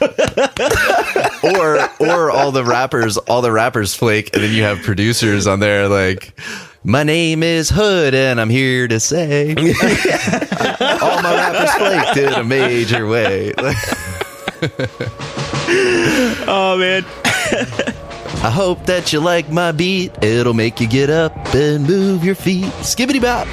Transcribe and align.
or 1.42 1.88
or 1.98 2.30
all 2.30 2.52
the 2.52 2.64
rappers 2.64 3.16
all 3.16 3.42
the 3.42 3.50
rappers 3.50 3.94
flake 3.94 4.30
and 4.32 4.42
then 4.44 4.52
you 4.54 4.62
have 4.62 4.78
producers 4.82 5.46
on 5.48 5.58
there 5.58 5.88
like 5.88 6.38
my 6.84 7.02
name 7.02 7.42
is 7.42 7.68
Hood 7.68 8.14
and 8.14 8.40
I'm 8.40 8.50
here 8.50 8.86
to 8.86 9.00
say 9.00 9.50
all 9.56 11.22
my 11.22 11.34
rappers 11.34 11.74
flaked 11.74 12.16
in 12.16 12.32
a 12.32 12.44
major 12.44 13.06
way. 13.06 13.52
Oh 16.50 16.76
man. 16.78 17.04
I 18.42 18.50
hope 18.50 18.86
that 18.86 19.12
you 19.12 19.20
like 19.20 19.50
my 19.50 19.70
beat. 19.72 20.12
It'll 20.22 20.54
make 20.54 20.80
you 20.80 20.88
get 20.88 21.10
up 21.10 21.36
and 21.54 21.86
move 21.86 22.24
your 22.24 22.34
feet. 22.34 22.64
Skibbity 22.80 23.20
bop. 23.20 23.46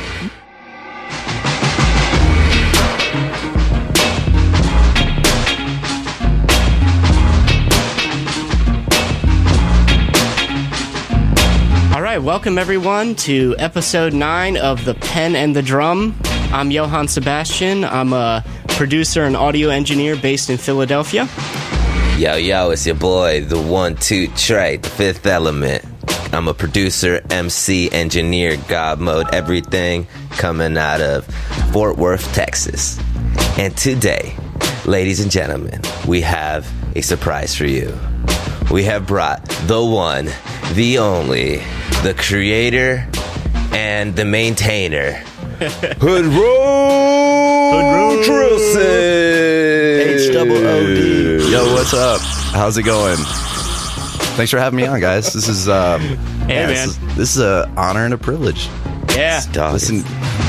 Right, 12.16 12.24
welcome 12.24 12.58
everyone 12.58 13.14
to 13.14 13.54
episode 13.60 14.14
nine 14.14 14.56
of 14.56 14.86
The 14.86 14.94
Pen 14.94 15.36
and 15.36 15.54
the 15.54 15.62
Drum. 15.62 16.16
I'm 16.54 16.72
Johann 16.72 17.10
Sebastian. 17.10 17.84
I'm 17.84 18.14
a 18.14 18.42
producer 18.70 19.24
and 19.24 19.36
audio 19.36 19.68
engineer 19.68 20.16
based 20.16 20.50
in 20.50 20.58
Philadelphia. 20.58 21.28
Yo, 22.18 22.36
yo, 22.36 22.70
it's 22.70 22.86
your 22.86 22.96
boy, 22.96 23.42
the 23.42 23.62
one, 23.62 23.98
two, 23.98 24.28
Trey, 24.30 24.78
the 24.78 24.88
fifth 24.88 25.26
element. 25.26 25.84
I'm 26.32 26.48
a 26.48 26.54
producer, 26.54 27.22
MC, 27.32 27.92
engineer, 27.92 28.56
God 28.70 29.02
mode, 29.02 29.34
everything 29.34 30.08
coming 30.30 30.78
out 30.78 31.02
of 31.02 31.26
Fort 31.74 31.98
Worth, 31.98 32.34
Texas. 32.34 32.98
And 33.58 33.76
today, 33.76 34.38
ladies 34.86 35.20
and 35.20 35.30
gentlemen, 35.30 35.82
we 36.08 36.22
have 36.22 36.72
a 36.96 37.02
surprise 37.02 37.54
for 37.54 37.66
you. 37.66 37.94
We 38.72 38.86
have 38.86 39.06
brought 39.06 39.46
the 39.68 39.84
one, 39.84 40.30
the 40.74 40.98
only, 40.98 41.62
the 42.06 42.14
creator, 42.14 43.08
and 43.72 44.16
the 44.16 44.24
maintainer, 44.26 45.14
Hood 46.00 46.26
Road 46.26 48.24
Trilson. 48.24 50.14
H 50.14 50.32
double 50.32 50.56
O 50.56 50.86
D. 50.86 51.52
Yo, 51.52 51.74
what's 51.74 51.96
up? 51.96 52.22
How's 52.54 52.78
it 52.78 52.84
going? 52.84 53.18
Thanks 54.38 54.52
for 54.52 54.60
having 54.60 54.78
me 54.78 54.86
on, 54.86 55.00
guys. 55.00 55.34
This 55.34 55.48
is 55.48 55.68
um, 55.68 56.00
Hey, 56.48 56.68
this 56.68 57.00
man. 57.00 57.10
is, 57.10 57.16
this 57.18 57.36
is 57.38 57.42
a 57.42 57.68
honor 57.76 58.06
and 58.06 58.14
a 58.14 58.20
privilege. 58.20 58.70
Yeah, 59.16 59.42
Dog, 59.52 59.74
Listen, 59.74 60.04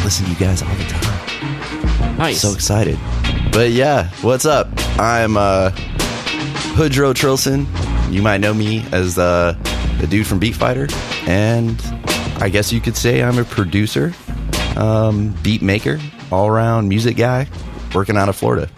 listen, 0.04 0.27
to 0.27 0.32
you 0.32 0.36
guys 0.36 0.60
all 0.60 0.74
the 0.74 0.84
time. 0.84 2.18
nice. 2.18 2.42
So 2.42 2.52
excited. 2.52 2.98
But 3.50 3.70
yeah, 3.70 4.10
what's 4.20 4.44
up? 4.44 4.68
I'm 4.98 5.38
uh, 5.38 5.70
Hoodrow 6.77 7.14
Trillson. 7.14 7.64
You 8.12 8.20
might 8.20 8.42
know 8.42 8.52
me 8.52 8.84
as 8.92 9.16
uh, 9.16 9.54
the 9.98 10.06
dude 10.06 10.27
from 10.27 10.39
Beat 10.39 10.55
Fighter, 10.55 10.89
and 11.27 11.80
I 12.41 12.48
guess 12.48 12.72
you 12.72 12.80
could 12.80 12.97
say 12.97 13.22
I'm 13.22 13.39
a 13.39 13.44
producer, 13.44 14.12
um, 14.77 15.34
beat 15.42 15.62
maker, 15.62 15.98
all 16.30 16.48
around 16.48 16.89
music 16.89 17.16
guy, 17.16 17.47
working 17.94 18.17
out 18.17 18.28
of 18.28 18.36
Florida. 18.36 18.69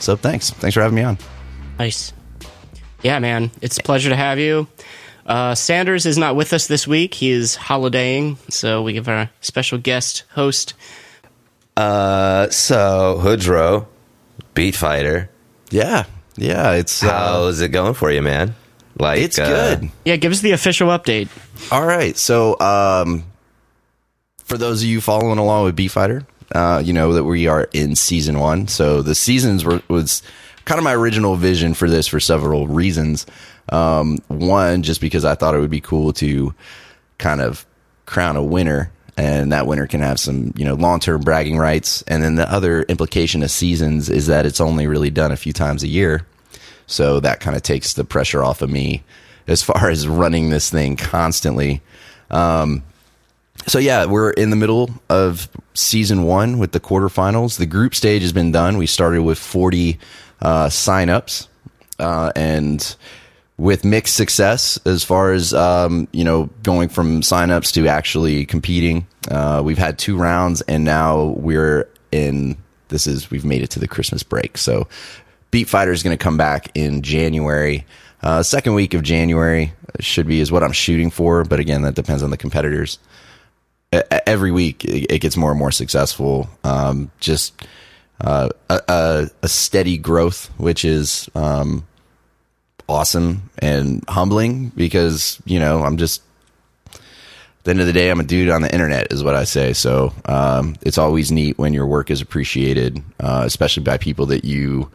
So 0.00 0.16
thanks, 0.16 0.50
thanks 0.50 0.74
for 0.74 0.82
having 0.82 0.96
me 0.96 1.02
on. 1.02 1.18
Nice. 1.78 2.12
Yeah, 3.02 3.18
man. 3.18 3.50
It's 3.60 3.78
a 3.78 3.82
pleasure 3.82 4.10
to 4.10 4.16
have 4.16 4.38
you. 4.38 4.66
Uh, 5.26 5.54
Sandurz 5.54 6.04
is 6.06 6.18
not 6.18 6.36
with 6.36 6.52
us 6.52 6.66
this 6.66 6.86
week. 6.86 7.14
He 7.14 7.30
is 7.30 7.56
holidaying, 7.56 8.36
so 8.50 8.82
we 8.82 8.94
have 8.96 9.08
our 9.08 9.30
special 9.40 9.78
guest 9.78 10.24
host. 10.32 10.74
Uh, 11.76 12.48
so, 12.50 13.18
Hoodrow, 13.20 13.86
Beat 14.54 14.76
Fighter, 14.76 15.30
Yeah, 15.70 16.04
yeah, 16.36 16.72
it's 16.72 17.02
uh, 17.02 17.08
how's 17.10 17.60
it 17.60 17.70
going 17.70 17.94
for 17.94 18.10
you, 18.10 18.22
man? 18.22 18.54
Like, 18.98 19.20
it's 19.20 19.38
uh, 19.38 19.76
good. 19.76 19.90
Yeah, 20.04 20.16
give 20.16 20.32
us 20.32 20.40
the 20.40 20.52
official 20.52 20.88
update. 20.88 21.28
All 21.72 21.84
right. 21.84 22.16
So, 22.16 22.58
um, 22.60 23.24
for 24.44 24.58
those 24.58 24.82
of 24.82 24.88
you 24.88 25.00
following 25.00 25.38
along 25.38 25.64
with 25.64 25.76
Beat 25.76 25.90
Fighter, 25.90 26.26
uh, 26.54 26.82
you 26.84 26.92
know 26.92 27.14
that 27.14 27.24
we 27.24 27.46
are 27.46 27.68
in 27.72 27.96
season 27.96 28.38
one. 28.38 28.68
So 28.68 29.02
the 29.02 29.14
seasons 29.14 29.64
were 29.64 29.82
was 29.88 30.22
kind 30.64 30.78
of 30.78 30.84
my 30.84 30.94
original 30.94 31.36
vision 31.36 31.74
for 31.74 31.88
this 31.88 32.06
for 32.06 32.20
several 32.20 32.68
reasons. 32.68 33.26
Um, 33.70 34.18
one, 34.28 34.82
just 34.82 35.00
because 35.00 35.24
I 35.24 35.34
thought 35.34 35.54
it 35.54 35.60
would 35.60 35.70
be 35.70 35.80
cool 35.80 36.12
to 36.14 36.54
kind 37.18 37.40
of 37.40 37.64
crown 38.06 38.36
a 38.36 38.42
winner 38.42 38.92
and 39.16 39.52
that 39.52 39.66
winner 39.66 39.86
can 39.86 40.00
have 40.00 40.18
some, 40.18 40.52
you 40.56 40.64
know, 40.64 40.74
long-term 40.74 41.20
bragging 41.20 41.56
rights. 41.56 42.02
And 42.02 42.22
then 42.22 42.34
the 42.34 42.50
other 42.52 42.82
implication 42.82 43.42
of 43.42 43.50
seasons 43.50 44.10
is 44.10 44.26
that 44.26 44.44
it's 44.44 44.60
only 44.60 44.86
really 44.86 45.10
done 45.10 45.32
a 45.32 45.36
few 45.36 45.52
times 45.52 45.82
a 45.82 45.88
year. 45.88 46.26
So 46.86 47.20
that 47.20 47.40
kind 47.40 47.56
of 47.56 47.62
takes 47.62 47.94
the 47.94 48.04
pressure 48.04 48.42
off 48.42 48.62
of 48.62 48.70
me 48.70 49.02
as 49.46 49.62
far 49.62 49.88
as 49.88 50.08
running 50.08 50.50
this 50.50 50.70
thing 50.70 50.96
constantly. 50.96 51.82
Um, 52.30 52.82
so 53.66 53.78
yeah, 53.78 54.06
we're 54.06 54.30
in 54.30 54.50
the 54.50 54.56
middle 54.56 54.90
of 55.08 55.48
season 55.74 56.24
one 56.24 56.58
with 56.58 56.72
the 56.72 56.80
quarterfinals. 56.80 57.58
The 57.58 57.66
group 57.66 57.94
stage 57.94 58.22
has 58.22 58.32
been 58.32 58.52
done. 58.52 58.76
We 58.76 58.86
started 58.86 59.22
with 59.22 59.38
40 59.38 59.98
uh, 60.42 60.66
signups, 60.66 61.48
uh, 61.98 62.32
and 62.34 62.96
with 63.56 63.84
mixed 63.84 64.16
success 64.16 64.78
as 64.84 65.04
far 65.04 65.32
as 65.32 65.54
um, 65.54 66.08
you 66.12 66.24
know 66.24 66.50
going 66.62 66.88
from 66.88 67.20
signups 67.20 67.72
to 67.72 67.86
actually 67.88 68.46
competing. 68.46 69.06
Uh, 69.30 69.62
we've 69.64 69.78
had 69.78 69.98
two 69.98 70.16
rounds, 70.16 70.60
and 70.62 70.84
now 70.84 71.34
we're 71.38 71.88
in. 72.12 72.56
This 72.88 73.06
is 73.06 73.30
we've 73.30 73.44
made 73.44 73.62
it 73.62 73.70
to 73.70 73.80
the 73.80 73.88
Christmas 73.88 74.22
break. 74.22 74.58
So, 74.58 74.86
Beat 75.54 75.68
Fighter 75.68 75.92
is 75.92 76.02
going 76.02 76.18
to 76.18 76.20
come 76.20 76.36
back 76.36 76.72
in 76.74 77.02
January. 77.02 77.86
Uh, 78.20 78.42
second 78.42 78.74
week 78.74 78.92
of 78.92 79.04
January 79.04 79.72
should 80.00 80.26
be 80.26 80.40
is 80.40 80.50
what 80.50 80.64
I'm 80.64 80.72
shooting 80.72 81.12
for, 81.12 81.44
but 81.44 81.60
again, 81.60 81.82
that 81.82 81.94
depends 81.94 82.24
on 82.24 82.30
the 82.30 82.36
competitors 82.36 82.98
e- 83.94 84.00
every 84.26 84.50
week 84.50 84.84
it 84.84 85.12
it 85.12 85.18
gets 85.20 85.36
more 85.36 85.50
and 85.50 85.58
more 85.60 85.70
successful. 85.70 86.48
Um, 86.64 87.12
just 87.20 87.54
uh, 88.20 88.48
a, 88.68 88.80
a, 88.88 89.30
a 89.44 89.48
steady 89.48 89.96
growth, 89.96 90.50
which 90.56 90.84
is 90.84 91.30
um, 91.36 91.86
awesome 92.88 93.48
and 93.60 94.02
humbling 94.08 94.70
because 94.70 95.40
you 95.44 95.60
know 95.60 95.84
I'm 95.84 95.98
just 95.98 96.20
at 96.90 97.00
the 97.62 97.70
end 97.70 97.80
of 97.80 97.86
the 97.86 97.92
day 97.92 98.10
I'm 98.10 98.18
a 98.18 98.24
dude 98.24 98.50
on 98.50 98.62
the 98.62 98.72
internet 98.72 99.12
is 99.12 99.22
what 99.22 99.36
I 99.36 99.44
say. 99.44 99.72
So 99.72 100.14
um, 100.24 100.74
it's 100.82 100.98
always 100.98 101.30
neat 101.30 101.58
when 101.58 101.72
your 101.72 101.86
work 101.86 102.10
is 102.10 102.20
appreciated, 102.20 103.00
uh, 103.20 103.44
especially 103.46 103.84
by 103.84 103.98
people 103.98 104.26
that 104.26 104.44
you. 104.44 104.90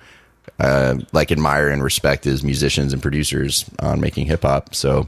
Uh, 0.60 0.96
like 1.12 1.32
admire 1.32 1.70
and 1.70 1.84
respect 1.84 2.26
as 2.26 2.44
musicians 2.44 2.94
and 2.94 3.02
producers 3.02 3.66
on 3.80 4.00
making 4.00 4.26
hip 4.28 4.42
hop. 4.44 4.74
So 4.76 5.08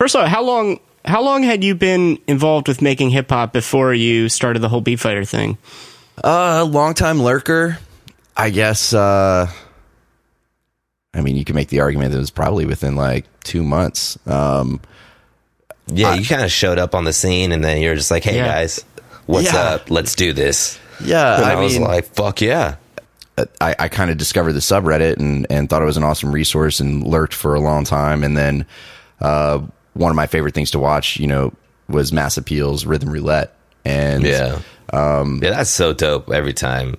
First 0.00 0.14
of 0.14 0.22
all, 0.22 0.26
how 0.28 0.42
long 0.42 0.80
how 1.04 1.22
long 1.22 1.42
had 1.42 1.62
you 1.64 1.74
been 1.74 2.18
involved 2.26 2.66
with 2.68 2.80
making 2.82 3.10
hip 3.10 3.28
hop 3.30 3.52
before 3.52 3.92
you 3.94 4.28
started 4.28 4.60
the 4.60 4.68
whole 4.68 4.80
Beat 4.80 5.00
Fighter 5.00 5.24
thing? 5.24 5.58
Uh, 6.22 6.64
long 6.68 6.94
time 6.94 7.22
lurker. 7.22 7.78
I 8.36 8.50
guess. 8.50 8.92
Uh, 8.92 9.48
I 11.14 11.20
mean, 11.20 11.36
you 11.36 11.44
can 11.44 11.54
make 11.54 11.68
the 11.68 11.80
argument 11.80 12.10
that 12.10 12.16
it 12.16 12.20
was 12.20 12.30
probably 12.30 12.64
within 12.66 12.96
like 12.96 13.24
two 13.44 13.62
months. 13.62 14.18
Um, 14.26 14.80
Yeah, 15.86 16.14
you 16.14 16.24
kind 16.26 16.42
of 16.42 16.50
showed 16.50 16.78
up 16.78 16.94
on 16.94 17.04
the 17.04 17.12
scene 17.12 17.52
and 17.52 17.62
then 17.62 17.80
you're 17.80 17.94
just 17.94 18.10
like, 18.10 18.24
hey 18.24 18.36
Yeah. 18.36 18.46
guys, 18.46 18.84
what's 19.26 19.52
Yeah. 19.52 19.60
up? 19.60 19.90
Let's 19.90 20.14
do 20.14 20.32
this. 20.32 20.78
yeah, 21.04 21.36
And 21.36 21.44
I, 21.44 21.52
I 21.52 21.56
was 21.56 21.78
like, 21.78 22.06
fuck 22.14 22.40
yeah. 22.40 22.76
I, 23.60 23.74
I 23.78 23.88
kind 23.88 24.10
of 24.10 24.16
discovered 24.16 24.52
the 24.52 24.60
subreddit 24.60 25.16
and, 25.16 25.46
and 25.50 25.68
thought 25.68 25.82
it 25.82 25.86
was 25.86 25.96
an 25.96 26.04
awesome 26.04 26.32
resource 26.32 26.80
and 26.80 27.04
lurked 27.06 27.34
for 27.34 27.54
a 27.54 27.60
long 27.60 27.84
time. 27.84 28.22
And 28.22 28.36
then, 28.36 28.66
uh, 29.20 29.60
one 29.94 30.10
of 30.10 30.16
my 30.16 30.26
favorite 30.26 30.54
things 30.54 30.70
to 30.72 30.78
watch, 30.78 31.18
you 31.18 31.26
know, 31.26 31.52
was 31.88 32.12
Mass 32.12 32.36
Appeal's 32.36 32.84
Rhythm 32.86 33.10
Roulette. 33.10 33.54
And 33.84 34.24
Yeah. 34.24 34.60
Um, 34.92 35.40
yeah, 35.42 35.50
that's 35.50 35.70
so 35.70 35.92
dope 35.92 36.30
every 36.30 36.52
time. 36.52 36.96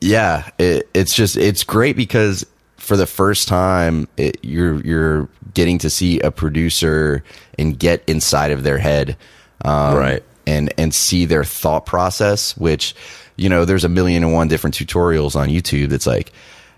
yeah, 0.00 0.48
it, 0.58 0.88
it's 0.94 1.14
just 1.14 1.36
it's 1.36 1.62
great 1.64 1.96
because 1.96 2.44
for 2.76 2.96
the 2.96 3.06
first 3.06 3.48
time 3.48 4.08
it, 4.16 4.38
you're 4.42 4.80
you're 4.84 5.28
getting 5.54 5.78
to 5.78 5.90
see 5.90 6.20
a 6.20 6.30
producer 6.30 7.22
and 7.58 7.78
get 7.78 8.02
inside 8.08 8.50
of 8.50 8.62
their 8.62 8.78
head, 8.78 9.16
um, 9.64 9.96
Right. 9.96 10.22
And 10.46 10.72
and 10.78 10.94
see 10.94 11.26
their 11.26 11.44
thought 11.44 11.84
process. 11.86 12.56
Which 12.56 12.94
you 13.38 13.48
know, 13.48 13.64
there's 13.64 13.84
a 13.84 13.88
million 13.88 14.24
and 14.24 14.34
one 14.34 14.48
different 14.48 14.76
tutorials 14.76 15.34
on 15.36 15.48
YouTube. 15.48 15.88
That's 15.88 16.06
like 16.06 16.32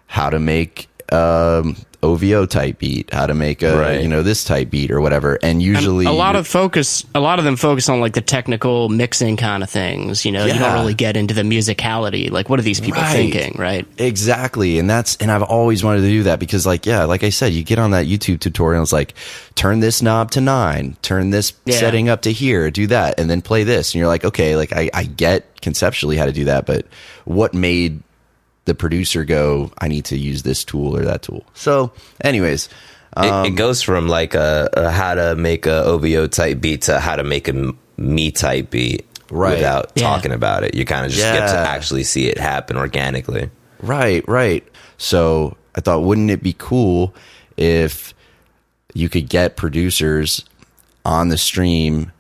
how 0.07 0.31
to 0.31 0.39
make 0.39 0.89
um, 1.11 1.75
OVO 2.03 2.47
type 2.47 2.79
beat, 2.79 3.13
how 3.13 3.27
to 3.27 3.35
make 3.35 3.63
a 3.63 3.79
Right. 3.79 4.01
you 4.03 4.09
know 4.09 4.23
this 4.23 4.45
type 4.45 4.71
beat 4.71 4.91
or 4.91 5.01
whatever. 5.01 5.39
And 5.43 5.63
usually 5.63 6.07
a 6.07 6.13
lot 6.13 6.35
of 6.37 6.47
focus 6.47 7.05
a 7.15 7.21
lot 7.21 7.39
of 7.39 7.45
them 7.45 7.57
focus 7.57 7.89
on 7.89 8.01
like 8.01 8.15
the 8.15 8.21
technical 8.23 8.89
mixing 8.89 9.37
kind 9.37 9.63
of 9.63 9.69
things 9.69 10.25
you 10.25 10.33
know 10.33 10.47
you 10.47 10.55
don't 10.59 10.73
really 10.75 10.95
get 10.95 11.17
into 11.17 11.35
the 11.35 11.43
musicality 11.43 12.31
like 12.31 12.49
what 12.49 12.59
are 12.59 12.63
these 12.63 12.81
people 12.81 13.03
Right. 13.03 13.13
thinking 13.13 13.57
right 13.59 13.87
Exactly. 13.99 14.79
And 14.79 14.89
that's, 14.89 15.17
and 15.17 15.31
I've 15.31 15.43
always 15.43 15.85
wanted 15.85 16.01
to 16.03 16.09
do 16.09 16.23
that 16.25 16.39
because 16.41 16.67
like, 16.67 16.85
yeah, 16.87 17.05
like 17.05 17.23
I 17.23 17.31
said, 17.31 17.53
you 17.53 17.63
get 17.63 17.79
on 17.79 17.91
that 17.93 18.07
YouTube 18.07 18.41
tutorial. 18.41 18.83
It's 18.83 18.93
like, 18.93 19.15
turn 19.55 19.81
this 19.81 20.03
knob 20.03 20.31
to 20.33 20.41
nine, 20.41 20.97
turn 21.03 21.31
this 21.31 21.53
Yeah. 21.65 21.77
setting 21.79 22.09
up 22.09 22.23
to 22.23 22.33
here, 22.33 22.71
do 22.71 22.87
that, 22.89 23.21
and 23.21 23.29
then 23.31 23.41
play 23.43 23.65
this. 23.65 23.93
And 23.95 23.99
you're 24.01 24.09
like, 24.09 24.25
okay, 24.25 24.57
like 24.57 24.73
I, 24.73 24.91
I 24.95 25.05
get 25.05 25.61
conceptually 25.61 26.17
how 26.17 26.25
to 26.27 26.33
do 26.33 26.47
that, 26.47 26.65
but 26.67 26.87
what 27.25 27.53
made 27.55 28.03
the 28.67 28.75
producer 28.75 29.25
go, 29.25 29.73
I 29.79 29.89
need 29.89 30.05
to 30.07 30.17
use 30.19 30.43
this 30.43 30.65
tool 30.65 30.97
or 30.97 31.05
that 31.05 31.23
tool. 31.23 31.45
So, 31.55 31.93
anyways, 32.23 32.69
it, 33.17 33.25
it 33.27 33.31
um, 33.31 33.55
goes 33.55 33.83
from 33.83 34.09
like 34.09 34.35
a, 34.35 34.69
a 34.75 34.91
how 34.91 35.15
to 35.15 35.35
make 35.35 35.67
a 35.67 35.83
OVO 35.85 36.27
type 36.29 36.61
beat 36.61 36.83
to 36.83 37.01
how 37.01 37.17
to 37.17 37.25
make 37.25 37.49
a 37.49 37.73
me 37.97 38.31
type 38.31 38.71
beat 38.71 39.07
Right. 39.31 39.57
without 39.57 39.93
Yeah. 39.95 40.03
talking 40.09 40.33
about 40.33 40.65
it. 40.65 40.75
You 40.75 40.85
kind 40.85 41.07
of 41.07 41.13
just 41.13 41.23
get 41.23 41.47
to 41.49 41.57
actually 41.59 42.03
see 42.05 42.27
it 42.27 42.37
happen 42.39 42.77
organically. 42.77 43.49
Right, 43.81 44.27
right. 44.29 44.67
So 44.99 45.57
I 45.77 45.81
thought, 45.81 46.03
wouldn't 46.03 46.31
it 46.31 46.43
be 46.43 46.55
cool 46.59 47.15
if 47.57 48.13
you 48.93 49.09
could 49.09 49.29
get 49.29 49.57
producers 49.57 50.45
on 51.05 51.29
the 51.29 51.39
stream 51.39 52.11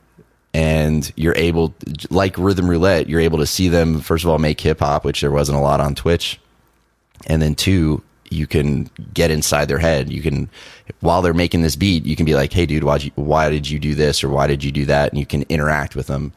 and 0.53 1.13
you're 1.17 1.37
able, 1.37 1.75
like 2.11 2.37
Rhythm 2.37 2.69
Roulette, 2.69 3.09
you're 3.09 3.21
able 3.21 3.39
to 3.39 3.47
see 3.47 3.69
them, 3.69 4.01
first 4.01 4.25
of 4.25 4.31
all, 4.31 4.39
make 4.39 4.61
hip 4.61 4.81
hop, 4.81 5.05
which 5.05 5.21
there 5.21 5.31
wasn't 5.31 5.59
a 5.59 5.61
lot 5.61 5.81
on 5.81 5.95
Twitch. 5.95 6.41
And 7.27 7.41
then 7.41 7.55
two, 7.55 8.03
you 8.31 8.47
can 8.47 8.91
get 9.13 9.31
inside 9.31 9.67
their 9.67 9.79
head. 9.79 10.11
You 10.11 10.23
can, 10.23 10.49
while 11.01 11.23
they're 11.23 11.35
making 11.35 11.63
this 11.63 11.77
beat, 11.77 12.07
you 12.07 12.17
can 12.17 12.25
be 12.27 12.35
like, 12.35 12.53
"Hey, 12.53 12.65
dude, 12.65 12.85
why 12.85 12.97
you, 12.97 13.11
why 13.17 13.51
did 13.51 13.69
you 13.69 13.79
do 13.79 13.95
this 13.95 14.25
or 14.25 14.29
why 14.29 14.47
did 14.47 14.65
you 14.65 14.73
do 14.73 14.87
that?" 14.87 15.11
And 15.11 15.19
you 15.19 15.27
can 15.27 15.43
interact 15.49 15.95
with 15.97 16.07
them. 16.07 16.33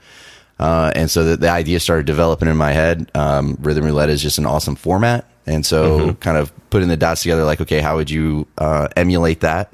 Uh, 0.60 0.92
and 0.96 1.10
so 1.10 1.24
the, 1.24 1.38
the 1.38 1.50
idea 1.50 1.80
started 1.80 2.06
developing 2.06 2.48
in 2.48 2.58
my 2.58 2.72
head. 2.72 3.10
Um, 3.16 3.58
Rhythm 3.62 3.86
Roulette 3.86 4.10
is 4.10 4.22
just 4.22 4.38
an 4.38 4.46
awesome 4.46 4.76
format, 4.76 5.26
and 5.46 5.66
so 5.66 6.14
kind 6.16 6.38
of 6.38 6.52
putting 6.70 6.90
the 6.90 6.98
dots 6.98 7.22
together, 7.22 7.44
like, 7.44 7.62
okay, 7.62 7.80
how 7.80 7.96
would 7.96 8.10
you 8.10 8.48
uh, 8.58 8.88
emulate 8.96 9.42
that 9.42 9.74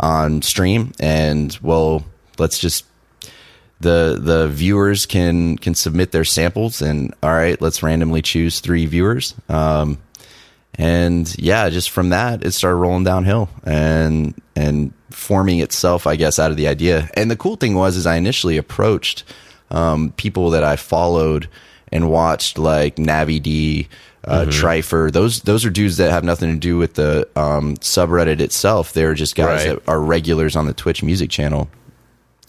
on 0.00 0.42
stream? 0.42 0.92
And 0.98 1.56
well, 1.62 2.04
let's 2.38 2.58
just 2.58 2.84
the 3.80 4.18
the 4.20 4.48
viewers 4.48 5.06
can 5.06 5.58
can 5.58 5.74
submit 5.74 6.12
their 6.12 6.24
samples, 6.24 6.80
and 6.82 7.14
all 7.22 7.30
right, 7.30 7.60
let's 7.60 7.82
randomly 7.82 8.22
choose 8.22 8.60
three 8.60 8.86
viewers. 8.86 9.34
Um, 9.48 9.98
and 10.78 11.34
yeah, 11.38 11.68
just 11.70 11.90
from 11.90 12.10
that, 12.10 12.44
it 12.44 12.52
started 12.52 12.76
rolling 12.76 13.04
downhill 13.04 13.48
and 13.64 14.34
and 14.54 14.92
forming 15.10 15.60
itself, 15.60 16.06
I 16.06 16.16
guess, 16.16 16.38
out 16.38 16.50
of 16.50 16.56
the 16.56 16.68
idea. 16.68 17.08
And 17.14 17.30
the 17.30 17.36
cool 17.36 17.56
thing 17.56 17.74
was, 17.74 17.96
is 17.96 18.06
I 18.06 18.16
initially 18.16 18.56
approached 18.58 19.24
um, 19.70 20.12
people 20.16 20.50
that 20.50 20.64
I 20.64 20.76
followed 20.76 21.48
and 21.92 22.10
watched, 22.10 22.58
like 22.58 22.96
Navi 22.96 23.40
D, 23.42 23.88
uh, 24.24 24.44
Trifer. 24.48 25.10
Those 25.10 25.40
those 25.42 25.64
are 25.64 25.70
dudes 25.70 25.96
that 25.98 26.10
have 26.10 26.24
nothing 26.24 26.52
to 26.52 26.58
do 26.58 26.76
with 26.76 26.94
the 26.94 27.28
um, 27.36 27.76
subreddit 27.76 28.40
itself. 28.40 28.92
They're 28.92 29.14
just 29.14 29.34
guys 29.36 29.66
Right. 29.66 29.82
that 29.82 29.88
are 29.90 30.00
regulars 30.00 30.56
on 30.56 30.66
the 30.66 30.74
Twitch 30.74 31.02
music 31.02 31.30
channel. 31.30 31.68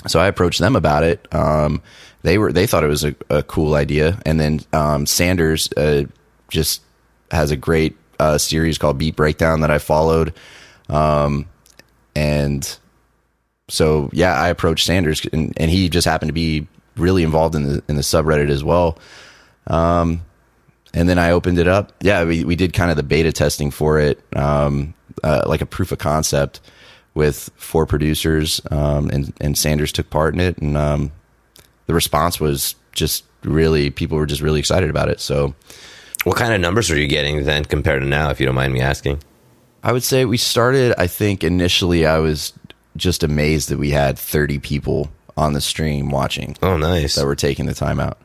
So 0.07 0.19
I 0.19 0.27
approached 0.27 0.59
them 0.59 0.75
about 0.75 1.03
it. 1.03 1.27
Um, 1.33 1.81
they 2.23 2.37
were 2.37 2.51
they 2.51 2.67
thought 2.67 2.83
it 2.83 2.87
was 2.87 3.03
a, 3.03 3.15
a 3.29 3.43
cool 3.43 3.75
idea, 3.75 4.19
and 4.25 4.39
then 4.39 4.61
um, 4.73 5.05
Sandurz 5.05 5.71
uh, 5.77 6.07
just 6.49 6.81
has 7.31 7.51
a 7.51 7.55
great 7.55 7.95
uh, 8.19 8.37
series 8.37 8.77
called 8.77 8.97
Beat 8.97 9.15
Breakdown 9.15 9.61
that 9.61 9.71
I 9.71 9.77
followed, 9.77 10.33
um, 10.89 11.45
and 12.15 12.77
so 13.69 14.09
yeah, 14.13 14.33
I 14.33 14.49
approached 14.49 14.87
Sandurz, 14.87 15.25
and, 15.31 15.53
and 15.57 15.69
he 15.69 15.89
just 15.89 16.05
happened 16.05 16.29
to 16.29 16.33
be 16.33 16.67
really 16.95 17.23
involved 17.23 17.55
in 17.55 17.63
the 17.63 17.83
in 17.87 17.95
the 17.95 18.01
subreddit 18.01 18.49
as 18.49 18.63
well. 18.63 18.97
Um, 19.67 20.21
and 20.93 21.07
then 21.07 21.19
I 21.19 21.31
opened 21.31 21.59
it 21.59 21.67
up. 21.67 21.93
Yeah, 22.01 22.23
we 22.23 22.43
we 22.43 22.55
did 22.55 22.73
kind 22.73 22.89
of 22.89 22.97
the 22.97 23.03
beta 23.03 23.31
testing 23.31 23.71
for 23.71 23.99
it, 23.99 24.21
um, 24.35 24.95
uh, 25.23 25.43
like 25.45 25.61
a 25.61 25.65
proof 25.65 25.91
of 25.91 25.99
concept 25.99 26.61
with 27.17 27.49
four 27.57 27.85
producers, 27.85 28.61
um, 28.71 29.09
and 29.09 29.33
and 29.41 29.55
Sandurz 29.57 29.91
took 29.91 30.09
part 30.09 30.33
in 30.33 30.39
it, 30.39 30.57
and 30.59 30.77
um, 30.77 31.11
the 31.87 31.93
response 31.93 32.39
was 32.39 32.75
just 32.93 33.25
really 33.43 33.89
people 33.89 34.17
were 34.17 34.25
just 34.25 34.41
really 34.41 34.59
excited 34.59 34.89
about 34.89 35.09
it. 35.09 35.19
So 35.19 35.53
What 36.23 36.37
kind 36.37 36.53
of 36.53 36.61
numbers 36.61 36.89
are 36.91 36.97
you 36.99 37.07
getting 37.07 37.43
then 37.43 37.65
compared 37.65 38.01
to 38.01 38.07
now, 38.07 38.29
if 38.29 38.39
you 38.39 38.45
don't 38.45 38.55
mind 38.55 38.73
me 38.73 38.81
asking? 38.81 39.19
I 39.83 39.91
would 39.91 40.03
say 40.03 40.25
we 40.25 40.37
started. 40.37 40.93
I 40.97 41.07
think 41.07 41.43
initially 41.43 42.05
I 42.05 42.17
was 42.19 42.53
just 42.97 43.23
amazed 43.23 43.69
that 43.69 43.77
we 43.77 43.91
had 43.91 44.17
30 44.17 44.59
people 44.59 45.09
on 45.37 45.53
the 45.53 45.61
stream 45.61 46.09
watching 46.09 46.57
Oh, 46.63 46.77
nice. 46.77 47.15
that 47.15 47.25
were 47.25 47.35
taking 47.35 47.67
the 47.67 47.73
time 47.75 47.99
out. 47.99 48.17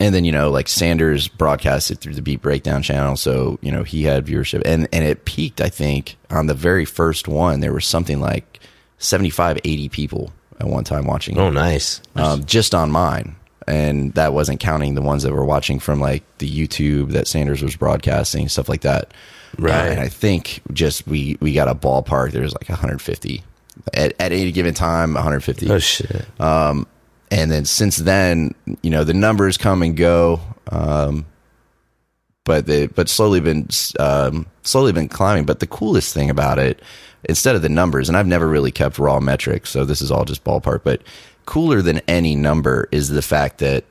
And 0.00 0.14
then 0.14 0.24
you 0.24 0.32
know, 0.32 0.50
like 0.50 0.66
Sandurz 0.66 1.28
broadcasted 1.28 2.00
through 2.00 2.14
the 2.14 2.22
Beat 2.22 2.40
Breakdown 2.42 2.82
channel, 2.82 3.16
so 3.16 3.58
you 3.60 3.70
know 3.70 3.82
he 3.84 4.02
had 4.04 4.26
viewership, 4.26 4.62
and 4.64 4.88
and 4.92 5.04
it 5.04 5.24
peaked. 5.26 5.60
I 5.60 5.68
think 5.68 6.16
on 6.30 6.46
the 6.46 6.54
very 6.54 6.84
first 6.86 7.28
one, 7.28 7.60
there 7.60 7.72
was 7.72 7.84
something 7.84 8.18
like 8.18 8.60
75, 8.98 9.58
80 9.62 9.88
people 9.90 10.32
at 10.58 10.66
one 10.66 10.84
time 10.84 11.06
watching. 11.06 11.36
it 11.36 11.40
Oh, 11.40 11.50
nice. 11.50 12.00
um, 12.16 12.44
just 12.44 12.74
on 12.74 12.90
mine. 12.90 13.36
And 13.66 14.12
that 14.14 14.32
wasn't 14.32 14.58
counting 14.58 14.94
the 14.94 15.02
ones 15.02 15.22
that 15.22 15.32
were 15.32 15.44
watching 15.44 15.78
from 15.78 16.00
like 16.00 16.24
the 16.38 16.50
YouTube 16.50 17.10
that 17.12 17.26
Sandurz 17.28 17.62
was 17.62 17.76
broadcasting, 17.76 18.48
stuff 18.48 18.68
like 18.68 18.80
that. 18.80 19.12
Right. 19.58 19.72
Uh, 19.88 19.90
and 19.92 20.00
I 20.00 20.08
think 20.08 20.60
just 20.72 21.06
we, 21.06 21.36
we 21.40 21.52
got 21.52 21.68
a 21.68 21.74
ballpark. 21.74 22.32
There 22.32 22.42
was 22.42 22.52
like 22.54 22.68
150 22.68 23.44
at, 23.94 24.14
at 24.18 24.32
any 24.32 24.50
given 24.50 24.74
time, 24.74 25.12
150. 25.14 25.70
Oh, 25.70 25.78
shit. 25.78 26.24
And 27.30 27.50
then 27.50 27.64
since 27.64 27.96
then, 27.96 28.54
you 28.82 28.90
know, 28.90 29.04
the 29.04 29.14
numbers 29.14 29.56
come 29.56 29.82
and 29.82 29.96
go. 29.96 30.40
Um, 30.70 31.26
but 32.44 32.66
they, 32.66 32.86
but 32.86 33.08
slowly 33.08 33.40
been, 33.40 33.68
um, 33.98 34.46
slowly 34.62 34.92
been 34.92 35.08
climbing. 35.08 35.44
But 35.44 35.60
the 35.60 35.66
coolest 35.66 36.12
thing 36.14 36.30
about 36.30 36.58
it, 36.58 36.80
instead 37.24 37.54
of 37.54 37.62
the 37.62 37.68
numbers, 37.68 38.08
and 38.08 38.16
I've 38.16 38.26
never 38.26 38.48
really 38.48 38.72
kept 38.72 38.98
raw 38.98 39.20
metrics, 39.20 39.70
so 39.70 39.84
this 39.84 40.00
is 40.02 40.10
all 40.10 40.24
just 40.24 40.42
ballpark, 40.42 40.80
but 40.82 41.02
cooler 41.46 41.82
than 41.82 42.00
any 42.08 42.34
number 42.34 42.88
is 42.90 43.08
the 43.08 43.22
fact 43.22 43.58
that 43.58 43.84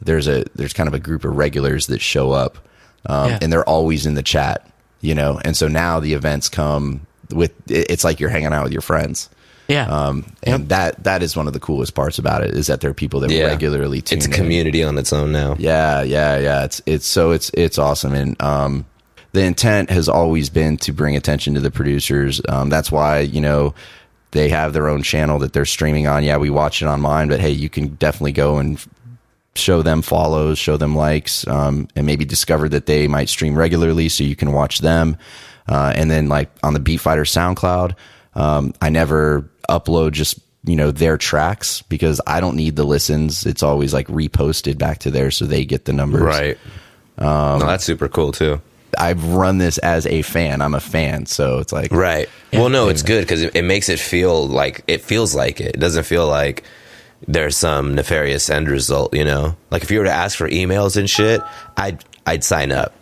there's 0.00 0.28
a, 0.28 0.44
there's 0.54 0.72
kind 0.72 0.86
of 0.88 0.94
a 0.94 0.98
group 0.98 1.24
of 1.24 1.36
regulars 1.36 1.88
that 1.88 2.00
show 2.00 2.30
up, 2.30 2.58
um, 3.06 3.30
Yeah. 3.30 3.38
and 3.42 3.52
they're 3.52 3.68
always 3.68 4.06
in 4.06 4.14
the 4.14 4.22
chat, 4.22 4.66
you 5.00 5.14
know? 5.14 5.40
And 5.44 5.56
so 5.56 5.68
now 5.68 5.98
the 6.00 6.12
events 6.14 6.48
come 6.48 7.06
with, 7.32 7.52
it's 7.68 8.04
like 8.04 8.20
you're 8.20 8.30
hanging 8.30 8.52
out 8.52 8.64
with 8.64 8.72
your 8.72 8.82
friends. 8.82 9.28
Yeah. 9.68 9.86
Um, 9.88 10.24
and 10.44 10.68
that 10.68 11.02
that 11.04 11.22
is 11.22 11.36
one 11.36 11.46
of 11.48 11.52
the 11.52 11.60
coolest 11.60 11.94
parts 11.94 12.18
about 12.18 12.44
it 12.44 12.54
is 12.54 12.68
that 12.68 12.80
there 12.80 12.90
are 12.90 12.94
people 12.94 13.20
that 13.20 13.30
Yeah. 13.30 13.46
regularly 13.46 14.00
tune 14.00 14.18
It's 14.18 14.26
a 14.26 14.30
in. 14.30 14.34
community 14.36 14.84
on 14.84 14.96
its 14.98 15.12
own 15.12 15.32
now. 15.32 15.56
Yeah, 15.58 16.02
yeah, 16.02 16.38
yeah. 16.38 16.64
It's 16.64 16.80
it's 16.86 17.06
so 17.06 17.32
it's 17.32 17.50
it's 17.54 17.78
awesome, 17.78 18.14
and 18.14 18.40
um, 18.40 18.84
the 19.32 19.42
intent 19.42 19.90
has 19.90 20.08
always 20.08 20.50
been 20.50 20.76
to 20.78 20.92
bring 20.92 21.16
attention 21.16 21.54
to 21.54 21.60
the 21.60 21.70
producers. 21.70 22.40
Um, 22.48 22.68
that's 22.68 22.92
why 22.92 23.20
you 23.20 23.40
know 23.40 23.74
they 24.30 24.48
have 24.50 24.72
their 24.72 24.88
own 24.88 25.02
channel 25.02 25.38
that 25.40 25.52
they're 25.52 25.64
streaming 25.64 26.06
on. 26.06 26.22
Yeah, 26.22 26.36
we 26.36 26.50
watch 26.50 26.80
it 26.82 26.86
on 26.88 27.00
mine, 27.00 27.28
but 27.28 27.40
hey, 27.40 27.50
you 27.50 27.68
can 27.68 27.88
definitely 27.96 28.32
go 28.32 28.58
and 28.58 28.78
show 29.56 29.80
them 29.82 30.02
follows, 30.02 30.58
show 30.58 30.76
them 30.76 30.94
likes, 30.94 31.46
um, 31.48 31.88
and 31.96 32.06
maybe 32.06 32.24
discover 32.24 32.68
that 32.68 32.86
they 32.86 33.08
might 33.08 33.28
stream 33.28 33.56
regularly, 33.56 34.08
so 34.08 34.22
you 34.22 34.36
can 34.36 34.52
watch 34.52 34.78
them. 34.80 35.16
Uh, 35.68 35.92
and 35.96 36.10
then 36.10 36.28
like 36.28 36.50
on 36.62 36.74
the 36.74 36.78
Beat 36.80 36.98
Fighter 36.98 37.22
SoundCloud, 37.24 37.94
um, 38.34 38.74
I 38.82 38.90
never 38.90 39.48
upload 39.68 40.12
just 40.12 40.38
you 40.64 40.76
know 40.76 40.90
their 40.90 41.16
tracks 41.16 41.82
because 41.82 42.20
I 42.26 42.40
don't 42.40 42.56
need 42.56 42.76
the 42.76 42.84
listens. 42.84 43.46
It's 43.46 43.62
always 43.62 43.94
like 43.94 44.08
reposted 44.08 44.78
back 44.78 44.98
to 45.00 45.10
there, 45.10 45.30
so 45.30 45.44
they 45.46 45.64
get 45.64 45.84
the 45.84 45.92
numbers. 45.92 46.22
Right. 46.22 46.58
Um, 47.18 47.60
no, 47.60 47.66
that's 47.66 47.84
super 47.84 48.08
cool, 48.08 48.32
too. 48.32 48.60
I've 48.98 49.24
run 49.24 49.58
this 49.58 49.78
as 49.78 50.06
a 50.06 50.22
fan. 50.22 50.62
I'm 50.62 50.74
a 50.74 50.80
fan, 50.80 51.26
so 51.26 51.58
it's 51.58 51.72
like 51.72 51.92
Right. 51.92 52.28
Well, 52.52 52.68
no, 52.68 52.88
it's 52.88 53.02
good 53.02 53.22
because 53.22 53.42
it, 53.42 53.54
it 53.54 53.62
makes 53.62 53.88
it 53.88 53.98
feel 53.98 54.46
like 54.46 54.84
it 54.86 55.02
feels 55.02 55.34
like 55.34 55.60
it. 55.60 55.74
It 55.76 55.80
doesn't 55.80 56.04
feel 56.04 56.26
like 56.26 56.64
there's 57.26 57.56
some 57.56 57.94
nefarious 57.94 58.48
end 58.48 58.68
result. 58.68 59.14
You 59.14 59.24
know, 59.24 59.56
like 59.70 59.82
if 59.82 59.90
you 59.90 59.98
were 59.98 60.04
to 60.04 60.12
ask 60.12 60.36
for 60.36 60.48
emails 60.48 60.96
and 60.96 61.08
shit, 61.10 61.42
I'd 61.76 62.04
I'd 62.26 62.44
sign 62.44 62.72
up. 62.72 62.94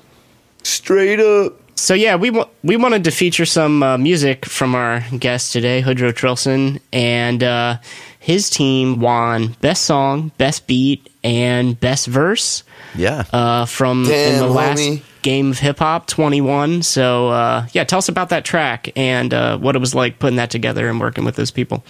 Straight 0.62 1.20
up. 1.20 1.60
So 1.76 1.94
yeah, 1.94 2.16
we 2.16 2.30
wa- 2.30 2.48
we 2.62 2.76
wanted 2.76 3.04
to 3.04 3.10
feature 3.10 3.44
some 3.44 3.82
uh, 3.82 3.98
music 3.98 4.46
from 4.46 4.74
our 4.74 5.04
guest 5.18 5.52
today, 5.52 5.82
Hoodrow 5.82 6.12
Trillson, 6.12 6.80
and 6.92 7.42
uh, 7.42 7.78
his 8.20 8.48
team 8.48 9.00
won 9.00 9.56
best 9.60 9.84
song, 9.84 10.30
best 10.38 10.66
beat, 10.66 11.10
and 11.24 11.78
best 11.78 12.06
verse 12.06 12.62
yeah. 12.94 13.24
uh, 13.32 13.66
from 13.66 14.04
in 14.04 14.38
the 14.38 14.46
last 14.46 14.78
homie. 14.80 15.02
game 15.22 15.50
of 15.50 15.58
hip 15.58 15.78
hop, 15.80 16.06
twenty 16.06 16.40
one. 16.40 16.82
So 16.82 17.28
uh, 17.28 17.66
yeah, 17.72 17.84
tell 17.84 17.98
us 17.98 18.08
about 18.08 18.28
that 18.28 18.44
track 18.44 18.90
and 18.96 19.34
uh, 19.34 19.58
what 19.58 19.74
it 19.76 19.80
was 19.80 19.94
like 19.94 20.18
putting 20.18 20.36
that 20.36 20.50
together 20.50 20.88
and 20.88 21.00
working 21.00 21.24
with 21.24 21.36
those 21.36 21.50
people. 21.50 21.84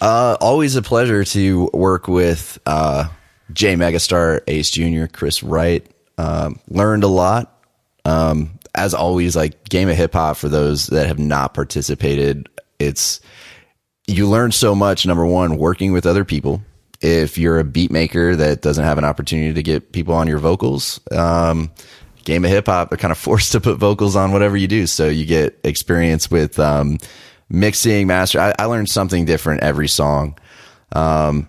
Uh, 0.00 0.36
always 0.40 0.76
a 0.76 0.82
pleasure 0.82 1.24
to 1.24 1.68
work 1.72 2.08
with 2.08 2.58
uh, 2.66 3.08
J 3.52 3.74
MegaStar, 3.74 4.40
Ace 4.48 4.70
Jr., 4.70 5.06
Chris 5.06 5.42
Wright. 5.42 5.86
Um, 6.18 6.60
learned 6.68 7.04
a 7.04 7.08
lot. 7.08 7.56
Um, 8.04 8.58
as 8.74 8.94
always, 8.94 9.36
like 9.36 9.68
game 9.68 9.88
of 9.88 9.96
hip 9.96 10.12
hop 10.12 10.36
for 10.36 10.48
those 10.48 10.86
that 10.88 11.06
have 11.06 11.18
not 11.18 11.54
participated, 11.54 12.48
it's 12.78 13.20
you 14.06 14.28
learn 14.28 14.52
so 14.52 14.74
much. 14.74 15.06
Number 15.06 15.26
one, 15.26 15.56
working 15.56 15.92
with 15.92 16.06
other 16.06 16.24
people. 16.24 16.62
If 17.00 17.38
you're 17.38 17.58
a 17.58 17.64
beat 17.64 17.90
maker 17.90 18.36
that 18.36 18.60
doesn't 18.60 18.84
have 18.84 18.98
an 18.98 19.04
opportunity 19.04 19.54
to 19.54 19.62
get 19.62 19.92
people 19.92 20.14
on 20.14 20.26
your 20.26 20.38
vocals, 20.38 21.00
um, 21.12 21.70
game 22.24 22.44
of 22.44 22.50
hip 22.50 22.66
hop, 22.66 22.90
they're 22.90 22.98
kind 22.98 23.12
of 23.12 23.18
forced 23.18 23.52
to 23.52 23.60
put 23.60 23.78
vocals 23.78 24.16
on 24.16 24.32
whatever 24.32 24.56
you 24.56 24.68
do. 24.68 24.86
So 24.86 25.08
you 25.08 25.24
get 25.24 25.58
experience 25.64 26.30
with 26.30 26.58
um, 26.58 26.98
mixing, 27.48 28.06
master. 28.06 28.40
I, 28.40 28.54
I 28.58 28.64
learned 28.66 28.88
something 28.88 29.24
different 29.24 29.62
every 29.62 29.88
song. 29.88 30.38
Um, 30.92 31.48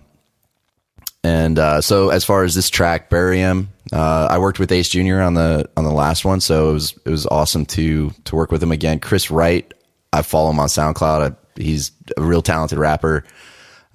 And 1.24 1.58
uh, 1.58 1.80
so, 1.80 2.08
as 2.10 2.24
far 2.24 2.42
as 2.42 2.54
this 2.54 2.68
track, 2.68 3.08
Bury 3.08 3.40
'Em, 3.40 3.68
uh, 3.92 4.26
I 4.30 4.38
worked 4.38 4.58
with 4.58 4.72
Ace 4.72 4.88
Junior 4.88 5.20
on 5.20 5.34
the 5.34 5.68
on 5.76 5.84
the 5.84 5.92
last 5.92 6.24
one, 6.24 6.40
so 6.40 6.70
it 6.70 6.72
was 6.72 6.98
it 7.04 7.10
was 7.10 7.26
awesome 7.26 7.64
to 7.66 8.10
to 8.24 8.36
work 8.36 8.50
with 8.50 8.62
him 8.62 8.72
again. 8.72 8.98
Chris 8.98 9.30
Wright, 9.30 9.72
I 10.12 10.22
follow 10.22 10.50
him 10.50 10.58
on 10.58 10.68
SoundCloud. 10.68 11.32
I, 11.32 11.60
he's 11.60 11.92
a 12.16 12.22
real 12.22 12.42
talented 12.42 12.78
rapper 12.78 13.24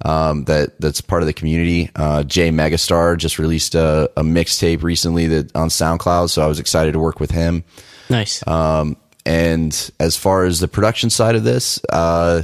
um, 0.04 0.44
that 0.44 0.80
that's 0.80 1.00
part 1.00 1.22
of 1.22 1.26
the 1.26 1.32
community. 1.32 1.90
Uh, 1.94 2.22
J 2.22 2.50
MegaStar 2.50 3.16
just 3.16 3.38
released 3.38 3.74
a, 3.74 4.10
a 4.16 4.22
mixtape 4.22 4.82
recently 4.82 5.26
that 5.28 5.54
on 5.54 5.68
SoundCloud, 5.68 6.30
so 6.30 6.42
I 6.42 6.46
was 6.46 6.60
excited 6.60 6.92
to 6.92 6.98
work 6.98 7.20
with 7.20 7.30
him. 7.30 7.64
Nice. 8.08 8.46
Um, 8.46 8.96
and 9.26 9.90
as 10.00 10.16
far 10.16 10.44
as 10.44 10.60
the 10.60 10.68
production 10.68 11.10
side 11.10 11.34
of 11.34 11.44
this, 11.44 11.80
uh, 11.92 12.42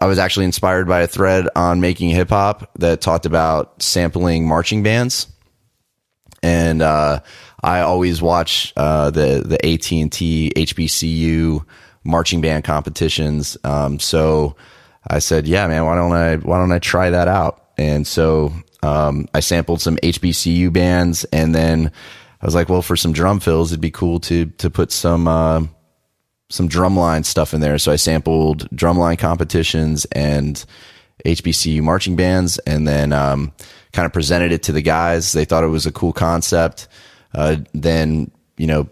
I 0.00 0.06
was 0.06 0.18
actually 0.18 0.46
inspired 0.46 0.86
by 0.86 1.00
a 1.00 1.06
thread 1.06 1.48
on 1.56 1.80
making 1.80 2.10
hip 2.10 2.30
hop 2.30 2.70
that 2.78 3.00
talked 3.00 3.26
about 3.26 3.82
sampling 3.82 4.46
marching 4.46 4.82
bands, 4.82 5.26
and 6.42 6.82
uh, 6.82 7.20
I 7.62 7.80
always 7.80 8.22
watch 8.22 8.72
uh, 8.76 9.10
the 9.10 9.42
the 9.44 9.64
AT 9.66 9.90
and 9.92 10.12
T 10.12 10.52
HBCU 10.54 11.64
marching 12.04 12.40
band 12.40 12.64
competitions. 12.64 13.56
Um, 13.64 13.98
so 13.98 14.56
I 15.06 15.18
said, 15.18 15.48
"Yeah, 15.48 15.66
man, 15.66 15.84
why 15.84 15.96
don't 15.96 16.12
I 16.12 16.36
why 16.36 16.58
don't 16.58 16.72
I 16.72 16.78
try 16.78 17.10
that 17.10 17.28
out?" 17.28 17.64
And 17.76 18.06
so 18.06 18.52
um, 18.82 19.26
I 19.34 19.40
sampled 19.40 19.80
some 19.80 19.96
HBCU 19.96 20.72
bands, 20.72 21.24
and 21.32 21.54
then 21.54 21.90
I 22.40 22.46
was 22.46 22.54
like, 22.54 22.68
"Well, 22.68 22.82
for 22.82 22.96
some 22.96 23.12
drum 23.12 23.40
fills, 23.40 23.72
it'd 23.72 23.80
be 23.80 23.90
cool 23.90 24.20
to 24.20 24.46
to 24.46 24.70
put 24.70 24.92
some." 24.92 25.26
Uh, 25.26 25.62
some 26.50 26.68
drumline 26.68 27.24
stuff 27.24 27.52
in 27.52 27.60
there. 27.60 27.78
So 27.78 27.92
I 27.92 27.96
sampled 27.96 28.68
drumline 28.70 29.18
competitions 29.18 30.04
and 30.06 30.64
HBCU 31.24 31.82
marching 31.82 32.16
bands, 32.16 32.58
and 32.60 32.86
then 32.86 33.12
um, 33.12 33.52
kind 33.92 34.06
of 34.06 34.12
presented 34.12 34.52
it 34.52 34.62
to 34.64 34.72
the 34.72 34.82
guys. 34.82 35.32
They 35.32 35.44
thought 35.44 35.64
it 35.64 35.68
was 35.68 35.86
a 35.86 35.92
cool 35.92 36.12
concept. 36.12 36.88
Uh, 37.34 37.56
then 37.74 38.30
you 38.56 38.66
know, 38.66 38.88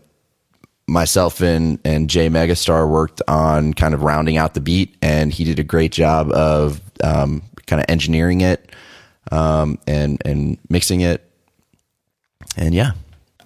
myself 0.87 1.41
and 1.41 1.79
and 1.85 2.11
J 2.11 2.29
MegaStar 2.29 2.89
worked 2.89 3.23
on 3.29 3.75
kind 3.75 3.95
of 3.95 4.03
rounding 4.03 4.37
out 4.37 4.55
the 4.55 4.61
beat, 4.61 4.97
and 5.01 5.33
he 5.33 5.45
did 5.45 5.59
a 5.59 5.65
great 5.65 5.93
job 5.93 6.31
of 6.33 6.81
um, 7.03 7.43
kind 7.67 7.81
of 7.81 7.87
engineering 7.89 8.41
it 8.41 8.71
um, 9.31 9.79
and 9.87 10.21
and 10.25 10.59
mixing 10.69 11.01
it. 11.01 11.23
And 12.57 12.75
yeah, 12.75 12.93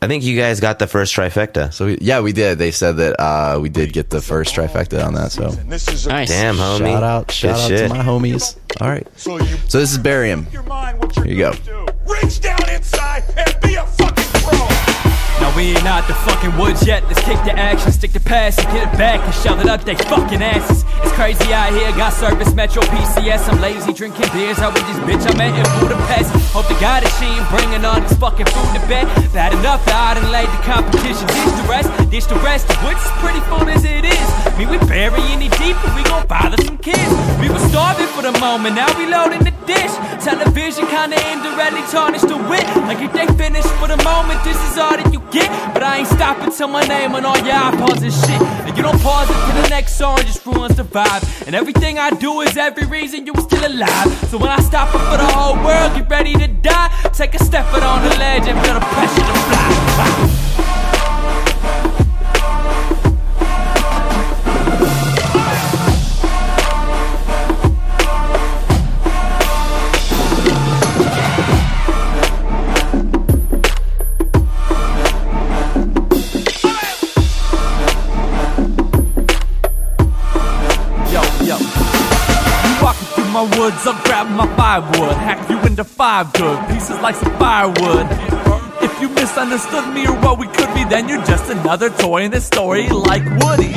I 0.02 0.06
think 0.08 0.24
you 0.24 0.34
guys 0.36 0.60
got 0.60 0.78
the 0.78 0.86
first 0.86 1.14
trifecta. 1.14 1.72
so 1.74 1.84
we, 1.86 1.98
yeah, 2.00 2.20
we 2.20 2.32
did. 2.32 2.56
They 2.58 2.70
said 2.70 2.96
that 2.96 3.20
uh, 3.20 3.58
we 3.60 3.68
did 3.68 3.92
get 3.92 4.08
the 4.08 4.22
first 4.22 4.54
trifecta 4.54 5.04
on 5.04 5.12
that. 5.14 5.30
So 5.30 5.48
nice. 6.08 6.28
Damn, 6.28 6.56
homie. 6.56 6.78
shout 6.78 7.02
out, 7.02 7.30
shout 7.30 7.56
Good 7.56 7.60
out 7.62 7.68
shit. 7.68 7.88
to 7.90 7.94
my 7.96 8.02
homies. 8.02 8.56
All 8.80 8.88
right. 8.88 9.06
So 9.18 9.38
this 9.38 9.92
is 9.92 9.98
Bury 9.98 10.30
'Em. 10.30 10.46
your 10.52 10.62
mind 10.62 10.98
you're 11.16 11.24
Here 11.26 11.34
you 11.34 11.40
gonna 11.44 11.56
Now 15.50 15.56
we 15.56 15.74
ain't 15.74 15.84
out 15.84 16.06
the 16.06 16.14
fucking 16.14 16.56
woods 16.56 16.86
yet. 16.86 17.02
Let's 17.10 17.18
kick 17.26 17.42
the 17.42 17.50
action, 17.58 17.90
stick 17.90 18.12
the 18.12 18.20
pass, 18.20 18.56
and 18.58 18.68
get 18.70 18.86
it 18.86 18.96
back 18.96 19.18
and 19.18 19.34
shove 19.34 19.58
it 19.58 19.66
up 19.66 19.82
they 19.82 19.96
fucking 19.96 20.40
asses. 20.40 20.84
It's 21.02 21.10
crazy 21.18 21.52
out 21.52 21.74
here, 21.74 21.90
got 21.98 22.12
service, 22.12 22.54
Metro 22.54 22.82
PCS. 22.82 23.50
I'm 23.50 23.60
lazy 23.60 23.92
drinking 23.92 24.30
beers 24.32 24.60
out 24.60 24.74
with 24.74 24.86
this 24.86 24.98
bitch 25.02 25.26
I 25.26 25.34
met 25.34 25.50
in 25.50 25.66
Budapest. 25.82 26.30
Hope 26.54 26.70
to 26.70 26.78
God 26.78 27.02
that 27.02 27.10
she 27.18 27.26
ain't 27.26 27.48
bringing 27.50 27.82
all 27.82 27.98
this 27.98 28.14
fucking 28.14 28.46
food 28.46 28.70
to 28.78 28.82
bed. 28.86 29.10
Bad 29.34 29.50
enough 29.58 29.82
that 29.90 29.98
I 29.98 30.22
done 30.22 30.30
laid 30.30 30.46
the 30.46 30.62
competition. 30.62 31.26
Dish 31.26 31.54
the 31.58 31.66
rest, 31.66 31.88
dish 32.14 32.26
the 32.30 32.38
rest, 32.46 32.70
which 32.86 33.02
is 33.02 33.14
pretty 33.18 33.42
full 33.50 33.66
as 33.66 33.82
it 33.82 34.06
is. 34.06 34.28
Me, 34.54 34.70
we 34.70 34.78
burying 34.86 35.42
it 35.42 35.50
deep 35.58 35.74
and 35.82 35.92
we 35.98 36.06
gon' 36.06 36.30
bother 36.30 36.62
some 36.62 36.78
kids. 36.78 37.10
We 37.42 37.50
were 37.50 37.64
starving 37.74 38.06
for 38.14 38.22
the 38.22 38.38
moment, 38.38 38.78
now 38.78 38.86
we 38.94 39.10
loading 39.10 39.42
the 39.42 39.54
dish. 39.66 39.90
Television 40.22 40.86
kinda 40.86 41.18
indirectly 41.32 41.82
tarnished 41.90 42.28
the 42.28 42.38
wit. 42.46 42.62
Like 42.86 43.02
if 43.02 43.10
they 43.10 43.26
finish 43.34 43.66
for 43.82 43.88
the 43.88 43.98
moment, 44.06 44.38
this 44.44 44.58
is 44.70 44.78
all 44.78 44.94
that 44.94 45.10
you 45.10 45.18
get. 45.32 45.39
But 45.72 45.82
I 45.82 45.98
ain't 45.98 46.08
stopping 46.08 46.52
till 46.52 46.68
my 46.68 46.82
name 46.86 47.14
on 47.14 47.24
all 47.24 47.38
your 47.38 47.54
iPods 47.54 48.02
and 48.02 48.12
shit. 48.12 48.42
And 48.66 48.76
you 48.76 48.82
don't 48.82 49.00
pause 49.00 49.28
it 49.30 49.34
till 49.34 49.62
the 49.62 49.68
next 49.68 49.96
song 49.96 50.18
just 50.18 50.44
ruins 50.46 50.76
the 50.76 50.84
vibe. 50.84 51.46
And 51.46 51.54
everything 51.54 51.98
I 51.98 52.10
do 52.10 52.40
is 52.40 52.56
every 52.56 52.86
reason 52.86 53.26
you 53.26 53.32
was 53.32 53.44
still 53.44 53.66
alive. 53.66 54.08
So 54.30 54.38
when 54.38 54.48
I 54.48 54.60
stop 54.60 54.88
it 54.94 54.98
for 55.10 55.16
the 55.16 55.30
whole 55.32 55.56
world, 55.64 55.94
get 55.94 56.08
ready 56.10 56.34
to 56.34 56.48
die. 56.48 56.88
Take 57.12 57.34
a 57.34 57.44
step 57.44 57.66
out 57.66 57.82
on 57.82 58.02
the 58.08 58.16
ledge 58.16 58.46
and 58.46 58.58
feel 58.64 58.74
the 58.74 58.80
pressure 58.80 59.20
to 59.20 59.38
fly. 59.48 60.39
Woods, 83.70 83.86
I'll 83.86 84.02
grab 84.04 84.28
my 84.30 84.46
firewood. 84.56 85.16
Hack 85.16 85.48
you 85.48 85.60
into 85.62 85.84
five 85.84 86.32
good 86.32 86.58
pieces 86.68 86.98
like 87.00 87.14
some 87.14 87.36
firewood. 87.38 88.06
If 88.82 89.00
you 89.00 89.08
misunderstood 89.10 89.92
me 89.94 90.06
or 90.06 90.16
what 90.20 90.38
we 90.38 90.46
could 90.46 90.72
be, 90.74 90.84
then 90.84 91.08
you're 91.08 91.24
just 91.24 91.50
another 91.50 91.90
toy 91.90 92.22
in 92.22 92.30
this 92.30 92.46
story 92.46 92.88
like 92.88 93.22
Woody. 93.42 93.72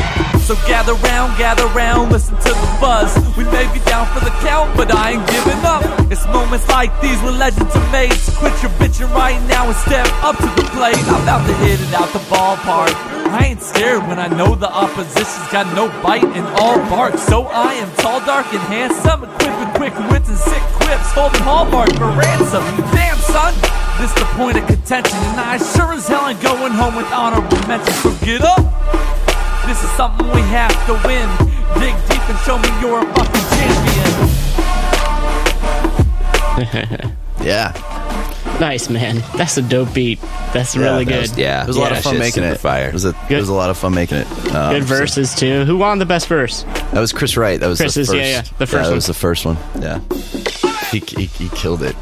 So 0.48 0.56
gather 0.68 0.94
round, 0.96 1.38
gather 1.38 1.68
round, 1.68 2.12
listen 2.12 2.36
to 2.38 2.50
the 2.50 2.78
buzz. 2.80 3.12
We 3.38 3.44
may 3.46 3.72
be 3.74 3.80
down 3.86 4.08
for 4.14 4.24
the 4.24 4.32
count, 4.44 4.76
but 4.76 4.94
I 4.94 5.12
ain't 5.12 5.28
giving 5.28 5.64
up. 5.64 5.84
It's 6.12 6.26
moments 6.28 6.68
like 6.70 6.90
these 7.02 7.20
where 7.22 7.34
legends 7.34 7.76
are 7.76 7.92
made. 7.92 8.14
So 8.14 8.32
quit 8.40 8.54
your 8.62 8.72
bitching 8.80 9.14
right 9.14 9.40
now 9.48 9.68
and 9.68 9.76
step 9.76 10.08
up 10.24 10.38
to 10.38 10.50
the 10.60 10.68
plate. 10.76 11.00
I'm 11.08 11.24
about 11.24 11.48
to 11.48 11.54
hit 11.64 11.80
it 11.80 11.94
out 11.94 12.12
the 12.14 12.20
ballpark. 12.32 12.94
I 13.34 13.48
ain't 13.48 13.62
scared 13.62 14.06
when 14.08 14.20
I 14.20 14.28
know 14.28 14.56
the 14.56 14.70
opposition's 14.70 15.48
got 15.52 15.66
no 15.76 15.88
bite 16.04 16.24
and 16.24 16.46
all 16.60 16.78
bark. 16.90 17.18
So 17.18 17.48
I 17.48 17.74
am 17.74 17.90
tall, 17.96 18.20
dark, 18.26 18.46
and 18.54 18.62
handsome, 18.70 19.24
equipped 19.24 19.63
quick 19.76 19.94
wits 20.12 20.30
and 20.30 20.38
sick 20.38 20.62
quips, 20.80 21.12
holding 21.14 21.42
hallmark 21.42 21.92
for 21.96 22.08
ransom. 22.14 22.64
Damn, 22.94 23.18
son, 23.18 23.54
this 24.00 24.14
the 24.14 24.26
point 24.36 24.58
of 24.58 24.66
contention, 24.68 25.18
and 25.18 25.40
I 25.40 25.58
sure 25.58 25.94
as 25.94 26.08
hell 26.08 26.28
ain't 26.28 26.42
going 26.42 26.74
home 26.74 26.96
with 26.96 27.08
honorable 27.12 27.58
mention. 27.68 27.94
So 28.02 28.12
get 28.26 28.42
up. 28.42 28.64
This 29.68 29.82
is 29.84 29.90
something 29.92 30.28
we 30.32 30.42
have 30.54 30.74
to 30.88 30.94
win. 31.08 31.28
Dig 31.80 31.96
deep 32.08 32.24
and 32.30 32.38
show 32.46 32.58
me 32.58 32.70
you're 32.82 33.00
a 33.02 33.06
fucking 33.16 33.46
champion. 33.58 34.14
Yeah, 37.44 37.74
Nice, 38.62 38.90
man. 38.90 39.22
That's 39.36 39.58
a 39.58 39.62
dope 39.62 39.94
beat. 39.94 40.20
That's 40.54 40.76
Yeah, 40.76 40.82
really 40.84 41.04
that 41.06 41.12
good. 41.12 41.22
was- 41.22 41.38
yeah. 41.38 41.64
it 41.64 41.68
was 41.68 41.76
a 41.76 41.80
lot 41.82 41.92
Yeah, 41.92 41.98
of 41.98 42.04
fun 42.06 42.20
making 42.20 42.44
it. 42.44 42.58
fire. 42.58 42.88
It 42.88 42.94
was 42.94 43.04
a 43.04 43.12
good. 43.28 43.32
it 43.32 43.38
was 43.40 43.50
a 43.50 43.54
lot 43.54 43.70
of 43.70 43.78
fun 43.78 43.94
making 43.94 44.20
it. 44.20 44.28
Um, 44.56 44.74
Good 44.76 44.88
so- 44.88 44.96
verses 44.96 45.36
too. 45.36 45.66
Who 45.66 45.76
won 45.78 46.00
the 46.00 46.06
best 46.06 46.28
verse? 46.28 46.64
That 46.94 47.00
was 47.00 47.12
Chris 47.14 47.36
Wright. 47.38 47.60
That 47.60 47.68
was 47.68 47.80
Chris's, 47.80 48.08
the 48.08 48.18
yeah, 48.18 48.42
first. 48.42 48.52
yeah, 48.52 48.58
the 48.60 48.68
first 48.68 48.84
that 48.84 48.90
one. 48.90 48.96
was 48.96 49.06
the 49.08 49.14
first 49.14 49.46
one. 49.46 49.58
Yeah, 49.80 50.00
he, 50.92 51.00
he 51.00 51.26
he 51.26 51.50
killed 51.50 51.84
it. 51.84 51.96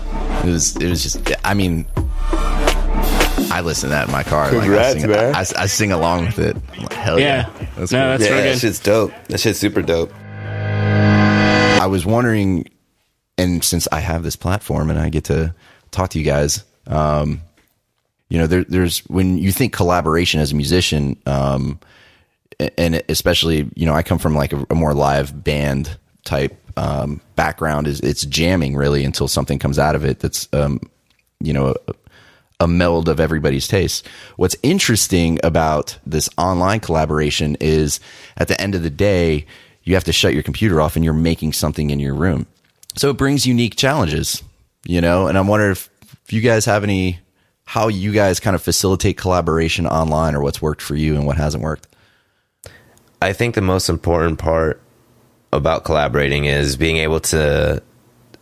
It 0.43 0.45
was 0.45 0.75
it 0.77 0.89
was 0.89 1.03
just. 1.03 1.21
I 1.45 1.53
mean. 1.53 1.85
I 3.53 3.59
listen 3.59 3.89
to 3.89 3.95
that 3.95 4.07
in 4.07 4.13
my 4.13 4.23
car. 4.23 4.45
like, 4.45 4.53
I, 4.53 4.59
Congrats, 4.61 5.01
sing, 5.01 5.09
man. 5.09 5.35
I, 5.35 5.39
I 5.39 5.65
sing 5.65 5.91
along 5.91 6.25
with 6.27 6.39
it. 6.39 6.55
I'm 6.71 6.83
like, 6.83 6.93
Hell 6.93 7.19
yeah! 7.19 7.49
Yeah. 7.59 7.67
That's 7.75 7.91
No, 7.91 7.99
cool. 7.99 8.07
that's 8.17 8.23
yeah, 8.23 8.29
real 8.35 8.43
that 8.43 8.57
shit's 8.59 8.79
dope. 8.79 9.11
That 9.27 9.39
shit's 9.41 9.59
super 9.59 9.81
dope. 9.81 10.13
I 11.81 11.87
was 11.87 12.05
wondering, 12.05 12.69
and 13.37 13.61
since 13.61 13.89
I 13.91 13.99
have 13.99 14.23
this 14.23 14.37
platform 14.37 14.89
and 14.89 14.97
I 14.97 15.09
get 15.09 15.25
to 15.25 15.53
talk 15.91 16.11
to 16.11 16.19
you 16.19 16.23
guys, 16.23 16.63
um, 16.87 17.41
you 18.29 18.37
know, 18.37 18.47
there, 18.47 18.63
there's 18.63 18.99
when 19.09 19.37
you 19.37 19.51
think 19.51 19.73
collaboration 19.73 20.39
as 20.39 20.53
a 20.53 20.55
musician, 20.55 21.17
um, 21.25 21.77
and 22.77 23.01
especially, 23.09 23.69
you 23.75 23.85
know, 23.85 23.93
I 23.93 24.03
come 24.03 24.19
from 24.19 24.35
like 24.35 24.53
a, 24.53 24.65
a 24.69 24.75
more 24.75 24.93
live 24.93 25.43
band 25.43 25.97
type 26.23 26.57
um, 26.77 27.21
background. 27.35 27.87
Is 27.87 27.99
it's 28.01 28.25
jamming 28.25 28.75
really 28.75 29.03
until 29.03 29.27
something 29.27 29.59
comes 29.59 29.79
out 29.79 29.95
of 29.95 30.05
it 30.05 30.19
that's, 30.19 30.47
um, 30.53 30.79
you 31.39 31.53
know, 31.53 31.75
a, 31.87 31.93
a 32.61 32.67
meld 32.67 33.09
of 33.09 33.19
everybody's 33.19 33.67
taste. 33.67 34.07
What's 34.35 34.55
interesting 34.61 35.39
about 35.43 35.97
this 36.05 36.29
online 36.37 36.79
collaboration 36.79 37.57
is 37.59 37.99
at 38.37 38.47
the 38.47 38.61
end 38.61 38.75
of 38.75 38.83
the 38.83 38.89
day, 38.89 39.45
you 39.83 39.95
have 39.95 40.03
to 40.03 40.13
shut 40.13 40.35
your 40.35 40.43
computer 40.43 40.79
off 40.79 40.95
and 40.95 41.03
you're 41.03 41.13
making 41.13 41.53
something 41.53 41.89
in 41.89 41.99
your 41.99 42.13
room. 42.13 42.45
So 42.95 43.09
it 43.09 43.17
brings 43.17 43.47
unique 43.47 43.75
challenges, 43.77 44.43
you 44.85 45.01
know, 45.01 45.27
and 45.27 45.37
I'm 45.37 45.47
wondering 45.47 45.71
if, 45.71 45.89
if 46.25 46.33
you 46.33 46.41
guys 46.41 46.65
have 46.65 46.83
any, 46.83 47.19
how 47.63 47.87
you 47.87 48.11
guys 48.11 48.39
kind 48.39 48.55
of 48.55 48.61
facilitate 48.61 49.17
collaboration 49.17 49.87
online 49.87 50.35
or 50.35 50.41
what's 50.41 50.61
worked 50.61 50.81
for 50.81 50.95
you 50.95 51.15
and 51.15 51.25
what 51.25 51.37
hasn't 51.37 51.63
worked. 51.63 51.87
I 53.21 53.33
think 53.33 53.55
the 53.55 53.61
most 53.61 53.89
important 53.89 54.39
part 54.39 54.81
about 55.53 55.83
collaborating 55.83 56.45
is 56.45 56.75
being 56.75 56.97
able 56.97 57.19
to 57.19 57.81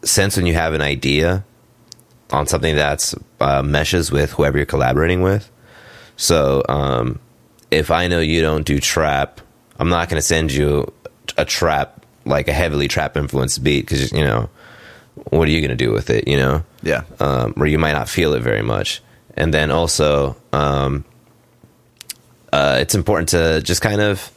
sense 0.03 0.37
when 0.37 0.45
you 0.45 0.53
have 0.53 0.73
an 0.73 0.81
idea 0.81 1.43
on 2.31 2.47
something 2.47 2.75
that's 2.75 3.15
uh, 3.41 3.61
meshes 3.63 4.11
with 4.11 4.31
whoever 4.31 4.57
you're 4.57 4.65
collaborating 4.65 5.21
with. 5.21 5.49
So, 6.15 6.63
um, 6.69 7.19
if 7.71 7.91
I 7.91 8.07
know 8.07 8.19
you 8.19 8.41
don't 8.41 8.65
do 8.65 8.79
trap, 8.79 9.41
I'm 9.79 9.89
not 9.89 10.09
going 10.09 10.19
to 10.19 10.25
send 10.25 10.51
you 10.51 10.91
a 11.37 11.45
trap 11.45 12.05
like 12.25 12.47
a 12.47 12.53
heavily 12.53 12.87
trap 12.87 13.17
influenced 13.17 13.63
beat 13.63 13.81
because 13.85 14.11
you 14.11 14.23
know 14.23 14.49
what 15.31 15.47
are 15.47 15.51
you 15.51 15.59
going 15.61 15.69
to 15.69 15.75
do 15.75 15.91
with 15.91 16.09
it? 16.09 16.27
You 16.27 16.37
know, 16.37 16.63
Yeah. 16.83 17.03
um, 17.19 17.53
where 17.53 17.67
you 17.67 17.77
might 17.79 17.93
not 17.93 18.07
feel 18.07 18.33
it 18.33 18.41
very 18.41 18.61
much. 18.61 19.01
And 19.35 19.53
then 19.53 19.71
also, 19.71 20.35
um, 20.53 21.03
uh, 22.53 22.77
it's 22.79 22.95
important 22.95 23.29
to 23.29 23.61
just 23.61 23.81
kind 23.81 24.01
of 24.01 24.31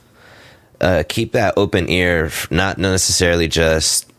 uh, 0.83 1.05
keep 1.09 1.33
that 1.33 1.55
open 1.57 1.89
ear, 1.89 2.31
not 2.51 2.77
necessarily 2.79 3.49
just 3.49 4.11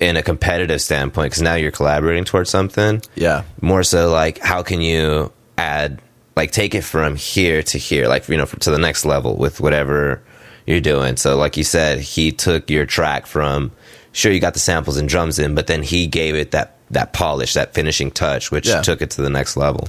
in 0.00 0.16
a 0.16 0.22
competitive 0.22 0.80
standpoint, 0.80 1.30
because 1.30 1.42
now 1.42 1.54
you're 1.54 1.70
collaborating 1.72 2.24
towards 2.24 2.48
something. 2.50 3.02
Yeah. 3.14 3.42
More 3.60 3.82
so, 3.82 4.10
like, 4.10 4.38
how 4.38 4.62
can 4.62 4.80
you 4.80 5.32
add, 5.58 6.00
like, 6.36 6.52
take 6.52 6.74
it 6.74 6.82
from 6.84 7.16
here 7.16 7.62
to 7.62 7.78
here, 7.78 8.06
like, 8.08 8.28
you 8.28 8.36
know, 8.36 8.44
to 8.46 8.70
the 8.70 8.78
next 8.78 9.04
level 9.04 9.36
with 9.36 9.60
whatever 9.60 10.22
you're 10.66 10.80
doing. 10.80 11.16
So, 11.16 11.36
like 11.36 11.56
you 11.56 11.64
said, 11.64 11.98
he 12.00 12.32
took 12.32 12.70
your 12.70 12.86
track 12.86 13.26
from, 13.26 13.72
sure, 14.12 14.32
you 14.32 14.40
got 14.40 14.54
the 14.54 14.60
samples 14.60 14.96
and 14.96 15.08
drums 15.08 15.38
in, 15.38 15.54
but 15.54 15.66
then 15.66 15.82
he 15.82 16.06
gave 16.06 16.34
it 16.34 16.50
that 16.52 16.72
that 16.90 17.12
polish, 17.12 17.54
that 17.54 17.74
finishing 17.74 18.12
touch, 18.12 18.52
which 18.52 18.68
Yeah. 18.68 18.80
took 18.80 19.02
it 19.02 19.10
to 19.10 19.22
the 19.22 19.30
next 19.30 19.56
level. 19.56 19.88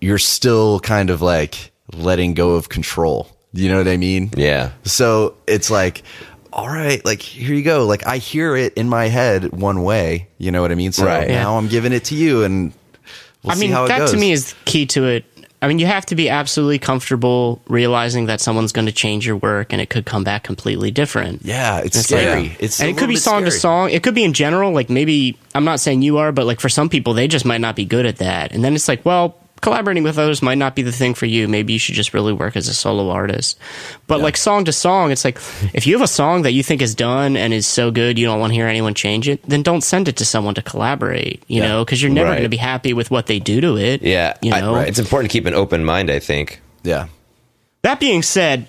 You're 0.00 0.16
still 0.18 0.80
kind 0.80 1.10
of 1.10 1.20
like 1.20 1.72
letting 1.92 2.32
go 2.32 2.52
of 2.52 2.70
control. 2.70 3.28
You 3.52 3.68
know 3.70 3.78
what 3.78 3.88
I 3.88 3.96
mean? 3.96 4.30
Yeah. 4.36 4.70
So 4.84 5.36
it's 5.46 5.70
like, 5.70 6.02
all 6.52 6.68
right, 6.68 7.04
like 7.04 7.20
here 7.22 7.54
you 7.54 7.62
go. 7.62 7.84
Like 7.86 8.06
I 8.06 8.18
hear 8.18 8.56
it 8.56 8.74
in 8.74 8.88
my 8.88 9.06
head 9.08 9.52
one 9.52 9.82
way. 9.82 10.28
You 10.38 10.50
know 10.50 10.62
what 10.62 10.72
I 10.72 10.74
mean? 10.74 10.92
So 10.92 11.04
Right. 11.06 11.28
now 11.28 11.52
Yeah. 11.52 11.58
I'm 11.58 11.68
giving 11.68 11.92
it 11.92 12.04
to 12.06 12.14
you, 12.14 12.44
and 12.44 12.72
we'll 13.42 13.52
I 13.52 13.54
see 13.54 13.60
mean, 13.62 13.72
how 13.72 13.84
it 13.84 13.88
that 13.88 13.98
goes. 13.98 14.12
to 14.12 14.16
me 14.16 14.32
is 14.32 14.54
key 14.64 14.86
to 14.86 15.04
it. 15.06 15.24
I 15.60 15.68
mean, 15.68 15.78
you 15.78 15.86
have 15.86 16.04
to 16.06 16.16
be 16.16 16.28
absolutely 16.28 16.80
comfortable 16.80 17.62
realizing 17.68 18.26
that 18.26 18.40
someone's 18.40 18.72
going 18.72 18.86
to 18.86 18.92
change 18.92 19.24
your 19.24 19.36
work 19.36 19.72
and 19.72 19.80
it 19.80 19.90
could 19.90 20.04
come 20.04 20.24
back 20.24 20.42
completely 20.42 20.90
different. 20.90 21.42
yeah, 21.44 21.78
it's, 21.78 21.96
It's 21.96 22.10
like- 22.10 22.20
scary. 22.20 22.56
It's 22.58 22.80
and 22.80 22.88
a 22.88 22.90
it 22.90 22.98
could 22.98 23.08
be 23.08 23.14
bit 23.14 23.22
song 23.22 23.44
to 23.44 23.50
song. 23.52 23.90
It 23.90 24.02
could 24.02 24.14
be 24.16 24.24
in 24.24 24.32
general. 24.32 24.72
Like 24.72 24.90
maybe 24.90 25.38
I'm 25.54 25.64
not 25.64 25.78
saying 25.78 26.02
you 26.02 26.18
are, 26.18 26.32
but 26.32 26.46
like 26.46 26.58
for 26.58 26.68
some 26.68 26.88
people, 26.88 27.14
they 27.14 27.28
just 27.28 27.44
might 27.44 27.60
not 27.60 27.76
be 27.76 27.84
good 27.84 28.06
at 28.06 28.16
that. 28.16 28.50
And 28.52 28.64
then 28.64 28.74
it's 28.74 28.88
like, 28.88 29.04
well, 29.04 29.36
collaborating 29.62 30.02
with 30.02 30.18
others 30.18 30.42
might 30.42 30.58
not 30.58 30.74
be 30.76 30.82
the 30.82 30.92
thing 30.92 31.14
for 31.14 31.24
you. 31.24 31.48
Maybe 31.48 31.72
you 31.72 31.78
should 31.78 31.94
just 31.94 32.12
really 32.12 32.34
work 32.34 32.54
as 32.56 32.68
a 32.68 32.74
solo 32.74 33.08
artist. 33.08 33.58
But 34.06 34.20
like 34.20 34.36
song 34.36 34.66
to 34.66 34.72
song, 34.72 35.10
it's 35.10 35.24
like 35.24 35.38
if 35.72 35.86
you 35.86 35.94
have 35.94 36.02
a 36.04 36.06
song 36.08 36.42
that 36.42 36.52
you 36.52 36.62
think 36.62 36.82
is 36.82 36.94
done 36.94 37.36
and 37.38 37.54
is 37.54 37.66
so 37.66 37.90
good 37.90 38.18
you 38.18 38.26
don't 38.26 38.40
want 38.40 38.50
to 38.50 38.54
hear 38.54 38.66
anyone 38.66 38.92
change 38.92 39.28
it, 39.28 39.42
then 39.48 39.62
don't 39.62 39.80
send 39.80 40.08
it 40.08 40.16
to 40.18 40.24
someone 40.26 40.54
to 40.56 40.62
collaborate. 40.62 41.42
You 41.46 41.62
Yeah. 41.62 41.68
know, 41.68 41.84
because 41.84 42.02
you're 42.02 42.10
never 42.12 42.28
Right. 42.28 42.34
going 42.34 42.42
to 42.42 42.48
be 42.50 42.56
happy 42.58 42.92
with 42.92 43.10
what 43.10 43.26
they 43.26 43.38
do 43.38 43.60
to 43.62 43.76
it. 43.78 44.02
Yeah. 44.02 44.34
you 44.42 44.52
I- 44.52 44.60
know. 44.60 44.74
It's 44.76 44.98
important 44.98 45.30
to 45.30 45.38
keep 45.38 45.46
an 45.46 45.54
open 45.54 45.84
mind, 45.84 46.10
I 46.10 46.18
think. 46.18 46.60
Yeah, 46.82 47.06
That 47.82 47.98
being 48.00 48.22
said, 48.22 48.66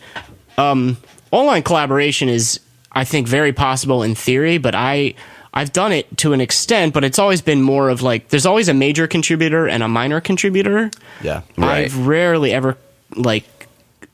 um, 0.57 0.97
online 1.31 1.63
collaboration 1.63 2.29
is, 2.29 2.59
I 2.91 3.03
think, 3.03 3.27
very 3.27 3.51
possible 3.53 4.03
in 4.03 4.15
theory, 4.15 4.57
but 4.59 4.75
I. 4.75 5.15
I've 5.53 5.71
done 5.71 5.91
it 5.91 6.17
to 6.17 6.33
an 6.33 6.41
extent, 6.41 6.93
but 6.93 7.03
it's 7.03 7.19
always 7.19 7.41
been 7.41 7.61
more 7.61 7.89
of 7.89 8.01
like 8.01 8.29
there's 8.29 8.45
always 8.45 8.69
a 8.69 8.73
major 8.73 9.07
contributor 9.07 9.67
and 9.67 9.83
a 9.83 9.87
minor 9.87 10.19
contributor. 10.19 10.89
yeah, 11.21 11.41
Right. 11.57 11.85
I've 11.85 12.07
rarely 12.07 12.51
ever 12.53 12.77
like 13.15 13.45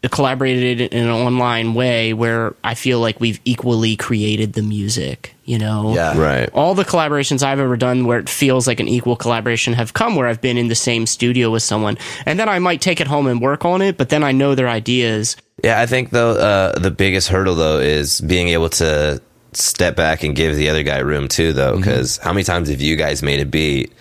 collaborated 0.09 0.93
in 0.93 1.03
an 1.05 1.09
online 1.09 1.73
way 1.73 2.13
where 2.13 2.55
I 2.63 2.73
feel 2.73 2.99
like 2.99 3.19
we've 3.19 3.39
equally 3.43 3.95
created 3.97 4.53
the 4.53 4.61
music, 4.61 5.35
you 5.43 5.57
know? 5.57 5.93
Yeah. 5.93 6.17
Right. 6.17 6.49
All 6.53 6.73
the 6.73 6.85
collaborations 6.85 7.43
I've 7.43 7.59
ever 7.59 7.75
done 7.75 8.05
where 8.05 8.17
it 8.19 8.29
feels 8.29 8.65
like 8.65 8.79
an 8.79 8.87
equal 8.87 9.17
collaboration 9.17 9.73
have 9.73 9.93
come 9.93 10.15
where 10.15 10.27
I've 10.27 10.39
been 10.41 10.57
in 10.57 10.69
the 10.69 10.75
same 10.75 11.05
studio 11.05 11.49
with 11.49 11.63
someone. 11.63 11.97
And 12.25 12.39
then 12.39 12.47
I 12.47 12.59
might 12.59 12.79
take 12.79 13.01
it 13.01 13.07
home 13.07 13.27
and 13.27 13.41
work 13.41 13.65
on 13.65 13.81
it, 13.81 13.97
but 13.97 14.07
then 14.09 14.23
I 14.23 14.31
know 14.31 14.55
their 14.55 14.69
ideas. 14.69 15.35
Yeah, 15.63 15.81
I 15.81 15.85
think 15.85 16.11
though 16.11 16.31
uh, 16.31 16.79
the 16.79 16.91
biggest 16.91 17.27
hurdle 17.27 17.55
though 17.55 17.79
is 17.79 18.21
being 18.21 18.47
able 18.49 18.69
to 18.69 19.21
step 19.53 19.95
back 19.95 20.23
and 20.23 20.35
give 20.35 20.55
the 20.55 20.69
other 20.69 20.83
guy 20.83 20.99
room 20.99 21.27
too, 21.27 21.53
though. 21.53 21.77
Because 21.77 22.17
how 22.17 22.33
many 22.33 22.43
times 22.43 22.69
have 22.69 22.81
you 22.81 22.95
guys 22.95 23.23
made 23.23 23.39
a 23.39 23.45
beat 23.45 23.93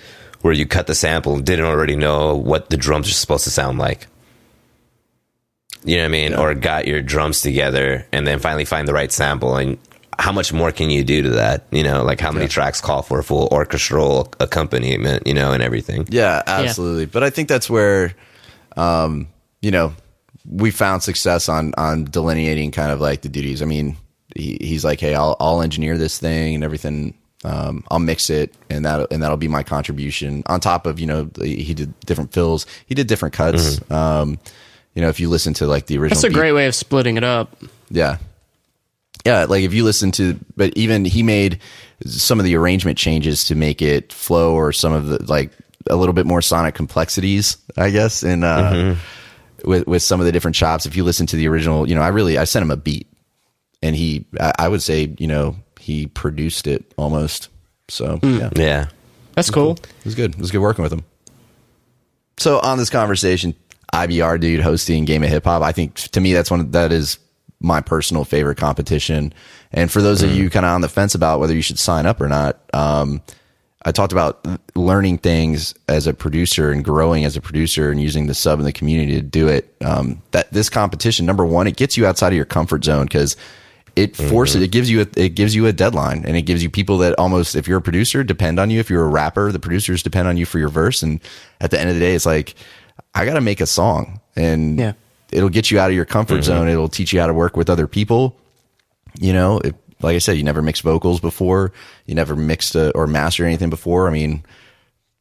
where 0.42 0.52
you 0.52 0.66
cut 0.66 0.86
the 0.86 0.94
sample 0.94 1.34
and 1.34 1.44
didn't 1.44 1.64
already 1.66 1.96
know 1.96 2.34
what 2.34 2.70
the 2.70 2.76
drums 2.76 3.08
are 3.08 3.14
supposed 3.14 3.44
to 3.44 3.50
sound 3.50 3.78
like? 3.78 4.06
You 5.84 5.96
know 5.96 6.02
what 6.02 6.08
I 6.08 6.10
mean? 6.10 6.34
Or 6.34 6.54
got 6.54 6.86
your 6.86 7.02
drums 7.02 7.40
together 7.42 8.06
and 8.12 8.26
then 8.26 8.38
finally 8.38 8.64
find 8.64 8.88
the 8.88 8.94
right 8.94 9.12
sample 9.12 9.56
and. 9.56 9.78
How 10.20 10.32
much 10.32 10.52
more 10.52 10.72
can 10.72 10.90
you 10.90 11.04
do 11.04 11.22
to 11.22 11.30
that? 11.30 11.66
You 11.70 11.84
know, 11.84 12.02
like 12.02 12.18
how 12.18 12.32
many 12.32 12.48
tracks 12.48 12.80
call 12.80 13.02
for 13.02 13.20
a 13.20 13.22
full 13.22 13.46
orchestral 13.52 14.32
accompaniment, 14.40 15.28
you 15.28 15.32
know, 15.32 15.52
and 15.52 15.62
everything. 15.62 16.08
Yeah, 16.10 16.42
absolutely. 16.44 17.06
But 17.06 17.22
I 17.22 17.30
think 17.30 17.48
that's 17.48 17.70
where, 17.70 18.16
um, 18.76 19.28
you 19.62 19.70
know, 19.70 19.94
we 20.44 20.72
found 20.72 21.04
success 21.04 21.48
on 21.48 21.72
on 21.78 22.02
delineating 22.02 22.72
kind 22.72 22.90
of 22.90 23.00
like 23.00 23.20
the 23.20 23.28
duties. 23.28 23.62
I 23.62 23.66
mean, 23.66 23.96
he, 24.38 24.56
he's 24.60 24.84
like, 24.84 25.00
hey, 25.00 25.14
I'll 25.14 25.36
I'll 25.40 25.60
engineer 25.60 25.98
this 25.98 26.18
thing 26.18 26.54
and 26.54 26.64
everything. 26.64 27.14
Um, 27.44 27.84
I'll 27.90 27.98
mix 28.00 28.30
it, 28.30 28.54
and 28.70 28.84
that 28.84 29.12
and 29.12 29.22
that'll 29.22 29.36
be 29.36 29.48
my 29.48 29.62
contribution. 29.62 30.42
On 30.46 30.58
top 30.60 30.86
of 30.86 30.98
you 30.98 31.06
know, 31.06 31.30
he 31.42 31.74
did 31.74 31.98
different 32.00 32.32
fills, 32.32 32.66
he 32.86 32.94
did 32.94 33.06
different 33.06 33.34
cuts. 33.34 33.80
Um, 33.90 34.38
you 34.94 35.02
know, 35.02 35.08
if 35.08 35.20
you 35.20 35.28
listen 35.28 35.54
to 35.54 35.66
like 35.66 35.86
the 35.86 35.98
original, 35.98 36.16
That's 36.16 36.24
a 36.24 36.28
beat- 36.28 36.34
great 36.34 36.52
way 36.52 36.66
of 36.66 36.74
splitting 36.74 37.16
it 37.16 37.24
up. 37.24 37.56
yeah. 37.90 38.18
Yeah, 39.26 39.44
like 39.44 39.62
if 39.64 39.74
you 39.74 39.84
listen 39.84 40.10
to, 40.12 40.38
but 40.56 40.72
even 40.76 41.04
he 41.04 41.22
made 41.22 41.60
some 42.06 42.38
of 42.38 42.44
the 42.44 42.56
arrangement 42.56 42.96
changes 42.96 43.44
to 43.44 43.54
make 43.54 43.82
it 43.82 44.12
flow, 44.12 44.54
or 44.54 44.72
some 44.72 44.92
of 44.92 45.06
the 45.06 45.22
like 45.30 45.50
a 45.90 45.96
little 45.96 46.12
bit 46.12 46.24
more 46.24 46.40
sonic 46.40 46.74
complexities, 46.74 47.56
I 47.76 47.90
guess. 47.90 48.22
And 48.22 48.44
uh, 48.44 48.94
with 49.64 49.86
with 49.86 50.02
some 50.02 50.20
of 50.20 50.26
the 50.26 50.32
different 50.32 50.54
chops, 50.54 50.86
if 50.86 50.96
you 50.96 51.04
listen 51.04 51.26
to 51.26 51.36
the 51.36 51.46
original, 51.48 51.88
you 51.88 51.94
know, 51.94 52.00
I 52.00 52.08
really 52.08 52.38
I 52.38 52.44
sent 52.44 52.62
him 52.62 52.70
a 52.70 52.76
beat, 52.76 53.06
and 53.82 53.94
he, 53.96 54.26
I, 54.40 54.52
I 54.60 54.68
would 54.68 54.82
say, 54.82 55.14
you 55.18 55.26
know, 55.26 55.56
he 55.78 56.06
produced 56.06 56.66
it 56.66 56.92
almost. 56.96 57.48
So 57.88 58.18
yeah, 58.22 58.50
Yeah. 58.56 58.88
That's 59.34 59.50
cool. 59.50 59.72
it 59.72 60.04
was 60.04 60.14
good. 60.16 60.34
It 60.34 60.40
was 60.40 60.50
good 60.50 60.58
working 60.58 60.82
with 60.82 60.92
him. 60.92 61.04
So 62.38 62.58
on 62.60 62.78
this 62.78 62.90
conversation, 62.90 63.54
IBR 63.92 64.40
dude 64.40 64.60
hosting 64.60 65.04
Game 65.04 65.22
of 65.22 65.28
Hip 65.30 65.44
Hop, 65.44 65.62
I 65.62 65.72
think 65.72 65.94
to 65.94 66.20
me 66.20 66.32
that's 66.32 66.50
one 66.50 66.70
that 66.72 66.92
is 66.92 67.18
my 67.60 67.80
personal 67.80 68.24
favorite 68.24 68.56
competition. 68.58 69.32
And 69.72 69.90
for 69.90 70.00
those 70.02 70.22
of 70.22 70.30
you 70.32 70.48
kind 70.50 70.64
of 70.64 70.70
on 70.70 70.80
the 70.80 70.88
fence 70.88 71.14
about 71.14 71.40
whether 71.40 71.54
you 71.54 71.62
should 71.62 71.78
sign 71.78 72.06
up 72.06 72.20
or 72.20 72.28
not, 72.28 72.58
um, 72.72 73.20
I 73.84 73.92
talked 73.92 74.12
about 74.12 74.46
learning 74.74 75.18
things 75.18 75.74
as 75.88 76.06
a 76.06 76.14
producer 76.14 76.70
and 76.70 76.84
growing 76.84 77.24
as 77.24 77.36
a 77.36 77.40
producer 77.40 77.90
and 77.90 78.00
using 78.00 78.26
the 78.26 78.34
sub 78.34 78.58
in 78.58 78.64
the 78.64 78.72
community 78.72 79.14
to 79.14 79.22
do 79.22 79.48
it. 79.48 79.74
Um, 79.84 80.22
that 80.32 80.52
this 80.52 80.68
competition, 80.68 81.26
number 81.26 81.44
one, 81.44 81.66
it 81.66 81.76
gets 81.76 81.96
you 81.96 82.06
outside 82.06 82.28
of 82.28 82.36
your 82.36 82.44
comfort 82.44 82.84
zone 82.84 83.06
because 83.06 83.36
it 83.98 84.12
mm-hmm. 84.12 84.28
forces 84.28 84.62
it 84.62 84.70
gives 84.70 84.88
you 84.88 85.00
a, 85.00 85.06
it 85.16 85.30
gives 85.30 85.56
you 85.56 85.66
a 85.66 85.72
deadline 85.72 86.24
and 86.24 86.36
it 86.36 86.42
gives 86.42 86.62
you 86.62 86.70
people 86.70 86.98
that 86.98 87.18
almost 87.18 87.56
if 87.56 87.66
you're 87.66 87.78
a 87.78 87.82
producer 87.82 88.22
depend 88.22 88.60
on 88.60 88.70
you. 88.70 88.78
If 88.78 88.90
you're 88.90 89.04
a 89.04 89.08
rapper 89.08 89.50
the 89.50 89.58
producers 89.58 90.04
depend 90.04 90.28
on 90.28 90.36
you 90.36 90.46
for 90.46 90.60
your 90.60 90.68
verse. 90.68 91.02
And 91.02 91.20
at 91.60 91.72
the 91.72 91.80
end 91.80 91.90
of 91.90 91.96
the 91.96 92.00
day 92.00 92.14
it's 92.14 92.26
like 92.26 92.54
I 93.14 93.24
got 93.24 93.34
to 93.34 93.40
make 93.40 93.60
a 93.60 93.66
song 93.66 94.20
and 94.36 94.78
Yeah. 94.78 94.92
it'll 95.32 95.48
get 95.48 95.72
you 95.72 95.80
out 95.80 95.90
of 95.90 95.96
your 95.96 96.04
comfort 96.04 96.34
mm-hmm. 96.34 96.42
zone. 96.44 96.68
It'll 96.68 96.88
teach 96.88 97.12
you 97.12 97.20
how 97.20 97.26
to 97.26 97.34
work 97.34 97.56
with 97.56 97.68
other 97.68 97.88
people. 97.88 98.36
You 99.18 99.32
know 99.32 99.58
it, 99.58 99.74
like 100.00 100.14
I 100.14 100.18
said 100.18 100.36
you 100.36 100.44
never 100.44 100.62
mixed 100.62 100.82
vocals 100.82 101.18
before. 101.18 101.72
You 102.06 102.14
never 102.14 102.36
mixed 102.36 102.76
a, 102.76 102.92
or 102.92 103.08
mastered 103.08 103.46
anything 103.46 103.70
before. 103.70 104.06
I 104.06 104.12
mean 104.12 104.44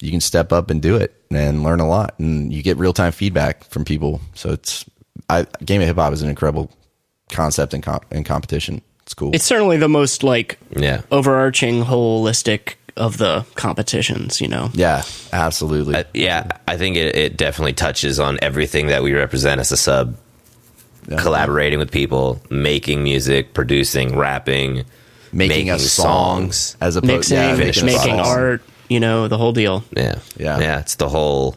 you 0.02 0.12
can 0.12 0.22
step 0.22 0.54
up 0.54 0.70
and 0.70 0.84
do 0.84 0.98
it 0.98 1.16
and 1.32 1.64
learn 1.64 1.80
a 1.80 1.88
lot 1.88 2.14
and 2.20 2.54
you 2.54 2.62
get 2.62 2.78
real 2.78 2.94
time 2.94 3.12
feedback 3.12 3.64
from 3.64 3.84
people. 3.84 4.22
So 4.36 4.52
it's 4.52 4.86
I 5.32 5.48
game 5.66 5.82
of 5.82 5.88
hip 5.88 5.98
hop 5.98 6.14
is 6.14 6.22
an 6.22 6.30
incredible 6.30 6.70
concept 7.30 7.74
and, 7.74 7.84
comp- 7.84 8.12
in 8.12 8.24
competition. 8.24 8.82
It's 9.04 9.14
cool. 9.14 9.34
It's 9.34 9.46
certainly 9.46 9.78
the 9.78 9.88
most 9.90 10.24
like 10.24 10.58
Yeah. 10.76 11.02
overarching, 11.12 11.84
holistic 11.86 12.74
of 12.98 13.18
the 13.18 13.46
competitions. 13.56 14.42
You 14.42 14.48
know. 14.50 14.70
yeah, 14.74 15.04
absolutely. 15.32 15.96
Uh, 15.96 16.04
yeah, 16.14 16.48
I 16.68 16.78
think 16.78 16.98
it, 16.98 17.16
it 17.16 17.38
definitely 17.38 17.74
touches 17.74 18.20
on 18.20 18.38
everything 18.42 18.88
that 18.88 19.04
we 19.04 19.14
represent 19.14 19.60
as 19.62 19.72
a 19.72 19.78
sub. 19.78 20.16
Collaborating 21.10 21.80
with 21.80 21.90
people, 21.90 22.42
making 22.50 23.02
music, 23.02 23.54
producing, 23.54 24.18
rapping, 24.18 24.84
making, 25.32 25.70
a 25.70 25.80
song 25.80 26.52
songs. 26.52 26.76
as 26.82 26.98
opposed 26.98 27.32
Mixing, 27.32 27.38
yeah, 27.38 27.56
making, 27.56 27.86
making 27.86 28.20
art. 28.20 28.62
You 28.90 29.00
know, 29.00 29.30
the 29.30 29.38
whole 29.38 29.54
deal. 29.54 29.86
Yeah, 29.96 30.16
Yeah. 30.38 30.60
yeah. 30.60 30.80
It's 30.80 30.96
the 30.96 31.08
whole. 31.08 31.56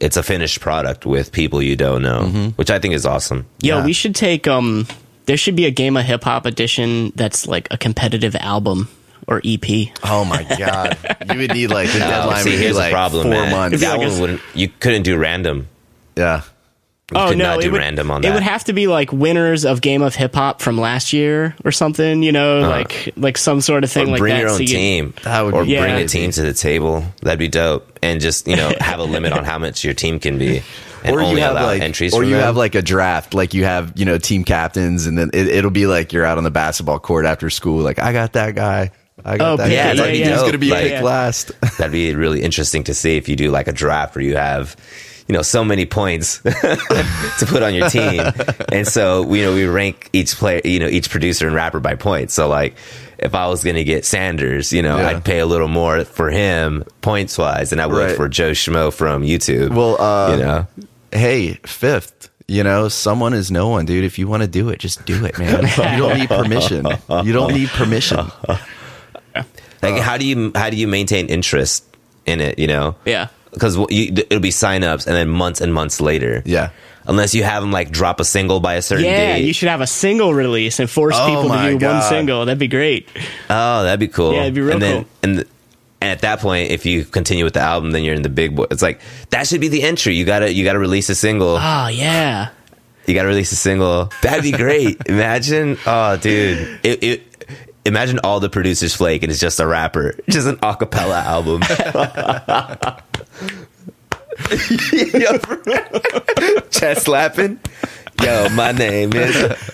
It's 0.00 0.16
a 0.16 0.22
finished 0.22 0.60
product 0.60 1.06
with 1.06 1.30
people 1.32 1.62
you 1.62 1.76
don't 1.76 2.02
know, 2.02 2.26
which 2.56 2.70
I 2.70 2.78
think 2.78 2.94
is 2.94 3.06
awesome. 3.06 3.46
Yo, 3.60 3.78
Yeah. 3.78 3.84
we 3.84 3.92
should 3.92 4.14
take 4.14 4.46
um. 4.48 4.86
There 5.26 5.36
should 5.38 5.56
be 5.56 5.64
a 5.64 5.70
game 5.70 5.96
of 5.96 6.04
hip 6.04 6.24
hop 6.24 6.44
edition 6.46 7.12
that's 7.14 7.46
like 7.46 7.68
a 7.70 7.78
competitive 7.78 8.36
album 8.36 8.88
or 9.26 9.40
E 9.42 9.54
EP. 9.62 9.88
Oh 10.04 10.24
my 10.24 10.42
god, 10.58 10.98
you 11.32 11.38
would 11.38 11.54
need 11.54 11.68
like 11.68 11.88
the 11.90 12.04
Uh, 12.04 12.08
deadline 12.10 12.42
see, 12.44 12.50
would 12.50 12.56
be 12.58 12.62
here's 12.62 12.76
like 12.76 12.90
the 12.90 12.94
problem, 12.94 13.22
four 13.22 13.30
man. 13.32 13.50
months. 13.50 13.80
That 13.80 13.98
like 13.98 14.12
a- 14.12 14.20
wouldn't. 14.20 14.40
You 14.54 14.68
couldn't 14.80 15.04
do 15.04 15.16
random. 15.16 15.68
Yeah, 16.16 16.42
You 17.12 17.18
oh 17.20 17.28
could 17.28 17.38
no, 17.38 17.44
not 17.44 17.60
do 17.60 17.68
it 17.68 17.72
would, 17.72 17.78
random 17.80 18.10
on 18.10 18.24
it 18.24 18.32
would 18.32 18.42
have 18.42 18.64
to 18.64 18.72
be 18.72 18.86
like 18.86 19.12
winners 19.12 19.66
of 19.66 19.82
Game 19.82 20.00
of 20.00 20.14
Hip 20.14 20.34
Hop 20.34 20.62
from 20.62 20.78
last 20.78 21.12
year 21.12 21.54
or 21.62 21.70
something. 21.70 22.22
You 22.22 22.32
know, 22.32 22.60
like 22.60 23.12
like 23.16 23.36
some 23.36 23.60
sort 23.60 23.84
of 23.84 23.90
thing. 23.92 24.08
Or 24.08 24.12
like 24.12 24.18
bring 24.20 24.34
that. 24.34 24.40
your 24.40 24.48
own 24.48 24.56
so 24.56 24.62
you- 24.62 24.68
team, 24.68 25.14
That 25.22 25.42
would 25.42 25.52
or 25.54 25.64
be 25.66 25.76
bring 25.76 25.94
a 25.96 26.08
team 26.08 26.30
to 26.30 26.40
the 26.42 26.54
table. 26.54 27.04
That'd 27.20 27.38
be 27.38 27.48
dope. 27.48 27.98
And 28.02 28.20
just 28.22 28.48
you 28.48 28.56
know 28.56 28.72
have 28.80 29.00
a 29.00 29.04
limit 29.04 29.32
on 29.34 29.44
how 29.44 29.58
much 29.58 29.84
your 29.84 29.92
team 29.92 30.18
can 30.18 30.38
be, 30.38 30.62
and 31.04 31.14
or 31.14 31.22
you 31.22 31.36
have 31.38 31.52
allow 31.52 31.66
like, 31.66 31.82
entries. 31.82 32.14
or 32.14 32.24
you 32.24 32.30
them. 32.36 32.40
have 32.40 32.56
like 32.56 32.74
a 32.74 32.80
draft, 32.82 33.34
like 33.34 33.52
you 33.52 33.64
have 33.64 33.92
you 33.96 34.06
know 34.06 34.16
team 34.16 34.42
captains, 34.42 35.06
and 35.06 35.18
then 35.18 35.28
it, 35.34 35.46
it'll 35.48 35.70
be 35.70 35.86
like 35.86 36.12
you're 36.14 36.24
out 36.24 36.38
on 36.38 36.44
the 36.44 36.50
basketball 36.50 36.98
court 36.98 37.26
after 37.26 37.50
school, 37.50 37.82
like 37.82 37.98
I 37.98 38.14
got 38.14 38.32
that 38.32 38.54
guy. 38.54 38.92
I 39.26 39.36
got 39.38 39.52
Oh, 39.52 39.56
that. 39.58 39.70
yeah, 39.70 39.90
kid. 39.92 39.98
yeah, 39.98 40.06
He's 40.08 40.18
yeah. 40.26 40.36
going 40.36 40.52
to 40.52 40.58
be 40.58 40.70
Like- 40.70 40.88
picked 40.88 41.02
last. 41.02 41.52
That'd 41.78 41.92
be 41.92 42.14
really 42.14 42.42
interesting 42.42 42.84
to 42.84 42.94
see 42.94 43.16
if 43.18 43.28
you 43.28 43.36
do 43.36 43.50
like 43.50 43.68
a 43.68 43.72
draft 43.72 44.16
where 44.16 44.24
you 44.24 44.36
have, 44.36 44.74
you 45.28 45.32
know, 45.34 45.42
so 45.42 45.64
many 45.64 45.86
points 45.86 46.38
to 46.42 47.46
put 47.46 47.62
on 47.62 47.74
your 47.74 47.88
team. 47.88 48.22
And 48.70 48.86
so, 48.86 49.32
you 49.32 49.42
know, 49.42 49.54
we 49.54 49.64
rank 49.66 50.10
each 50.12 50.34
player, 50.36 50.60
you 50.64 50.78
know, 50.78 50.86
each 50.88 51.08
producer 51.10 51.46
and 51.46 51.54
rapper 51.54 51.80
by 51.80 51.94
points. 51.94 52.34
So 52.34 52.48
like, 52.48 52.76
if 53.18 53.34
I 53.34 53.46
was 53.48 53.64
going 53.64 53.76
to 53.76 53.84
get 53.84 54.04
Sandurz, 54.04 54.72
you 54.72 54.82
know, 54.82 54.98
Yeah. 54.98 55.08
I'd 55.08 55.24
pay 55.24 55.38
a 55.38 55.46
little 55.46 55.68
more 55.68 56.04
for 56.04 56.30
him 56.30 56.84
points 57.00 57.38
wise 57.38 57.70
than 57.70 57.80
I 57.80 57.86
would 57.86 57.96
Right. 57.96 58.16
for 58.16 58.28
Joe 58.28 58.50
Schmo 58.50 58.92
from 58.92 59.22
YouTube. 59.22 59.70
Well, 59.74 60.00
uh, 60.00 60.32
you 60.36 60.42
know, 60.42 60.66
hey, 61.12 61.54
fifth. 61.64 62.28
You 62.46 62.62
know, 62.62 62.88
someone 62.88 63.32
is 63.32 63.50
no 63.50 63.68
one, 63.68 63.86
dude. 63.86 64.04
If 64.04 64.18
you 64.18 64.28
want 64.28 64.42
to 64.42 64.48
do 64.48 64.68
it, 64.68 64.78
just 64.78 65.06
do 65.06 65.24
it, 65.24 65.38
man. 65.38 65.62
you 65.62 65.98
don't 66.06 66.18
need 66.18 66.28
permission. 66.28 66.86
You 67.24 67.32
don't 67.32 67.54
need 67.54 67.68
permission. 67.70 68.26
like 69.82 69.98
how 70.00 70.16
do 70.18 70.26
you 70.26 70.52
how 70.54 70.68
do 70.70 70.76
you 70.76 70.86
maintain 70.86 71.28
interest 71.28 71.84
in 72.26 72.40
it? 72.40 72.58
You 72.58 72.66
know, 72.66 72.96
Yeah. 73.06 73.28
Because 73.54 73.76
it'll 73.76 73.86
be 74.40 74.50
signups 74.50 75.06
and 75.06 75.16
then 75.16 75.28
months 75.28 75.60
and 75.60 75.72
months 75.72 76.00
later. 76.00 76.42
Yeah. 76.44 76.70
Unless 77.06 77.34
you 77.34 77.42
have 77.42 77.62
them 77.62 77.70
like 77.70 77.90
drop 77.90 78.18
a 78.20 78.24
single 78.24 78.60
by 78.60 78.74
a 78.74 78.82
certain 78.82 79.04
Yeah, 79.04 79.36
date. 79.36 79.44
you 79.44 79.52
should 79.52 79.68
have 79.68 79.80
a 79.82 79.86
single 79.86 80.32
release 80.34 80.80
and 80.80 80.88
force 80.88 81.14
Oh 81.18 81.26
people 81.26 81.42
to 81.54 81.78
do 81.78 81.86
one 81.86 82.02
single. 82.02 82.44
That'd 82.46 82.58
be 82.58 82.68
great. 82.68 83.08
Oh, 83.50 83.82
that'd 83.84 84.00
be 84.00 84.08
cool. 84.08 84.32
Yeah, 84.32 84.42
it'd 84.42 84.54
be 84.54 84.60
real 84.62 84.72
and 84.72 84.82
then, 84.82 85.02
cool. 85.02 85.10
And, 85.22 85.34
th- 85.36 85.48
and 86.00 86.10
at 86.10 86.20
that 86.20 86.40
point, 86.40 86.70
if 86.70 86.86
you 86.86 87.04
continue 87.04 87.44
with 87.44 87.54
the 87.54 87.60
album, 87.60 87.90
then 87.92 88.04
you're 88.04 88.14
in 88.14 88.22
the 88.22 88.28
big 88.30 88.56
boy. 88.56 88.66
It's 88.70 88.82
like 88.82 89.00
that 89.30 89.46
should 89.46 89.60
be 89.60 89.68
the 89.68 89.82
entry. 89.82 90.14
You 90.14 90.24
gotta 90.24 90.52
you 90.52 90.64
gotta 90.64 90.78
release 90.78 91.08
a 91.10 91.14
single. 91.14 91.56
Oh 91.60 91.88
yeah. 91.88 92.50
You 93.06 93.12
gotta 93.14 93.28
release 93.28 93.52
a 93.52 93.56
single. 93.56 94.10
That'd 94.22 94.42
be 94.42 94.52
great. 94.52 94.96
imagine, 95.06 95.76
oh, 95.86 96.16
dude, 96.16 96.80
it, 96.82 97.02
it, 97.04 97.22
imagine 97.84 98.18
all 98.24 98.40
the 98.40 98.48
producers 98.48 98.94
flake 98.94 99.22
and 99.22 99.30
it's 99.30 99.40
just 99.40 99.60
a 99.60 99.66
rapper, 99.66 100.14
just 100.28 100.46
an 100.48 100.56
acapella 100.56 101.22
album. 101.24 101.62
Yo, 105.14 105.38
chest 106.70 107.04
slapping. 107.04 107.60
Yo, 108.22 108.48
my 108.50 108.72
name 108.72 109.12
is. 109.14 109.52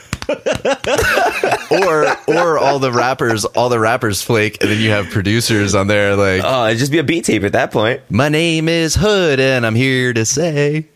Or 1.73 2.07
or 2.29 2.57
all 2.59 2.79
the 2.79 2.93
rappers, 2.93 3.45
all 3.45 3.69
the 3.69 3.81
rappers 3.81 4.23
flake, 4.23 4.59
and 4.61 4.71
then 4.71 4.79
you 4.81 4.91
have 4.91 5.09
producers 5.11 5.75
on 5.75 5.89
there 5.89 6.15
like, 6.15 6.43
Oh, 6.45 6.67
it'd 6.67 6.79
just 6.79 6.93
be 6.93 6.99
a 6.99 7.03
beat 7.05 7.25
tape 7.25 7.43
at 7.43 7.53
that 7.53 7.73
point. 7.73 8.01
"My 8.11 8.29
name 8.29 8.69
is 8.69 8.95
Hood, 8.95 9.41
and 9.41 9.67
I'm 9.67 9.75
here 9.75 10.13
to 10.13 10.25
say." 10.25 10.87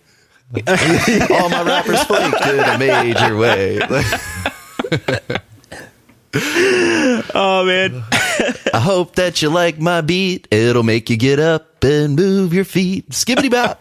all 0.55 1.48
my 1.48 1.62
rappers 1.64 2.03
flake 2.05 2.46
in 2.46 2.61
a 2.61 2.79
major 2.79 3.37
way. 3.37 3.81
Oh 7.35 7.64
man. 7.64 8.05
I 8.73 8.81
hope 8.81 9.16
that 9.16 9.42
you 9.42 9.51
like 9.51 9.81
my 9.81 10.01
beat. 10.01 10.47
It'll 10.51 10.83
make 10.85 11.11
you 11.11 11.16
get 11.16 11.40
up 11.40 11.83
and 11.83 12.14
move 12.14 12.55
your 12.55 12.64
feet. 12.64 13.11
Skibbity 13.11 13.51
bop. 13.51 13.81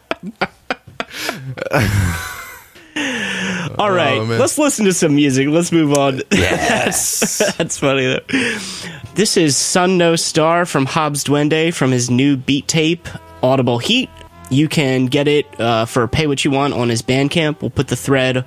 All 3.80 3.92
right. 3.92 4.20
Oh. 4.20 4.24
Let's 4.24 4.58
listen 4.58 4.86
to 4.86 4.94
some 4.94 5.16
music. 5.16 5.48
Let's 5.48 5.72
move 5.72 5.94
on. 5.94 6.22
Yes. 6.32 7.56
That's 7.58 7.78
funny 7.78 8.06
though. 8.06 8.58
This 9.16 9.38
is 9.38 9.56
Son 9.56 9.98
No 9.98 10.16
Star 10.16 10.66
from 10.66 10.86
Hobbes 10.86 11.24
Duende 11.24 11.74
from 11.74 11.92
his 11.92 12.10
new 12.10 12.38
beat 12.38 12.68
tape, 12.68 13.08
Audible 13.42 13.78
Heat. 13.78 14.10
You 14.50 14.68
can 14.68 15.06
get 15.08 15.28
it 15.28 15.60
uh, 15.60 15.86
for 15.86 16.08
pay 16.08 16.28
what 16.28 16.44
you 16.44 16.52
want 16.52 16.74
on 16.74 16.89
his 16.89 17.02
Bandcamp. 17.02 17.62
We'll 17.62 17.72
put 17.72 17.88
the 17.88 17.96
thread 17.96 18.46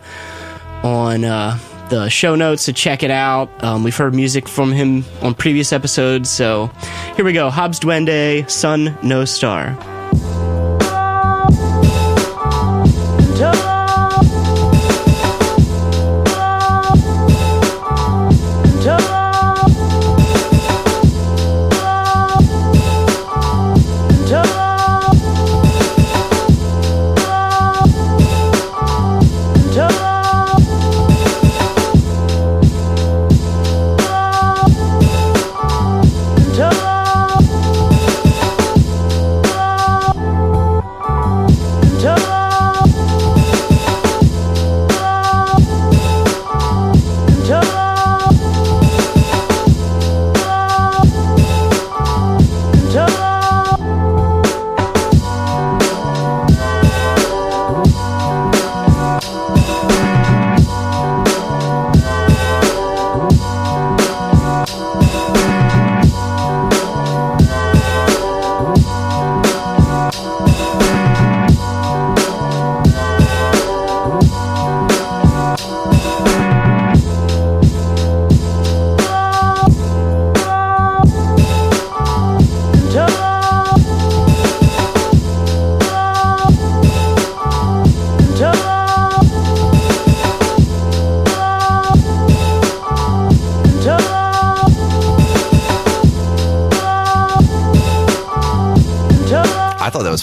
on 0.83 1.25
uh, 1.25 1.59
the 1.88 2.09
show 2.09 2.35
notes 2.35 2.64
to 2.66 2.72
check 2.72 3.03
it 3.03 3.11
out. 3.11 3.49
Um, 3.62 3.85
we've 3.85 3.96
heard 3.96 4.14
music 4.14 4.49
from 4.49 4.72
him 4.72 5.05
on 5.22 5.35
previous 5.35 5.72
episodes, 5.72 6.31
so 6.31 6.70
here 7.16 7.25
we 7.25 7.33
go. 7.33 7.51
Hobbes 7.51 7.81
Duende, 7.81 8.49
Son 8.51 8.96
No 9.03 9.25
Star. 9.25 9.77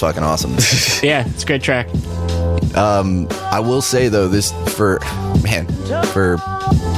Fucking 0.03 0.23
awesome. 0.23 0.51
Yeah, 1.01 1.27
it's 1.27 1.43
a 1.43 1.45
great 1.45 1.61
track. 1.61 1.87
Um, 2.75 3.27
I 3.51 3.59
will 3.59 3.81
say 3.81 4.07
though, 4.09 4.27
this 4.27 4.51
for 4.75 4.99
man 5.43 5.65
for 6.07 6.37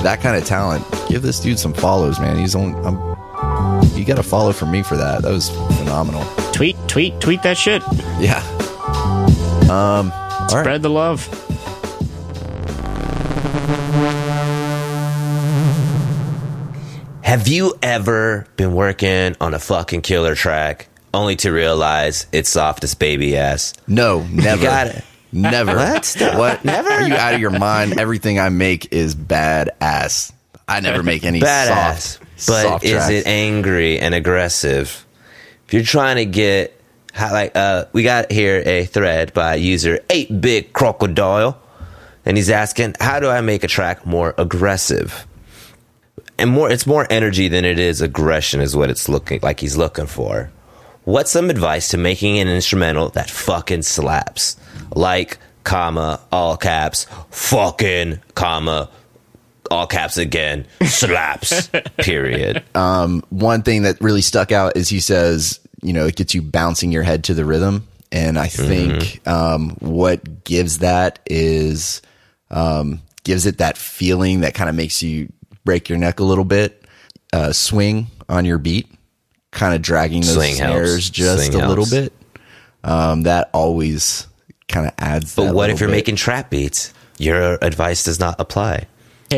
that 0.04 0.20
kind 0.22 0.36
of 0.38 0.46
talent, 0.46 0.84
give 1.08 1.22
this 1.24 1.40
dude 1.40 1.58
some 1.58 1.74
follows, 1.74 2.20
man. 2.20 2.38
He's 2.38 2.56
on. 2.56 2.76
I'm, 2.86 3.98
you 3.98 4.06
got 4.06 4.18
to 4.18 4.24
follow 4.24 4.52
for 4.54 4.66
me 4.66 4.84
for 4.84 4.96
that. 4.98 5.24
That 5.24 5.32
was 5.32 5.50
phenomenal. 5.78 6.24
Tweet, 6.52 6.76
tweet, 6.88 7.20
tweet 7.20 7.42
that 7.44 7.58
shit. 7.58 7.82
Yeah. 8.20 8.44
Um. 9.64 10.12
All 10.12 10.48
right. 10.48 10.50
Spread 10.50 10.82
the 10.84 10.90
love. 10.90 11.28
Have 17.24 17.48
you 17.48 17.74
ever 17.82 18.46
been 18.56 18.74
working 18.74 19.36
on 19.42 19.54
a 19.54 19.60
fucking 19.60 20.02
killer 20.02 20.36
track 20.36 20.88
only 21.16 21.36
to 21.38 21.52
realize 21.52 22.28
it's 22.32 22.50
soft 22.50 22.84
as 22.84 22.94
baby 22.96 23.36
ass? 23.38 23.74
No, 23.88 24.22
never. 24.32 24.62
got 24.62 24.88
it. 24.88 25.04
Never. 25.32 25.76
What? 25.76 26.16
What? 26.36 26.66
Never? 26.66 26.90
Are 26.90 27.08
you 27.08 27.16
out 27.16 27.34
of 27.34 27.42
your 27.42 27.50
mind? 27.52 28.00
Everything 28.00 28.40
I 28.40 28.50
make 28.50 28.94
is 28.94 29.16
badass. 29.16 30.32
I 30.68 30.80
never 30.80 31.04
make 31.04 31.24
any 31.24 31.42
Badass. 31.42 32.00
soft. 32.00 32.20
but 32.48 32.64
soft 32.64 32.84
is 32.86 32.92
tracks. 32.92 33.10
it 33.12 33.28
angry 33.28 34.00
and 34.00 34.16
aggressive? 34.16 35.06
If 35.68 35.74
you're 35.74 35.84
trying 35.84 36.16
to 36.18 36.26
get 36.26 36.80
like 37.20 37.56
uh 37.56 37.86
we 37.94 38.04
got 38.04 38.32
here 38.32 38.62
a 38.66 38.86
thread 38.86 39.34
by 39.34 39.56
user 39.56 40.00
8bitcrocodile 40.10 41.56
and 42.26 42.38
he's 42.38 42.50
asking 42.50 42.96
how 43.00 43.20
do 43.20 43.30
I 43.30 43.42
make 43.42 43.64
a 43.64 43.68
track 43.68 44.06
more 44.06 44.34
aggressive? 44.38 45.28
And 46.38 46.50
more 46.50 46.70
it's 46.72 46.88
more 46.88 47.06
energy 47.10 47.48
than 47.48 47.64
it 47.66 47.78
is 47.80 48.02
aggression 48.02 48.62
is 48.62 48.76
what 48.76 48.90
it's 48.90 49.08
looking 49.08 49.40
like 49.44 49.60
he's 49.60 49.78
looking 49.78 50.08
for. 50.08 50.52
What's 51.06 51.32
some 51.32 51.50
advice 51.50 51.90
to 51.90 51.98
making 51.98 52.40
an 52.40 52.48
instrumental 52.48 53.10
that 53.10 53.30
fucking 53.30 53.84
slaps? 53.84 54.58
Like, 54.96 55.38
comma, 55.64 56.20
all 56.32 56.58
caps, 56.58 57.06
fucking, 57.30 58.20
comma, 58.34 58.90
all 59.70 59.88
caps 59.88 60.18
again, 60.18 60.66
slaps, 60.84 61.70
period. 61.98 62.64
one 63.30 63.62
thing 63.62 63.84
that 63.84 64.02
really 64.02 64.22
stuck 64.22 64.52
out 64.52 64.76
is 64.76 64.90
he 64.90 65.00
says, 65.00 65.60
you 65.82 65.94
know, 65.94 66.06
it 66.08 66.16
gets 66.16 66.34
you 66.34 66.42
bouncing 66.42 66.92
your 66.92 67.04
head 67.04 67.24
to 67.26 67.34
the 67.34 67.46
rhythm. 67.46 67.88
And 68.12 68.40
I 68.40 68.48
think 68.48 69.28
um, 69.28 69.72
what 69.80 70.44
gives 70.44 70.80
that 70.80 71.20
is 71.26 72.02
um, 72.50 73.02
gives 73.24 73.46
it 73.46 73.58
that 73.58 73.78
feeling 73.78 74.40
that 74.42 74.54
kind 74.54 74.70
of 74.70 74.76
makes 74.76 75.04
you 75.04 75.32
break 75.66 75.90
your 75.90 75.98
neck 75.98 76.20
a 76.20 76.24
little 76.24 76.46
bit, 76.46 76.86
uh, 77.34 77.52
swing 77.52 78.08
on 78.30 78.46
your 78.46 78.58
beat. 78.58 78.88
Kind 79.56 79.74
of 79.74 79.82
dragging 79.82 80.22
those 80.22 80.34
Swing 80.36 80.56
helps. 80.58 80.74
snares 80.76 81.10
just 81.10 81.46
Swing 81.48 81.62
a 81.62 81.68
little 81.68 81.86
bit, 81.90 82.14
um, 82.84 83.24
that 83.24 83.50
always 83.54 84.28
kind 84.68 84.86
of 84.86 84.94
adds. 85.00 85.36
But 85.36 85.46
that 85.46 85.56
what 85.56 85.70
if 85.72 85.80
you're 85.80 85.90
bit. 85.90 85.96
making 85.96 86.18
trap 86.18 86.50
beats? 86.52 86.94
Your 87.18 87.58
advice 87.64 88.04
does 88.04 88.20
not 88.20 88.36
apply. 88.40 88.86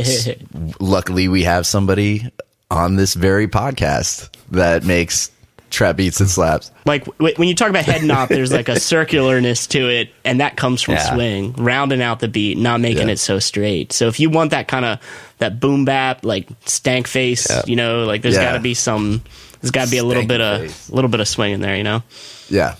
Luckily, 0.80 1.28
we 1.28 1.44
have 1.44 1.66
somebody 1.66 2.30
on 2.70 2.96
this 2.96 3.14
very 3.14 3.48
podcast 3.48 4.30
that 4.52 4.84
makes 4.84 5.32
trap 5.70 5.98
beats 5.98 6.20
and 6.22 6.30
slaps. 6.30 6.72
like 6.86 7.04
w- 7.06 7.34
when 7.36 7.48
you 7.50 7.56
talk 7.56 7.70
about 7.70 7.84
head 7.86 8.04
knot, 8.04 8.30
there's 8.30 8.52
like 8.54 8.70
a 8.70 8.74
circularness 8.76 9.68
to 9.70 9.90
it, 9.90 10.10
and 10.24 10.40
that 10.40 10.56
comes 10.56 10.82
from 10.82 10.96
Yeah. 10.96 11.14
swing, 11.14 11.54
rounding 11.54 12.02
out 12.02 12.20
the 12.20 12.28
beat, 12.28 12.58
not 12.58 12.80
making 12.80 13.08
Yeah. 13.08 13.14
it 13.14 13.20
so 13.20 13.40
straight. 13.40 13.92
So 13.94 14.08
if 14.08 14.20
you 14.20 14.30
want 14.30 14.52
that 14.52 14.68
kind 14.68 14.86
of 14.86 15.00
that 15.40 15.60
boom 15.60 15.86
bap, 15.86 16.24
like 16.26 16.48
stank 16.66 17.08
face, 17.08 17.48
Yeah. 17.50 17.62
you 17.68 17.76
know, 17.76 18.06
like 18.06 18.22
there's 18.22 18.36
Yeah. 18.36 18.46
got 18.46 18.54
to 18.54 18.60
be 18.60 18.74
some, 18.74 19.22
there's 19.62 19.72
got 19.72 19.86
to 19.86 19.92
be 19.92 19.98
a 19.98 20.04
little 20.04 20.24
Stank 20.24 20.30
bit 20.30 20.42
of, 20.42 20.90
a 20.92 20.96
little 20.96 21.10
bit 21.10 21.20
of 21.20 21.28
swing 21.28 21.54
in 21.54 21.62
there, 21.62 21.76
you 21.76 21.84
know. 21.84 22.04
Yeah, 22.50 22.76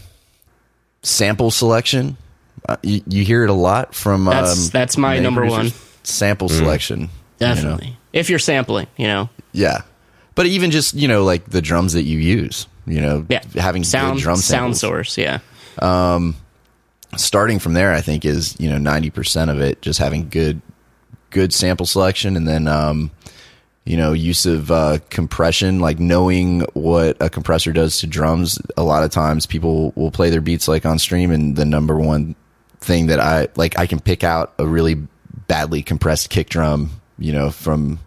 sample 1.04 1.52
selection. 1.52 2.18
Uh, 2.68 2.78
you, 2.84 3.02
you 3.08 3.24
hear 3.24 3.44
it 3.44 3.50
a 3.50 3.54
lot 3.54 3.94
from. 3.96 4.26
That's- 4.26 4.66
um, 4.68 4.70
that's 4.72 4.98
my 4.98 5.20
number 5.20 5.46
one. 5.46 5.72
Sample 6.04 6.48
selection, 6.50 7.02
you 7.02 7.06
know? 7.08 7.54
Definitely, 7.56 7.98
if 8.14 8.30
you're 8.30 8.40
sampling, 8.40 8.88
you 8.96 9.08
know, 9.08 9.30
Yeah, 9.52 9.82
but 10.36 10.46
even 10.46 10.72
just 10.72 10.94
you 10.94 11.08
know 11.08 11.24
like 11.26 11.46
the 11.50 11.62
drums 11.62 11.94
that 11.94 12.04
you 12.04 12.18
use, 12.18 12.66
you 12.86 13.02
know, 13.02 13.26
yeah, 13.30 13.42
having 13.56 13.84
sound 13.84 14.16
good 14.18 14.24
drum 14.24 14.38
sound 14.38 14.78
source, 14.78 15.18
yeah. 15.18 15.40
Um, 15.80 16.36
starting 17.18 17.60
from 17.60 17.74
there, 17.74 17.92
I 17.94 18.00
think 18.02 18.24
is 18.24 18.58
you 18.60 18.70
know 18.70 18.78
ninety 18.78 19.10
percent 19.10 19.52
of 19.52 19.60
it 19.60 19.82
just 19.82 20.00
having 20.00 20.30
good 20.30 20.62
good 21.30 21.54
sample 21.54 21.86
selection, 21.86 22.38
and 22.38 22.48
then 22.48 22.68
um, 22.70 23.12
you 23.88 23.96
know 23.96 24.12
use 24.12 24.46
of 24.46 24.70
uh, 24.70 25.00
compression, 25.10 25.80
like 25.80 25.98
knowing 25.98 26.62
what 26.74 27.16
a 27.22 27.30
compressor 27.30 27.72
does 27.72 28.00
to 28.00 28.08
drums. 28.08 28.60
A 28.76 28.84
lot 28.84 29.04
of 29.04 29.12
times, 29.12 29.46
people 29.46 29.94
will 29.96 30.12
play 30.12 30.30
their 30.30 30.42
beats 30.42 30.68
like 30.68 30.86
on 30.86 31.00
stream, 31.00 31.32
and 31.32 31.56
the 31.56 31.66
number 31.66 31.98
one 31.98 32.36
thing 32.82 33.08
that 33.08 33.22
I 33.22 33.48
like, 33.56 33.80
I 33.80 33.88
can 33.88 34.02
pick 34.02 34.26
out 34.26 34.54
a 34.60 34.68
really 34.68 34.96
badly 35.48 35.82
compressed 35.82 36.30
kick 36.30 36.50
drum, 36.50 36.92
you 37.18 37.32
know, 37.32 37.50
from 37.50 38.00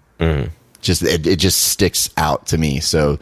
just 0.82 1.02
it, 1.02 1.26
it 1.26 1.36
just 1.36 1.68
sticks 1.68 2.10
out 2.18 2.46
to 2.48 2.58
me. 2.58 2.80
So, 2.80 3.18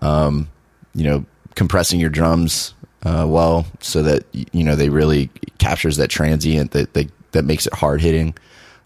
um, 0.00 0.48
you 0.94 1.04
know, 1.04 1.26
compressing 1.56 2.00
your 2.00 2.10
drums 2.10 2.72
uh, 3.02 3.26
well 3.28 3.66
so 3.80 4.02
that 4.02 4.24
you 4.32 4.64
know 4.64 4.76
they 4.76 4.88
really 4.88 5.30
captures 5.58 5.98
that 5.98 6.08
transient 6.08 6.70
that 6.70 6.94
that, 6.94 7.10
that 7.32 7.44
makes 7.44 7.66
it 7.66 7.74
hard 7.74 8.00
hitting. 8.00 8.34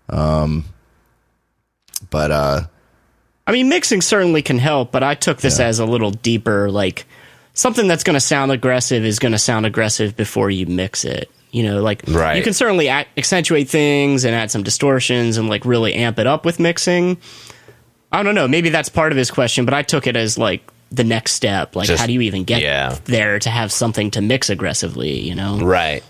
Um, 0.09 0.65
but 2.11 2.31
uh, 2.33 2.63
I 3.47 3.53
mean, 3.53 3.69
mixing 3.69 4.01
certainly 4.03 4.43
can 4.43 4.59
help, 4.59 4.93
but 4.93 5.03
I 5.03 5.15
took 5.15 5.39
this 5.41 5.59
Yeah. 5.59 5.67
as 5.67 5.79
a 5.79 5.85
little 5.87 6.11
deeper. 6.11 6.71
Like 6.71 7.07
something 7.55 7.89
that's 7.89 8.05
going 8.05 8.15
to 8.15 8.21
sound 8.21 8.53
aggressive 8.53 9.05
is 9.05 9.19
going 9.19 9.33
to 9.33 9.39
sound 9.39 9.67
aggressive 9.67 10.17
before 10.17 10.51
you 10.51 10.67
mix 10.67 11.05
it. 11.05 11.31
You 11.51 11.65
know, 11.65 11.83
like 11.83 12.03
Right. 12.09 12.37
you 12.37 12.43
can 12.43 12.55
certainly 12.55 12.89
ac 12.89 13.07
accentuate 13.19 13.69
things 13.69 14.25
and 14.25 14.35
add 14.35 14.51
some 14.51 14.63
distortions 14.63 15.37
and 15.37 15.49
like 15.51 15.65
really 15.67 15.93
amp 15.95 16.19
it 16.19 16.27
up 16.27 16.45
with 16.47 16.59
mixing. 16.61 17.19
I 18.11 18.23
don't 18.23 18.35
know. 18.35 18.47
Maybe 18.49 18.69
that's 18.71 18.89
part 18.89 19.13
of 19.13 19.19
his 19.19 19.31
question, 19.31 19.65
but 19.65 19.75
I 19.75 19.83
took 19.83 20.07
it 20.07 20.17
as 20.17 20.39
like 20.39 20.63
the 20.91 21.05
next 21.05 21.33
step. 21.33 21.75
Like, 21.75 21.89
Just- 21.89 22.01
how 22.01 22.07
do 22.07 22.13
you 22.13 22.21
even 22.23 22.45
get 22.45 22.63
yeah. 22.63 22.97
there 23.05 23.39
to 23.39 23.51
have 23.51 23.73
something 23.73 24.11
to 24.13 24.21
mix 24.21 24.49
aggressively? 24.51 25.19
You 25.21 25.35
know, 25.35 25.59
Right. 25.59 26.03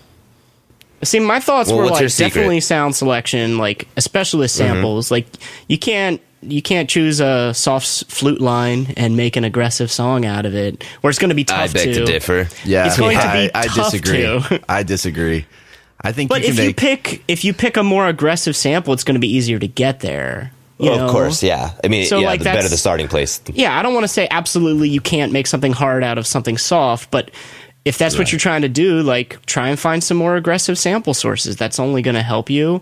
See, 1.03 1.19
my 1.19 1.39
thoughts 1.39 1.69
Well, 1.69 1.79
were 1.79 1.85
like? 1.87 2.03
Mm-hmm. 2.05 2.23
definitely 2.23 2.59
sound 2.61 2.95
selection, 2.95 3.57
like 3.57 3.87
especially 3.97 4.41
with 4.41 4.51
samples. 4.51 5.11
Like 5.11 5.27
you 5.67 5.77
can't 5.77 6.21
you 6.41 6.61
can't 6.61 6.89
choose 6.89 7.19
a 7.21 7.53
soft 7.53 8.11
flute 8.11 8.41
line 8.41 8.93
and 8.97 9.15
make 9.15 9.35
an 9.37 9.43
aggressive 9.45 9.89
song 9.91 10.25
out 10.25 10.45
of 10.45 10.53
it, 10.55 10.83
where 11.01 11.09
it's 11.09 11.19
going 11.19 11.29
to 11.29 11.35
be 11.35 11.45
tough 11.45 11.69
I 11.69 11.73
beg 11.73 11.93
to 11.93 12.05
differ. 12.05 12.47
yeah, 12.65 12.85
It's 12.87 12.97
going 12.97 13.17
to 13.17 13.23
I, 13.25 13.47
be 13.47 13.51
I 13.55 13.67
tough 13.67 13.91
disagree. 13.91 14.21
to. 14.23 14.61
I 14.67 14.83
disagree. 14.83 15.45
I 16.01 16.11
think 16.11 16.29
But 16.29 16.41
you 16.41 16.49
if 16.49 16.55
can 16.57 16.65
you 16.65 16.73
pick 16.73 17.23
if 17.29 17.45
you 17.45 17.53
pick 17.53 17.77
a 17.77 17.83
more 17.83 18.07
aggressive 18.07 18.57
sample, 18.57 18.93
it's 18.93 19.05
going 19.05 19.15
to 19.15 19.21
be 19.21 19.33
easier 19.33 19.57
to 19.57 19.67
get 19.69 20.01
there. 20.01 20.51
Well, 20.79 20.99
of 21.05 21.11
course, 21.11 21.41
yeah. 21.41 21.71
I 21.81 21.87
mean, 21.87 22.05
So, 22.07 22.19
yeah, 22.19 22.25
like, 22.25 22.39
the 22.39 22.45
better 22.45 22.67
the 22.67 22.75
starting 22.75 23.07
place. 23.07 23.39
yeah, 23.53 23.79
I 23.79 23.83
don't 23.83 23.93
want 23.93 24.03
to 24.03 24.09
say 24.09 24.27
absolutely 24.29 24.89
you 24.89 24.99
can't 24.99 25.31
make 25.31 25.47
something 25.47 25.71
hard 25.71 26.03
out 26.03 26.17
of 26.17 26.27
something 26.27 26.57
soft, 26.57 27.09
but 27.09 27.31
if 27.85 27.97
that's 27.97 28.17
what 28.17 28.31
you're 28.31 28.39
trying 28.39 28.61
to 28.61 28.69
do, 28.69 29.01
like 29.01 29.45
try 29.45 29.69
and 29.69 29.79
find 29.79 30.03
some 30.03 30.17
more 30.17 30.35
aggressive 30.35 30.77
sample 30.77 31.13
sources. 31.13 31.57
That's 31.57 31.79
only 31.79 32.01
going 32.01 32.15
to 32.15 32.23
help 32.23 32.49
you. 32.49 32.81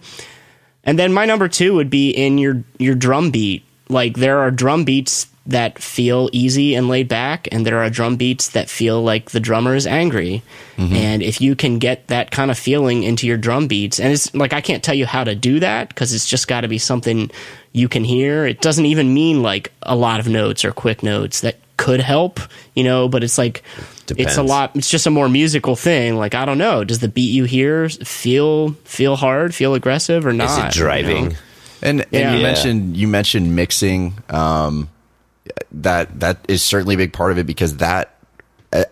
And 0.83 0.97
then 0.97 1.13
my 1.13 1.25
number 1.25 1.47
2 1.47 1.75
would 1.75 1.89
be 1.89 2.11
in 2.11 2.37
your 2.37 2.63
your 2.77 2.95
drum 2.95 3.31
beat. 3.31 3.63
Like 3.89 4.15
there 4.15 4.39
are 4.39 4.51
drum 4.51 4.85
beats 4.85 5.27
that 5.47 5.79
feel 5.79 6.29
easy 6.31 6.75
and 6.75 6.87
laid 6.87 7.07
back 7.07 7.47
and 7.51 7.65
there 7.65 7.79
are 7.79 7.89
drum 7.89 8.15
beats 8.15 8.49
that 8.49 8.69
feel 8.69 9.01
like 9.01 9.31
the 9.31 9.39
drummer 9.39 9.75
is 9.75 9.87
angry. 9.87 10.43
Mm-hmm. 10.77 10.95
And 10.95 11.23
if 11.23 11.41
you 11.41 11.55
can 11.55 11.79
get 11.79 12.07
that 12.07 12.29
kind 12.29 12.51
of 12.51 12.59
feeling 12.59 13.03
into 13.03 13.25
your 13.25 13.37
drum 13.37 13.67
beats 13.67 13.99
and 13.99 14.13
it's 14.13 14.33
like 14.35 14.53
I 14.53 14.61
can't 14.61 14.83
tell 14.83 14.95
you 14.95 15.07
how 15.07 15.23
to 15.23 15.33
do 15.33 15.59
that 15.59 15.89
because 15.89 16.13
it's 16.13 16.27
just 16.27 16.47
got 16.47 16.61
to 16.61 16.67
be 16.67 16.77
something 16.77 17.31
you 17.73 17.89
can 17.89 18.03
hear. 18.03 18.45
It 18.45 18.61
doesn't 18.61 18.85
even 18.85 19.13
mean 19.13 19.41
like 19.41 19.71
a 19.81 19.95
lot 19.95 20.19
of 20.19 20.27
notes 20.27 20.63
or 20.63 20.71
quick 20.71 21.01
notes 21.01 21.41
that 21.41 21.57
could 21.77 22.01
help, 22.01 22.39
you 22.75 22.83
know, 22.83 23.09
but 23.09 23.23
it's 23.23 23.39
like 23.39 23.63
it's 24.17 24.38
a 24.38 24.43
lot 24.43 24.76
it's 24.76 24.89
just 24.89 25.08
a 25.08 25.10
more 25.12 25.30
musical 25.30 25.76
thing. 25.76 26.15
Like 26.15 26.36
I 26.36 26.45
don't 26.45 26.58
know, 26.58 26.84
does 26.84 27.00
the 27.00 27.08
beat 27.10 27.32
you 27.32 27.43
hear 27.45 27.89
feel 27.89 28.71
feel 28.86 29.15
hard, 29.15 29.54
feel 29.56 29.74
aggressive 29.74 30.26
or 30.26 30.34
not? 30.34 30.69
Is 30.69 30.76
it 30.76 30.80
driving? 30.80 31.30
know? 31.30 31.36
And, 31.84 32.02
and 32.02 32.08
Yeah. 32.12 32.32
you 32.34 32.38
Yeah. 32.38 32.43
mentioned 32.43 32.97
you 32.97 33.08
mentioned 33.08 33.56
mixing. 33.56 34.13
Um, 34.30 34.89
that 35.71 36.19
that 36.19 36.38
is 36.47 36.62
certainly 36.63 36.95
a 36.95 36.97
big 36.97 37.13
part 37.13 37.32
of 37.32 37.38
it 37.38 37.45
because 37.45 37.78
that 37.78 38.15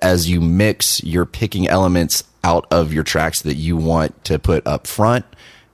as 0.02 0.30
you 0.30 0.42
mix, 0.42 1.02
you're 1.04 1.26
picking 1.26 1.68
elements 1.68 2.24
out 2.44 2.66
of 2.72 2.92
your 2.94 3.04
tracks 3.04 3.42
that 3.44 3.56
you 3.56 3.78
want 3.78 4.24
to 4.26 4.40
put 4.40 4.66
up 4.68 4.88
front, 4.88 5.26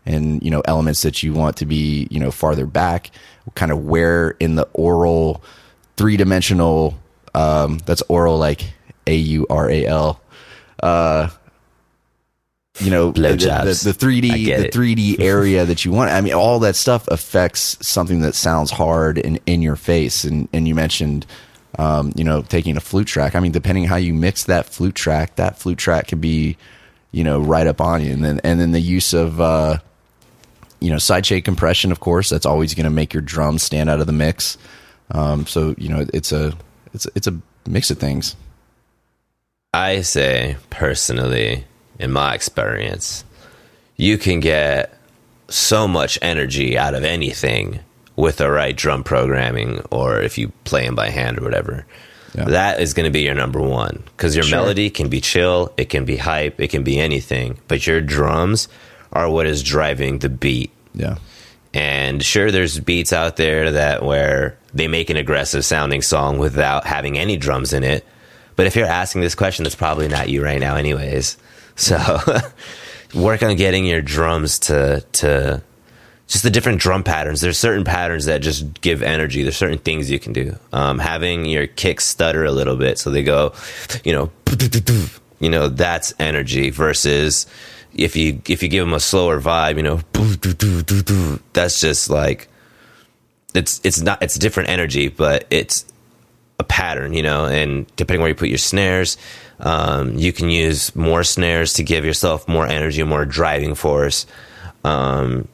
and 0.06 0.44
you 0.44 0.52
know 0.52 0.62
elements 0.66 1.02
that 1.04 1.24
you 1.24 1.34
want 1.34 1.58
to 1.58 1.66
be 1.66 2.08
you 2.12 2.20
know 2.20 2.32
farther 2.32 2.66
back. 2.66 3.12
Kind 3.56 3.72
of 3.72 3.86
where 3.86 4.32
in 4.40 4.56
the 4.56 4.68
oral 4.74 5.44
three 5.98 6.18
dimensional. 6.18 7.00
Um, 7.34 7.80
that's 7.86 8.02
oral 8.08 8.38
like 8.38 8.74
A 9.08 9.15
U 9.15 9.48
R 9.50 9.70
A 9.70 9.86
L. 9.86 10.22
Uh, 10.82 11.30
you 12.80 12.91
know 12.91 13.12
the, 13.12 13.22
the, 13.22 13.94
the 13.94 14.06
3D 14.06 14.32
I 14.32 14.38
get 14.39 14.60
the 14.60 14.68
it. 14.68 14.74
3D 14.74 15.20
area 15.20 15.65
that 15.65 15.86
you 15.86 15.91
want. 15.91 16.12
I 16.12 16.20
mean, 16.22 16.34
all 16.34 16.60
that 16.60 16.76
stuff 16.76 17.08
affects 17.08 17.78
something 17.86 18.22
that 18.22 18.36
sounds 18.36 18.70
hard 18.72 19.18
and 19.18 19.39
in 19.46 19.62
your 19.62 19.78
face. 19.78 20.26
And 20.26 20.50
and 20.52 20.68
you 20.68 20.76
mentioned, 20.76 21.26
um, 21.80 22.12
you 22.15 22.24
know, 22.24 22.41
taking 22.41 22.76
a 22.76 22.82
flute 22.82 23.08
track. 23.08 23.36
I 23.36 23.39
mean, 23.39 23.54
depending 23.54 23.86
how 23.86 23.96
you 23.96 24.13
mix 24.13 24.46
that 24.46 24.65
flute 24.65 24.96
track, 24.96 25.38
that 25.38 25.58
flute 25.58 25.78
track 25.78 26.10
could 26.10 26.20
be, 26.20 26.58
you 27.12 27.24
know, 27.24 27.39
right 27.39 27.65
up 27.65 27.80
on 27.80 28.04
you. 28.04 28.12
And 28.12 28.24
then 28.24 28.41
and 28.44 28.60
then 28.60 28.74
the 28.74 28.82
use 28.82 29.13
of, 29.13 29.39
uh, 29.39 29.78
you 30.82 30.89
know, 30.89 30.98
sidechain 30.98 31.46
compression, 31.46 31.94
of 31.94 32.02
course, 32.02 32.30
that's 32.30 32.46
always 32.46 32.74
going 32.74 32.84
to 32.84 32.89
make 32.89 33.13
your 33.13 33.22
drums 33.22 33.63
stand 33.63 33.89
out 33.89 34.02
of 34.02 34.08
the 34.08 34.13
mix. 34.13 34.58
Um, 35.12 35.46
so 35.48 35.76
you 35.78 35.88
know, 35.88 36.06
it's 36.13 36.34
a 36.34 36.54
it's 36.94 37.08
it's 37.15 37.28
a 37.28 37.39
mix 37.65 37.89
of 37.89 38.00
things. 38.00 38.36
I 39.76 40.02
say 40.02 40.56
personally, 40.70 41.66
in 42.00 42.12
my 42.12 42.34
experience, 42.34 43.24
you 43.98 44.18
can 44.18 44.40
get 44.40 44.98
so 45.50 45.88
much 45.88 46.18
energy 46.22 46.78
out 46.78 46.94
of 46.96 47.04
anything 47.04 47.80
with 48.16 48.38
the 48.38 48.50
right 48.50 48.76
drum 48.76 49.04
programming, 49.04 49.82
or 49.92 50.22
if 50.22 50.38
you 50.38 50.50
play 50.64 50.86
them 50.86 50.96
by 50.96 51.10
hand 51.10 51.38
or 51.38 51.44
whatever. 51.44 51.86
Yeah. 52.34 52.46
That 52.46 52.80
is 52.80 52.94
going 52.94 53.06
to 53.06 53.12
be 53.12 53.22
your 53.22 53.36
number 53.36 53.62
one 53.62 54.04
because 54.16 54.36
your 54.36 54.44
Sure. 54.46 54.60
melody 54.60 54.90
can 54.90 55.10
be 55.10 55.22
chill, 55.22 55.74
it 55.78 55.90
can 55.90 56.06
be 56.06 56.18
hype, 56.18 56.60
it 56.62 56.70
can 56.70 56.84
be 56.84 56.98
anything, 57.00 57.58
but 57.68 57.86
your 57.88 58.02
drums 58.02 58.68
are 59.12 59.30
what 59.30 59.46
is 59.48 59.62
driving 59.64 60.20
the 60.20 60.30
beat. 60.30 60.72
Yeah. 60.94 61.18
And 61.74 62.24
sure, 62.24 62.52
there's 62.52 62.80
beats 62.80 63.12
out 63.12 63.36
there 63.36 63.72
that 63.72 64.04
where 64.04 64.58
they 64.74 64.88
make 64.88 65.10
an 65.10 65.18
aggressive 65.18 65.66
sounding 65.66 66.02
song 66.02 66.38
without 66.38 66.86
having 66.86 67.18
any 67.18 67.36
drums 67.38 67.74
in 67.74 67.84
it. 67.84 68.06
But 68.56 68.68
if 68.68 68.76
you're 68.76 68.88
asking 68.88 69.22
this 69.22 69.36
question, 69.36 69.63
that's 69.63 69.76
probably 69.76 70.08
not 70.08 70.30
you 70.30 70.44
right 70.44 70.60
now, 70.60 70.76
anyways. 70.76 71.38
So 71.76 72.20
work 73.13 73.44
on 73.44 73.56
getting 73.56 73.86
your 73.86 74.02
drums 74.02 74.60
to 74.60 75.02
to 75.13 75.62
just 76.28 76.44
the 76.44 76.50
different 76.50 76.80
drum 76.80 77.04
patterns. 77.04 77.41
There's 77.41 77.58
certain 77.58 77.84
patterns 77.84 78.26
that 78.26 78.41
just 78.41 78.82
give 78.82 79.04
energy. 79.04 79.44
There's 79.44 79.58
certain 79.58 79.78
things 79.78 80.10
you 80.10 80.20
can 80.20 80.34
do. 80.34 80.58
Um, 80.74 81.00
having 81.00 81.46
your 81.46 81.68
kicks 81.68 82.06
stutter 82.06 82.46
a 82.46 82.52
little 82.52 82.76
bit, 82.76 82.98
so 82.98 83.10
they 83.10 83.24
go, 83.24 83.54
you 84.04 84.13
know, 84.13 84.32
you 85.39 85.50
know, 85.50 85.68
that's 85.68 86.13
energy. 86.20 86.70
Versus 86.70 87.46
if 87.94 88.15
you 88.15 88.41
if 88.48 88.63
you 88.63 88.70
give 88.70 88.86
them 88.86 88.94
a 88.94 89.00
slower 89.00 89.39
vibe, 89.39 89.78
you 89.78 89.84
know, 89.84 91.39
that's 91.54 91.80
just 91.80 92.10
like 92.10 92.48
it's 93.54 93.80
it's 93.84 94.02
not 94.02 94.22
it's 94.24 94.36
different 94.36 94.70
energy, 94.70 95.10
but 95.10 95.46
it's 95.50 95.86
a 96.60 96.63
pattern, 96.63 97.13
you 97.13 97.22
know, 97.22 97.46
and 97.46 97.86
depending 97.96 98.22
where 98.22 98.30
you 98.30 98.36
put 98.36 98.50
your 98.50 98.58
snares, 98.58 99.18
um, 99.60 100.18
you 100.18 100.32
can 100.32 100.50
use 100.50 100.96
more 100.96 101.24
snares 101.24 101.74
to 101.74 101.84
give 101.84 102.06
yourself 102.06 102.48
more 102.48 102.65
energy, 102.65 103.04
more 103.04 103.26
driving 103.26 103.76
force. 103.76 104.26
Um, 104.84 105.48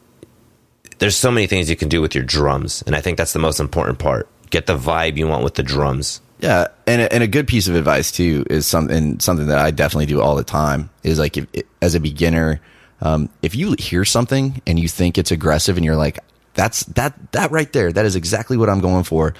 there's 0.98 1.16
so 1.16 1.30
many 1.30 1.46
things 1.46 1.68
you 1.68 1.76
can 1.76 1.88
do 1.88 2.00
with 2.00 2.14
your 2.14 2.24
drums, 2.24 2.82
and 2.86 2.94
I 2.94 3.00
think 3.00 3.18
that's 3.18 3.32
the 3.32 3.40
most 3.40 3.58
important 3.58 3.98
part. 3.98 4.28
Get 4.50 4.66
the 4.66 4.76
vibe 4.76 5.16
you 5.16 5.26
want 5.26 5.42
with 5.42 5.54
the 5.54 5.62
drums, 5.62 6.20
Yeah, 6.38 6.68
and 6.86 7.02
a, 7.02 7.12
and 7.12 7.22
a 7.22 7.26
good 7.26 7.48
piece 7.48 7.68
of 7.68 7.74
advice 7.74 8.12
too 8.12 8.44
is 8.50 8.66
something 8.66 9.18
something 9.18 9.46
that 9.46 9.58
I 9.58 9.70
definitely 9.70 10.06
do 10.06 10.20
all 10.20 10.36
the 10.36 10.44
time 10.44 10.90
is 11.02 11.18
like 11.18 11.36
if, 11.36 11.46
as 11.80 11.94
a 11.94 12.00
beginner, 12.00 12.60
um, 13.00 13.28
if 13.42 13.54
you 13.54 13.74
hear 13.78 14.04
something 14.04 14.60
and 14.66 14.78
you 14.78 14.88
think 14.88 15.18
it's 15.18 15.30
aggressive 15.30 15.76
and 15.76 15.84
you're 15.84 15.96
like, 15.96 16.18
that's 16.54 16.84
that 16.84 17.32
that 17.32 17.50
right 17.50 17.72
there, 17.72 17.92
that 17.92 18.04
is 18.04 18.14
exactly 18.14 18.56
what 18.56 18.68
I'm 18.68 18.80
going 18.80 19.04
for. 19.04 19.34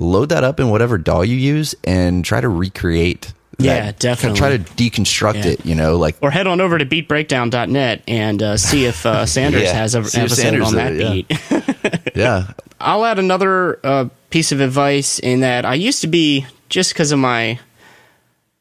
Load 0.00 0.28
that 0.28 0.44
up 0.44 0.60
in 0.60 0.70
whatever 0.70 0.96
DAW 0.96 1.22
you 1.22 1.36
use 1.36 1.74
and 1.84 2.24
try 2.24 2.40
to 2.40 2.48
recreate. 2.48 3.32
Yeah, 3.58 3.86
that- 3.86 3.98
definitely. 3.98 4.38
Try 4.38 4.56
to 4.56 4.58
deconstruct 4.62 5.44
Yeah. 5.44 5.50
it. 5.52 5.66
You 5.66 5.74
know, 5.74 5.96
like 5.98 6.16
Or 6.22 6.30
head 6.30 6.46
on 6.46 6.60
over 6.60 6.78
to 6.78 6.86
beatbreakdown.net 6.86 8.02
and 8.06 8.40
uh, 8.42 8.56
see 8.56 8.84
if 8.84 9.04
uh, 9.04 9.24
Sandurz 9.26 9.62
Yeah. 9.64 9.72
has 9.72 9.94
a 9.96 10.04
See 10.04 10.20
episode 10.20 10.44
Sandurz 10.54 10.66
on 10.66 10.74
that 10.76 10.92
it, 10.92 11.28
beat. 11.28 12.10
yeah, 12.16 12.52
I'll 12.80 13.04
add 13.04 13.18
another 13.18 13.80
uh, 13.84 14.08
piece 14.30 14.52
of 14.52 14.60
advice 14.60 15.18
in 15.18 15.40
that 15.40 15.64
I 15.64 15.74
used 15.74 16.02
to 16.02 16.06
be 16.06 16.46
just 16.68 16.92
because 16.92 17.10
of 17.10 17.18
my, 17.18 17.58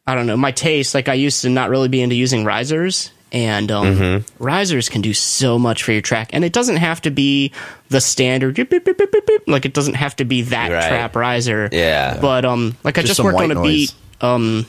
I 0.08 0.16
don't 0.16 0.26
know, 0.26 0.38
my 0.38 0.52
taste. 0.52 0.96
Like 0.96 1.08
I 1.10 1.14
used 1.14 1.44
to 1.44 1.50
not 1.50 1.70
really 1.70 1.90
be 1.90 2.02
into 2.02 2.16
using 2.16 2.44
risers, 2.46 3.12
and 3.32 3.72
um, 3.72 3.86
Mm-hmm. 3.88 4.44
risers 4.44 4.90
can 4.90 5.02
do 5.02 5.14
so 5.14 5.60
much 5.60 5.84
for 5.84 5.92
your 5.92 6.02
track. 6.02 6.30
And 6.34 6.44
it 6.46 6.54
doesn't 6.54 6.78
have 6.78 7.02
to 7.02 7.12
be 7.12 7.52
the 7.90 8.00
standard, 8.02 8.56
beep, 8.56 8.70
beep, 8.70 8.86
beep, 8.86 8.98
beep, 8.98 9.12
beep, 9.12 9.26
beep. 9.26 9.42
like 9.48 9.66
it 9.66 9.74
doesn't 9.74 9.96
have 9.96 10.16
to 10.18 10.26
be 10.26 10.44
that 10.44 10.72
Right. 10.72 10.88
trap 10.88 11.16
riser. 11.16 11.70
Yeah. 11.72 12.18
But 12.22 12.46
um, 12.46 12.76
like 12.84 12.98
I 12.98 13.02
Just 13.02 13.18
just, 13.18 13.24
worked 13.24 13.40
on 13.40 13.52
a 13.52 13.56
noise. 13.56 13.64
beat. 13.92 13.96
Um, 14.22 14.66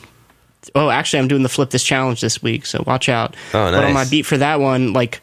oh, 0.75 0.89
actually, 0.89 1.19
I'm 1.19 1.27
doing 1.27 1.43
the 1.43 1.49
flip 1.49 1.69
this 1.69 1.83
challenge 1.83 2.21
this 2.21 2.43
week, 2.43 2.65
so 2.65 2.83
watch 2.85 3.07
out. 3.09 3.35
Oh, 3.53 3.71
nice. 3.71 3.75
But 3.75 3.83
on 3.85 3.93
my 3.93 4.05
beat 4.05 4.25
for 4.25 4.37
that 4.37 4.59
one, 4.59 4.93
like 4.93 5.21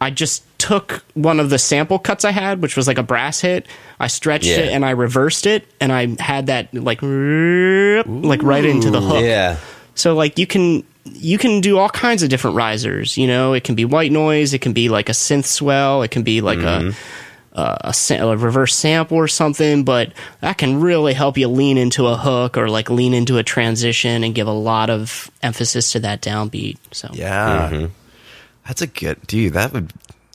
I 0.00 0.10
just 0.10 0.44
took 0.58 1.02
one 1.14 1.40
of 1.40 1.50
the 1.50 1.58
sample 1.58 1.98
cuts 1.98 2.24
I 2.24 2.30
had, 2.30 2.62
which 2.62 2.76
was 2.76 2.86
like 2.86 2.96
a 2.98 3.02
brass 3.02 3.40
hit. 3.40 3.66
I 3.98 4.06
stretched 4.06 4.46
Yeah. 4.46 4.58
it 4.58 4.68
and 4.72 4.84
I 4.84 4.90
reversed 4.90 5.46
it, 5.46 5.66
and 5.80 5.92
I 5.92 6.14
had 6.22 6.46
that 6.46 6.72
like 6.72 7.00
like 8.06 8.42
right 8.42 8.64
into 8.64 8.90
the 8.90 9.00
hook. 9.00 9.22
Yeah. 9.24 9.56
So 9.94 10.14
like 10.14 10.38
you 10.38 10.46
can 10.46 10.84
you 11.04 11.38
can 11.38 11.60
do 11.60 11.78
all 11.78 11.88
kinds 11.88 12.22
of 12.22 12.28
different 12.30 12.56
risers. 12.56 13.16
You 13.16 13.26
know, 13.26 13.52
it 13.54 13.64
can 13.64 13.74
be 13.74 13.84
white 13.84 14.12
noise, 14.12 14.54
it 14.54 14.60
can 14.60 14.72
be 14.72 14.88
like 14.88 15.08
a 15.08 15.12
synth 15.12 15.44
swell, 15.46 16.02
it 16.02 16.10
can 16.10 16.22
be 16.22 16.40
like 16.40 16.58
a 16.60 16.92
a, 17.54 17.92
a, 18.10 18.14
a 18.18 18.36
reverse 18.36 18.74
sample 18.74 19.18
or 19.18 19.28
something, 19.28 19.84
but 19.84 20.12
that 20.40 20.56
can 20.56 20.80
really 20.80 21.12
help 21.12 21.36
you 21.36 21.48
lean 21.48 21.76
into 21.76 22.06
a 22.06 22.16
hook 22.16 22.56
or 22.56 22.68
like 22.70 22.88
lean 22.88 23.12
into 23.12 23.36
a 23.36 23.42
transition 23.42 24.24
and 24.24 24.34
give 24.34 24.46
a 24.46 24.52
lot 24.52 24.88
of 24.88 25.30
emphasis 25.42 25.92
to 25.92 26.00
that 26.00 26.22
downbeat. 26.22 26.78
So 26.92 27.10
yeah, 27.12 27.68
Mm-hmm. 27.70 27.86
that's 28.66 28.80
a 28.80 28.86
good 28.86 29.20
dude. 29.26 29.52
That 29.52 29.72
would. 29.74 29.92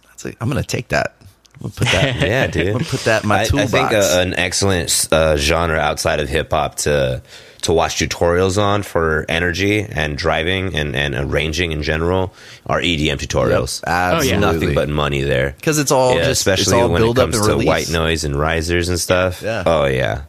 That's 0.07 0.25
a, 0.25 0.33
I'm 0.39 0.47
gonna 0.47 0.63
take 0.63 0.89
that. 0.89 1.15
Gonna 1.61 1.73
put 1.75 1.87
that. 1.89 2.15
Yeah, 2.27 2.47
dude. 2.47 2.85
Put 2.87 3.01
that 3.01 3.23
in 3.23 3.29
my 3.29 3.39
I, 3.39 3.41
I 3.41 3.65
think 3.67 3.91
uh, 3.91 4.19
an 4.21 4.33
excellent 4.35 5.07
uh, 5.11 5.37
genre 5.37 5.77
outside 5.79 6.19
of 6.19 6.29
hip 6.29 6.51
hop 6.51 6.75
to 6.79 7.21
to 7.63 7.73
watch 7.73 7.95
tutorials 7.95 8.61
on 8.61 8.83
for 8.83 9.25
energy 9.27 9.81
and 9.81 10.15
driving 10.17 10.75
and, 10.75 10.95
and 10.95 11.15
arranging 11.15 11.71
in 11.71 11.81
general 11.81 12.33
are 12.67 12.79
EDM 12.79 13.17
tutorials. 13.17 13.83
Absolutely. 13.83 14.39
Nothing 14.39 14.75
but 14.75 14.89
money 14.89 15.21
there. 15.23 15.53
because 15.57 15.79
it's 15.79 15.91
all 15.91 16.13
yeah, 16.15 16.25
just 16.25 16.41
especially 16.41 16.79
all 16.79 16.89
when 16.89 17.03
it 17.03 17.15
comes 17.15 17.39
to 17.41 17.47
release. 17.47 17.67
white 17.67 17.89
noise 17.91 18.23
and 18.23 18.35
risers 18.39 18.89
and 18.89 18.99
stuff. 18.99 19.41
Yeah. 19.41 19.63
Oh 19.65 19.85
yeah. 19.85 20.23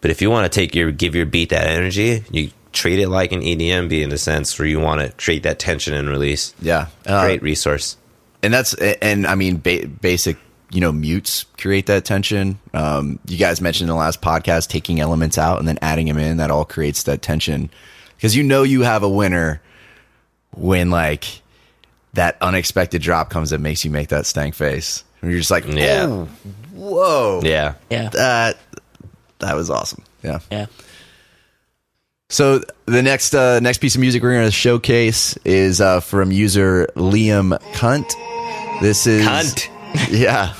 But 0.00 0.10
if 0.10 0.20
you 0.22 0.30
want 0.30 0.50
to 0.50 0.54
take 0.60 0.74
your 0.74 0.92
give 0.92 1.14
your 1.14 1.26
beat 1.26 1.48
that 1.50 1.66
energy, 1.66 2.22
you 2.30 2.50
treat 2.72 2.98
it 3.00 3.08
like 3.08 3.32
an 3.32 3.40
EDM 3.40 3.88
beat 3.88 4.02
in 4.02 4.10
the 4.10 4.18
sense 4.18 4.56
where 4.58 4.68
you 4.68 4.78
want 4.78 5.00
to 5.00 5.10
create 5.24 5.42
that 5.44 5.58
tension 5.58 5.94
and 5.94 6.08
release. 6.08 6.54
Yeah, 6.60 6.88
uh, 7.06 7.24
Great 7.24 7.42
resource. 7.42 7.96
and 8.42 8.52
that's 8.52 8.74
and 8.74 9.26
I 9.26 9.34
mean 9.34 9.56
ba- 9.58 9.88
basic 9.88 10.36
you 10.70 10.80
know 10.80 10.92
mutes 10.92 11.44
create 11.56 11.86
that 11.86 12.04
tension. 12.04 12.58
Um, 12.74 13.18
you 13.26 13.36
guys 13.38 13.60
mentioned 13.60 13.88
in 13.88 13.94
the 13.94 13.98
last 13.98 14.20
podcast 14.20 14.68
taking 14.68 15.00
elements 15.00 15.38
out 15.38 15.58
and 15.58 15.66
then 15.68 15.78
adding 15.82 16.06
them 16.06 16.18
in. 16.18 16.36
That 16.38 16.50
all 16.50 16.64
creates 16.64 17.04
that 17.04 17.22
tension 17.22 17.70
because 18.16 18.36
you 18.36 18.42
know 18.42 18.62
you 18.64 18.82
have 18.82 19.02
a 19.02 19.08
winner 19.08 19.60
when 20.56 20.90
like 20.90 21.42
that 22.14 22.36
unexpected 22.40 23.00
drop 23.02 23.30
comes 23.30 23.50
that 23.50 23.60
makes 23.60 23.84
you 23.84 23.90
make 23.90 24.08
that 24.08 24.26
stank 24.26 24.54
face. 24.54 25.04
And 25.20 25.30
you're 25.30 25.40
just 25.40 25.50
like, 25.50 25.66
Yeah. 25.66 26.06
oh, 26.08 26.24
whoa, 26.74 27.40
Yeah. 27.44 27.74
yeah, 27.90 28.08
that 28.10 28.56
that 29.40 29.56
was 29.56 29.70
awesome. 29.70 30.02
Yeah. 30.22 30.38
yeah. 30.50 30.66
So 32.30 32.60
the 32.86 33.02
next 33.02 33.34
uh, 33.34 33.60
next 33.60 33.78
piece 33.78 33.94
of 33.94 34.00
music 34.02 34.22
we're 34.22 34.34
going 34.34 34.44
to 34.46 34.50
showcase 34.50 35.36
is 35.44 35.80
uh, 35.80 36.00
from 36.00 36.30
user 36.30 36.88
Liam 36.94 37.58
Cunt. 37.72 38.10
This 38.82 39.06
is 39.06 39.26
Cunt. 39.26 39.68
Yeah, 40.10 40.54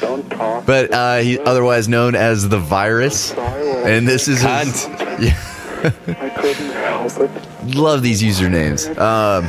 Don't 0.00 0.28
talk. 0.30 0.64
but 0.66 0.92
uh, 0.92 1.18
he 1.18 1.38
otherwise 1.38 1.88
known 1.88 2.14
as 2.14 2.48
the 2.48 2.58
virus, 2.58 3.32
and 3.34 4.06
this 4.08 4.28
is 4.28 4.40
his, 4.40 4.86
I 4.86 6.30
couldn't 6.36 6.70
help 6.72 7.18
it. 7.20 7.74
love 7.76 8.02
these 8.02 8.22
usernames. 8.22 8.88
Um, 8.98 9.44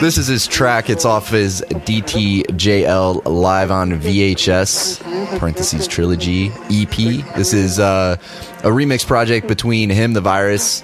this 0.00 0.18
is 0.18 0.26
his 0.26 0.46
track. 0.46 0.90
It's 0.90 1.04
off 1.04 1.30
his 1.30 1.62
DTJL 1.68 3.22
live 3.24 3.70
on 3.70 3.92
VHS 3.92 5.38
parentheses 5.38 5.86
trilogy 5.86 6.48
EP. 6.70 6.96
This 7.36 7.52
is 7.52 7.78
uh, 7.78 8.16
a 8.60 8.68
remix 8.68 9.06
project 9.06 9.48
between 9.48 9.90
him, 9.90 10.12
the 10.12 10.20
virus, 10.20 10.82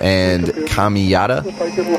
and 0.00 0.44
Kamiyada, 0.44 1.44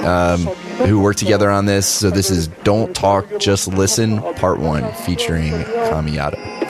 um, 0.06 0.41
who 0.88 0.99
worked 0.99 1.19
together 1.19 1.49
on 1.49 1.65
this. 1.65 1.88
So 1.88 2.10
this 2.10 2.30
is 2.30 2.47
"Don't 2.63 2.95
Talk, 2.95 3.26
Just 3.39 3.67
Listen" 3.67 4.19
Part 4.36 4.60
One, 4.60 4.91
featuring 4.93 5.52
Kamiyada. 5.54 6.62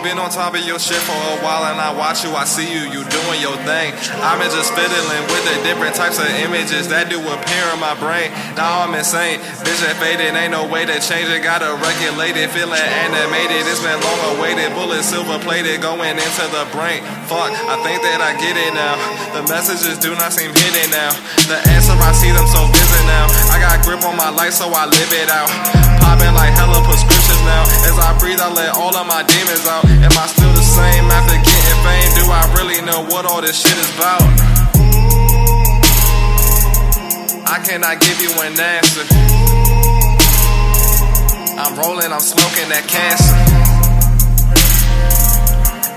You, 0.00 0.16
been 0.16 0.18
on 0.18 0.32
top 0.32 0.56
of 0.56 0.64
your 0.64 0.80
shit 0.80 0.96
for 1.04 1.12
a 1.12 1.36
while 1.44 1.68
and 1.68 1.76
I 1.76 1.92
watch 1.92 2.24
you, 2.24 2.32
I 2.32 2.48
see 2.48 2.64
you, 2.64 2.88
you 2.88 3.04
doing 3.04 3.40
your 3.44 3.52
thing. 3.68 3.92
I'm 4.24 4.40
just 4.48 4.72
fiddling 4.72 5.24
with 5.28 5.44
the 5.44 5.60
different 5.60 5.92
types 5.92 6.16
of 6.16 6.24
images 6.40 6.88
that 6.88 7.12
do 7.12 7.20
appear 7.20 7.64
in 7.68 7.78
my 7.84 7.92
brain. 8.00 8.32
Now 8.56 8.80
I'm 8.80 8.96
insane, 8.96 9.44
vision 9.60 9.92
faded, 10.00 10.32
ain't 10.32 10.56
no 10.56 10.64
way 10.64 10.88
to 10.88 10.96
change 11.04 11.28
it. 11.28 11.44
Gotta 11.44 11.76
regulate 11.76 12.32
it, 12.32 12.48
feeling 12.48 12.80
animated. 12.80 13.68
It's 13.68 13.84
been 13.84 14.00
long 14.00 14.40
awaited, 14.40 14.72
bullet 14.72 15.04
silver 15.04 15.36
plated, 15.44 15.84
going 15.84 16.16
into 16.16 16.44
the 16.48 16.64
brain. 16.72 17.04
Fuck, 17.28 17.52
I 17.68 17.76
think 17.84 18.00
that 18.00 18.24
I 18.24 18.32
get 18.40 18.56
it 18.56 18.72
now. 18.72 18.96
The 19.36 19.44
messages 19.52 20.00
do 20.00 20.16
not 20.16 20.32
seem 20.32 20.48
hidden 20.48 20.96
now. 20.96 21.12
The 21.44 21.60
answer, 21.76 21.92
I 21.92 22.16
see 22.16 22.32
them 22.32 22.48
so 22.48 22.64
vivid 22.72 23.04
now. 23.04 23.28
I 23.52 23.60
got 23.60 23.84
grip 23.84 24.00
on 24.08 24.16
my 24.16 24.32
life, 24.32 24.56
so 24.56 24.72
I 24.72 24.88
live 24.88 25.12
it 25.12 25.28
out. 25.28 25.52
Popping 26.00 26.32
like 26.32 26.56
hella 26.56 26.80
prescriptions 27.40 27.46
now. 27.46 27.62
As 27.88 27.98
I 27.98 28.18
breathe, 28.18 28.40
I 28.40 28.52
let 28.52 28.74
all 28.76 28.94
of 28.94 29.06
my 29.06 29.22
demons 29.22 29.66
out. 29.66 29.84
Am 29.84 30.12
I 30.12 30.26
still 30.26 30.52
the 30.52 30.62
same 30.62 31.04
after 31.10 31.36
getting 31.36 31.78
fame? 31.84 32.10
Do 32.16 32.24
I 32.30 32.42
really 32.56 32.80
know 32.84 33.04
what 33.06 33.26
all 33.26 33.40
this 33.40 33.60
shit 33.60 33.76
is 33.76 33.90
about? 33.96 34.22
I 37.46 37.58
cannot 37.64 38.00
give 38.00 38.20
you 38.20 38.30
an 38.40 38.58
answer. 38.58 39.04
I'm 41.58 41.76
rolling, 41.76 42.12
I'm 42.12 42.20
smoking 42.20 42.68
that 42.70 42.86
cancer. 42.88 43.36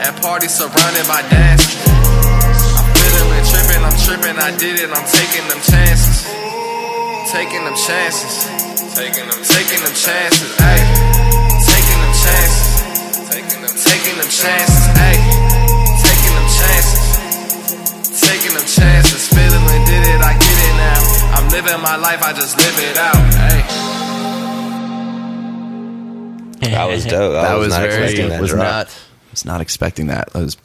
At 0.04 0.20
parties 0.22 0.52
surrounded 0.52 1.08
by 1.08 1.22
dancers. 1.30 1.80
I'm 2.76 2.88
fiddling, 3.00 3.46
tripping, 3.48 3.84
I'm 3.86 3.98
tripping, 4.04 4.38
I 4.42 4.52
did 4.58 4.76
it, 4.82 4.90
I'm 4.92 5.08
taking 5.08 5.46
them 5.48 5.62
chances. 5.64 6.28
Taking 7.32 7.64
them 7.64 7.76
chances. 7.76 8.50
Taking 8.94 9.26
them, 9.30 9.42
taking 9.42 9.82
them 9.82 9.96
chances, 9.96 10.52
ayy. 10.58 11.13
Taking 13.94 14.18
them 14.18 14.26
chances. 14.26 14.26
Taking 14.26 14.26
taking 14.26 14.26
them 14.26 14.30
chances, 14.34 14.90
ayy. 14.98 15.22
Taking 16.02 16.34
them 16.34 16.48
chances. 16.58 18.22
Taking 18.26 18.54
them 18.58 18.66
chances. 18.66 19.22
Fiddling, 19.30 19.84
did 19.86 20.04
it, 20.14 20.22
I 20.22 20.34
get 20.34 20.58
it 20.68 20.76
now. 20.82 21.38
I'm 21.38 21.48
living 21.50 21.80
my 21.82 21.96
life, 21.98 22.22
I 22.24 22.34
just 22.34 22.58
live 22.58 22.74
it 22.90 22.98
out, 22.98 23.16
ayy. 23.54 23.64
That 26.72 26.86
was 26.90 27.06
dope. 27.14 27.36
I 27.36 27.42
That 27.44 27.56
was, 27.56 27.70
not 27.70 27.82
very 27.82 28.04
expecting 28.04 28.30
that 28.30 28.42
was 28.42 28.50
drop. 28.50 28.64
not 28.64 28.88
was 29.32 29.46
not 29.46 29.62
expecting 29.62 30.08
that. 30.08 30.34
That 30.34 30.42
was 30.42 30.58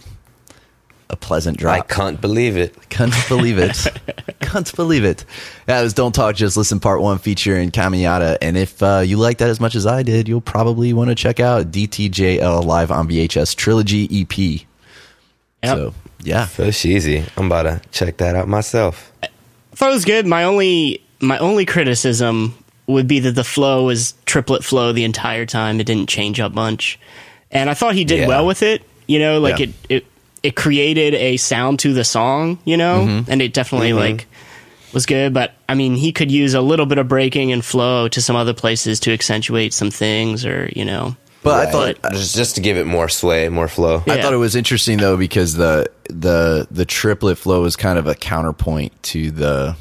a 1.11 1.17
pleasant 1.17 1.57
drive. 1.59 1.81
I 1.83 1.87
can't 1.87 2.21
believe 2.21 2.57
it. 2.57 2.77
Can't 2.91 3.15
believe 3.29 3.59
it. 3.59 3.87
Can't 4.41 4.75
believe 4.77 5.05
it. 5.05 5.25
Yeah, 5.67 5.81
it 5.81 5.83
was 5.83 5.93
Don't 5.93 6.15
Talk, 6.15 6.35
Just 6.37 6.57
Listen 6.57 6.81
Part 6.81 7.01
1 7.03 7.19
featuring 7.19 7.71
Kamiyada. 7.71 8.39
And 8.41 8.57
if 8.57 8.83
uh, 8.83 9.03
you 9.05 9.17
like 9.19 9.39
that 9.39 9.51
as 9.51 9.61
much 9.61 9.75
as 9.75 9.85
I 9.87 10.03
did, 10.03 10.29
you'll 10.29 10.41
probably 10.41 10.93
want 10.93 11.09
to 11.11 11.15
check 11.15 11.39
out 11.41 11.71
DTJL 11.71 12.65
Live 12.65 12.91
on 12.91 13.09
VHS 13.09 13.55
Trilogy 13.57 14.05
EP. 14.23 14.39
Yep. 14.39 14.67
So, 15.65 15.95
yeah. 16.23 16.49
Push 16.55 16.85
easy. 16.87 17.25
I'm 17.37 17.47
about 17.47 17.63
to 17.63 17.81
check 17.91 18.17
that 18.19 18.37
out 18.37 18.49
myself. 18.49 19.13
I 19.23 19.29
thought 19.73 19.91
it 19.91 19.95
was 19.95 20.05
good. 20.05 20.27
My 20.27 20.45
only 20.45 21.03
my 21.21 21.39
only 21.39 21.65
criticism 21.67 22.55
would 22.87 23.09
be 23.09 23.21
that 23.21 23.33
the 23.33 23.45
flow 23.45 23.85
was 23.87 24.15
triplet 24.25 24.65
flow 24.65 24.93
the 24.93 25.05
entire 25.05 25.47
time. 25.47 25.81
It 25.81 25.85
didn't 25.85 26.09
change 26.09 26.41
up 26.41 26.53
much, 26.53 26.99
and 27.51 27.69
I 27.69 27.75
thought 27.75 27.95
he 27.95 28.05
did 28.05 28.21
Yeah. 28.21 28.29
well 28.29 28.47
with 28.47 28.63
it. 28.63 28.83
You 29.07 29.19
know, 29.19 29.41
like 29.41 29.59
Yeah. 29.59 29.67
it 29.67 29.75
it 29.89 30.07
it 30.43 30.55
created 30.57 31.15
a 31.15 31.37
sound 31.37 31.79
to 31.81 31.93
the 31.93 32.05
song. 32.05 32.59
You 32.65 32.77
know, 32.77 33.05
Mm-hmm. 33.07 33.31
and 33.31 33.43
it 33.43 33.53
definitely 33.53 33.93
like 33.93 34.27
was 34.93 35.07
good. 35.07 35.35
But 35.35 35.53
I 35.69 35.75
mean, 35.75 35.95
he 35.95 36.13
could 36.13 36.31
use 36.31 36.55
a 36.55 36.61
little 36.61 36.87
bit 36.87 36.99
of 36.99 37.09
breaking 37.09 37.53
and 37.53 37.65
flow 37.65 38.09
to 38.09 38.21
some 38.23 38.37
other 38.37 38.55
places 38.55 39.01
to 39.01 39.13
accentuate 39.13 39.73
some 39.75 39.91
things, 39.91 40.45
or 40.47 40.71
you 40.75 40.85
know. 40.85 41.17
But 41.43 41.69
I 41.69 41.71
thought 41.71 42.13
just 42.13 42.35
just 42.35 42.55
to 42.57 42.61
give 42.61 42.77
it 42.77 42.87
more 42.87 43.09
sway, 43.09 43.49
more 43.49 43.69
flow. 43.69 44.03
Yeah. 44.07 44.15
I 44.15 44.23
thought 44.23 44.33
it 44.33 44.39
was 44.39 44.57
interesting 44.57 44.99
though 44.99 45.17
because 45.17 45.55
the 45.55 45.89
the 46.11 46.67
the 46.71 46.85
triplet 46.85 47.39
flow 47.39 47.65
is 47.65 47.77
kind 47.77 47.99
of 47.99 48.07
a 48.07 48.15
counterpoint 48.15 49.01
to 49.05 49.31
the 49.31 49.77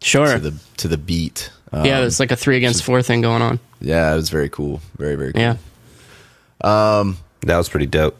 Sure. 0.00 0.26
to 0.34 0.38
the 0.38 0.54
to 0.78 0.88
the 0.88 0.96
beat. 0.98 1.50
Um, 1.72 1.84
yeah, 1.84 2.00
it's 2.04 2.20
like 2.20 2.30
a 2.30 2.36
three 2.36 2.56
against 2.56 2.84
four 2.84 3.02
thing 3.02 3.22
going 3.22 3.42
on. 3.42 3.58
yeah, 3.80 4.12
it 4.12 4.16
was 4.16 4.30
very 4.30 4.48
cool. 4.48 4.80
Very 4.96 5.16
very 5.16 5.32
cool. 5.32 5.42
Yeah. 5.42 5.56
That 6.60 7.56
was 7.58 7.68
pretty 7.68 7.86
dope. 7.86 8.16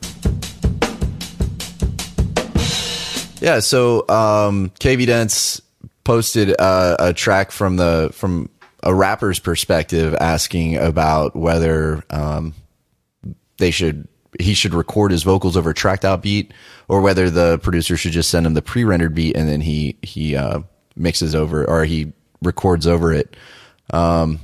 Yeah, 3.45 3.61
so 3.61 4.09
um, 4.09 4.71
kvdence 4.81 5.61
posted 6.03 6.59
uh, 6.59 6.97
a 6.99 7.13
track 7.13 7.51
from 7.51 7.77
the 7.77 8.09
from 8.15 8.49
a 8.83 8.95
rapper's 8.95 9.39
perspective, 9.39 10.15
asking 10.19 10.79
about 10.79 11.37
whether 11.37 12.03
um, 12.09 12.55
they 13.59 13.71
should 13.71 14.09
he 14.41 14.55
should 14.55 14.73
record 14.73 15.11
his 15.11 15.25
vocals 15.25 15.59
over 15.59 15.69
a 15.69 15.75
tracked 15.75 16.07
out 16.07 16.23
beat, 16.23 16.55
or 16.89 17.03
whether 17.03 17.29
the 17.29 17.59
producer 17.59 17.99
should 17.99 18.13
just 18.13 18.31
send 18.31 18.47
him 18.47 18.55
the 18.55 18.63
pre 18.63 18.83
rendered 18.83 19.15
beat 19.15 19.37
and 19.37 19.47
then 19.47 19.61
he 19.61 19.99
he 20.01 20.35
uh, 20.35 20.61
mixes 20.97 21.35
over 21.35 21.69
or 21.69 21.85
he 21.85 22.15
records 22.41 22.87
over 22.87 23.13
it. 23.13 23.37
Um, 23.91 24.39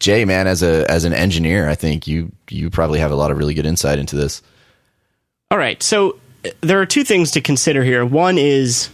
Jay, 0.00 0.24
man, 0.24 0.48
as 0.48 0.64
a 0.64 0.90
as 0.90 1.04
an 1.04 1.12
engineer, 1.12 1.68
I 1.68 1.76
think 1.76 2.08
you 2.08 2.32
you 2.50 2.68
probably 2.68 2.98
have 2.98 3.12
a 3.12 3.16
lot 3.16 3.30
of 3.30 3.38
really 3.38 3.54
good 3.54 3.64
insight 3.64 4.00
into 4.00 4.16
this. 4.16 4.42
All 5.52 5.58
right. 5.58 5.80
So 5.80 6.18
there 6.60 6.80
are 6.80 6.86
two 6.86 7.04
things 7.04 7.30
to 7.32 7.40
consider 7.40 7.82
here. 7.84 8.04
One 8.04 8.38
is 8.38 8.90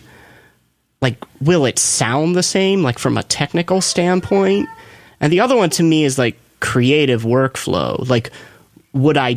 like 1.00 1.22
will 1.40 1.64
it 1.64 1.78
sound 1.78 2.34
the 2.34 2.42
same 2.42 2.82
like 2.82 2.98
from 2.98 3.16
a 3.16 3.22
technical 3.22 3.80
standpoint? 3.80 4.68
And 5.20 5.32
the 5.32 5.40
other 5.40 5.56
one 5.56 5.70
to 5.70 5.82
me 5.82 6.04
is 6.04 6.18
like 6.18 6.36
creative 6.60 7.22
workflow. 7.22 8.06
Like 8.08 8.30
would 8.92 9.16
I 9.16 9.36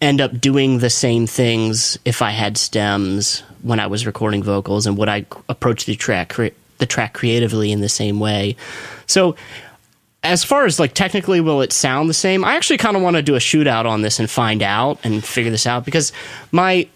end 0.00 0.20
up 0.20 0.40
doing 0.40 0.78
the 0.78 0.90
same 0.90 1.26
things 1.26 1.98
if 2.04 2.22
I 2.22 2.30
had 2.30 2.56
stems 2.56 3.40
when 3.62 3.80
I 3.80 3.86
was 3.86 4.06
recording 4.06 4.42
vocals 4.42 4.86
and 4.86 4.96
would 4.98 5.08
I 5.08 5.26
approach 5.48 5.84
the 5.84 5.96
track 5.96 6.34
cre- 6.34 6.48
the 6.78 6.86
track 6.86 7.14
creatively 7.14 7.72
in 7.72 7.80
the 7.80 7.88
same 7.88 8.20
way? 8.20 8.56
So 9.06 9.36
as 10.22 10.42
far 10.42 10.64
as 10.64 10.80
like 10.80 10.94
technically 10.94 11.40
will 11.40 11.60
it 11.60 11.70
sound 11.70 12.08
the 12.08 12.14
same 12.14 12.46
i 12.46 12.56
actually 12.56 12.78
kind 12.78 12.96
of 12.96 13.02
want 13.02 13.14
to 13.14 13.20
do 13.20 13.34
a 13.34 13.38
shootout 13.38 13.84
on 13.84 14.00
this 14.00 14.18
and 14.18 14.30
find 14.30 14.62
out 14.62 14.98
and 15.04 15.22
figure 15.22 15.50
this 15.50 15.66
out 15.66 15.84
because 15.84 16.12
my 16.50 16.88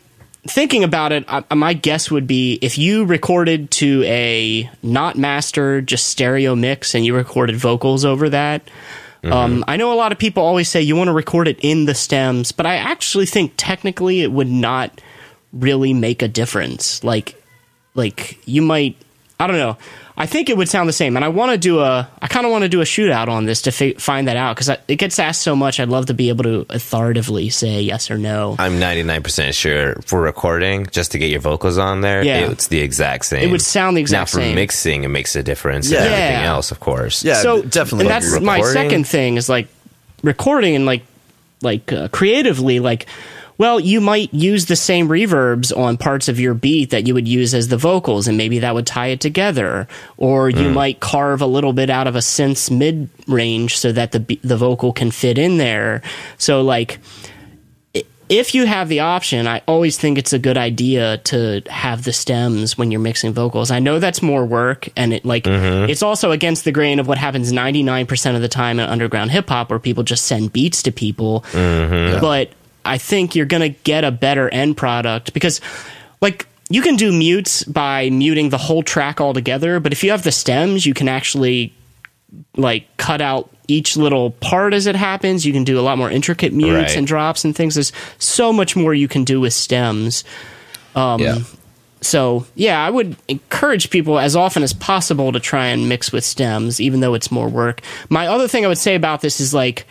thinking 0.49 0.85
about 0.85 1.13
it 1.13 1.25
uh, 1.29 1.43
my 1.55 1.73
guess 1.73 2.11
would 2.11 2.27
be 2.27 2.59
if 2.63 2.79
you 2.79 3.05
recorded 3.05 3.71
to 3.71 4.03
a 4.05 4.69
not 4.83 5.17
mastered 5.17 5.87
just 5.87 6.07
stereo 6.07 6.55
mix 6.55 6.95
and 6.95 7.05
you 7.05 7.15
recorded 7.15 7.57
vocals 7.57 8.05
over 8.05 8.29
that 8.29 8.63
um, 9.25 9.65
i 9.67 9.77
know 9.77 9.93
a 9.93 9.97
lot 9.97 10.13
of 10.13 10.19
people 10.19 10.43
always 10.43 10.69
say 10.69 10.81
you 10.81 10.97
want 10.97 11.09
to 11.09 11.13
record 11.13 11.49
it 11.49 11.59
in 11.61 11.85
the 11.85 11.95
stems 11.95 12.53
but 12.53 12.67
i 12.67 12.77
actually 12.77 13.27
think 13.27 13.53
technically 13.57 14.23
it 14.23 14.33
would 14.33 14.49
not 14.49 15.01
really 15.53 15.93
make 15.95 16.23
a 16.23 16.29
difference. 16.29 17.03
Like 17.05 17.35
like 17.95 18.39
you 18.47 18.63
might 18.63 18.97
i 19.41 19.47
don't 19.47 19.57
know 19.57 19.77
i 20.21 20.27
think 20.27 20.51
it 20.51 20.57
would 20.57 20.69
sound 20.69 20.89
the 20.89 20.93
same 20.93 21.17
and 21.17 21.25
i 21.25 21.29
want 21.29 21.51
to 21.53 21.57
do 21.57 21.79
a 21.81 22.07
i 22.21 22.27
kind 22.27 22.45
of 22.45 22.53
want 22.53 22.63
to 22.63 22.69
do 22.69 22.81
a 22.81 22.85
shootout 22.85 23.29
on 23.29 23.45
this 23.47 23.63
to 23.63 23.71
fi- 23.73 23.95
find 23.95 24.27
that 24.29 24.37
out 24.37 24.55
because 24.57 24.69
it 24.89 24.97
gets 24.97 25.19
asked 25.19 25.41
so 25.43 25.55
much 25.57 25.79
i'd 25.81 25.89
love 25.89 26.07
to 26.07 26.15
be 26.15 26.29
able 26.29 26.43
to 26.45 26.67
authoritatively 26.71 27.49
say 27.49 27.81
yes 27.81 28.11
or 28.11 28.19
no 28.19 28.57
I'm 28.59 28.81
99% 28.81 29.55
sure 29.55 29.95
for 30.05 30.21
recording, 30.21 30.87
just 30.91 31.13
to 31.13 31.19
get 31.19 31.31
your 31.31 31.41
vocals 31.41 31.79
on 31.79 32.01
there, 32.01 32.23
Yeah. 32.25 32.51
it's 32.51 32.67
the 32.69 32.81
exact 32.81 33.25
same. 33.27 33.43
It 33.49 33.53
would 33.53 33.63
sound 33.63 33.97
the 33.97 34.01
exact 34.01 34.31
same. 34.31 34.41
now, 34.43 34.49
for 34.51 34.55
mixing, 34.57 35.05
it 35.05 35.09
makes 35.09 35.37
a 35.37 35.43
difference 35.43 35.89
Yeah. 35.91 35.99
and 35.99 36.07
everything 36.07 36.43
Yeah. 36.43 36.51
else, 36.55 36.71
of 36.73 36.81
course. 36.81 37.23
Yeah, 37.25 37.35
so 37.41 37.63
definitely. 37.63 38.07
and 38.07 38.11
that's 38.11 38.41
my 38.41 38.61
second 38.63 39.07
thing 39.07 39.37
is 39.37 39.49
like 39.49 39.69
recording 40.23 40.75
and 40.75 40.85
like 40.87 41.03
like 41.63 41.93
uh, 41.93 42.09
creatively 42.09 42.81
like 42.81 43.07
well 43.59 43.79
you 43.79 44.01
might 44.01 44.33
use 44.33 44.67
the 44.67 44.77
same 44.77 45.09
reverbs 45.09 45.77
on 45.77 45.97
parts 45.97 46.29
of 46.29 46.41
your 46.41 46.55
beat 46.55 46.91
that 46.91 47.07
you 47.07 47.15
would 47.15 47.29
use 47.29 47.55
as 47.55 47.69
the 47.69 47.77
vocals 47.77 48.27
and 48.27 48.39
maybe 48.39 48.61
that 48.61 48.75
would 48.75 48.87
tie 48.87 49.09
it 49.09 49.21
together. 49.21 49.87
Or 50.17 50.49
you 50.49 50.69
hmm. 50.69 50.75
might 50.75 51.01
carve 51.01 51.43
a 51.43 51.47
little 51.47 51.73
bit 51.73 51.91
out 51.91 52.07
of 52.07 52.17
a 52.17 52.23
synth's 52.23 52.71
mid 52.71 53.09
range 53.27 53.77
so 53.77 53.93
that 53.93 54.13
the 54.13 54.39
the 54.43 54.57
vocal 54.57 54.93
can 54.93 55.11
fit 55.11 55.39
in 55.39 55.59
there. 55.59 56.03
So 56.39 56.63
like 56.63 56.99
if 58.29 58.55
you 58.55 58.67
have 58.67 58.89
the 58.89 59.01
option, 59.01 59.47
I 59.47 59.63
always 59.67 59.97
think 59.97 60.19
it's 60.19 60.33
a 60.33 60.39
good 60.39 60.59
idea 60.59 61.19
to 61.19 61.63
have 61.69 62.05
the 62.05 62.13
stems 62.13 62.77
when 62.77 62.91
you're 62.91 63.01
mixing 63.01 63.33
vocals. 63.33 63.71
I 63.71 63.79
know 63.79 63.99
that's 63.99 64.21
more 64.21 64.45
work 64.45 64.89
and 64.97 65.15
it 65.15 65.25
like 65.25 65.45
mm-hmm. 65.45 65.91
it's 65.91 66.03
also 66.03 66.31
against 66.31 66.65
the 66.65 66.73
grain 66.73 66.99
of 66.99 67.09
what 67.09 67.19
happens 67.19 67.53
99% 67.53 68.37
of 68.37 68.43
the 68.43 68.49
time 68.49 68.79
in 68.81 68.89
underground 68.89 69.31
hip 69.31 69.49
hop 69.49 69.71
where 69.71 69.79
people 69.79 70.03
just 70.03 70.27
send 70.27 70.53
beats 70.53 70.83
to 70.83 70.93
people. 70.93 71.41
Mm-hmm. 71.53 72.21
But 72.21 72.53
I 72.89 72.99
think 72.99 73.35
you're 73.37 73.47
going 73.47 73.63
to 73.73 73.79
get 73.85 74.05
a 74.05 74.11
better 74.11 74.49
end 74.49 74.77
product 74.77 75.33
because 75.35 75.61
like 76.21 76.47
you 76.71 76.83
can 76.83 76.97
do 76.97 77.13
mutes 77.13 77.65
by 77.65 78.11
muting 78.11 78.49
the 78.51 78.59
whole 78.59 78.83
track 78.83 79.21
altogether, 79.21 79.81
but 79.81 79.93
if 79.93 80.03
you 80.05 80.11
have 80.11 80.23
the 80.23 80.33
stems, 80.33 80.85
you 80.87 80.95
can 80.95 81.09
actually 81.09 81.73
like 82.57 82.85
cut 82.97 83.21
out 83.21 83.49
each 83.69 83.97
little 83.97 84.31
part 84.33 84.75
as 84.75 84.87
it 84.87 84.97
happens. 84.97 85.47
You 85.47 85.53
can 85.53 85.65
do 85.65 85.79
a 85.79 85.83
lot 85.83 85.97
more 85.99 86.11
intricate 86.11 86.53
mutes 86.53 86.73
Right. 86.91 86.97
and 86.97 87.07
drops 87.07 87.45
and 87.45 87.55
things. 87.55 87.75
There's 87.75 87.93
so 88.19 88.53
much 88.53 88.77
more 88.77 88.93
you 88.95 89.09
can 89.09 89.25
do 89.25 89.41
with 89.41 89.53
stems. 89.53 90.25
Um, 90.95 91.21
yeah. 91.21 91.39
So 92.01 92.47
yeah, 92.55 92.85
I 92.85 92.91
would 92.91 93.17
encourage 93.29 93.91
people 93.91 94.19
as 94.19 94.37
often 94.37 94.63
as 94.63 94.73
possible 94.73 95.33
to 95.33 95.41
try 95.41 95.67
and 95.67 95.89
mix 95.89 96.13
with 96.13 96.25
stems, 96.25 96.81
even 96.81 97.01
though 97.01 97.15
it's 97.15 97.31
more 97.31 97.49
work. 97.49 97.81
My 98.09 98.27
other 98.27 98.47
thing 98.49 98.65
I 98.65 98.69
would 98.69 98.79
say 98.79 98.95
about 98.95 99.21
this 99.21 99.41
is 99.41 99.53
like, 99.53 99.87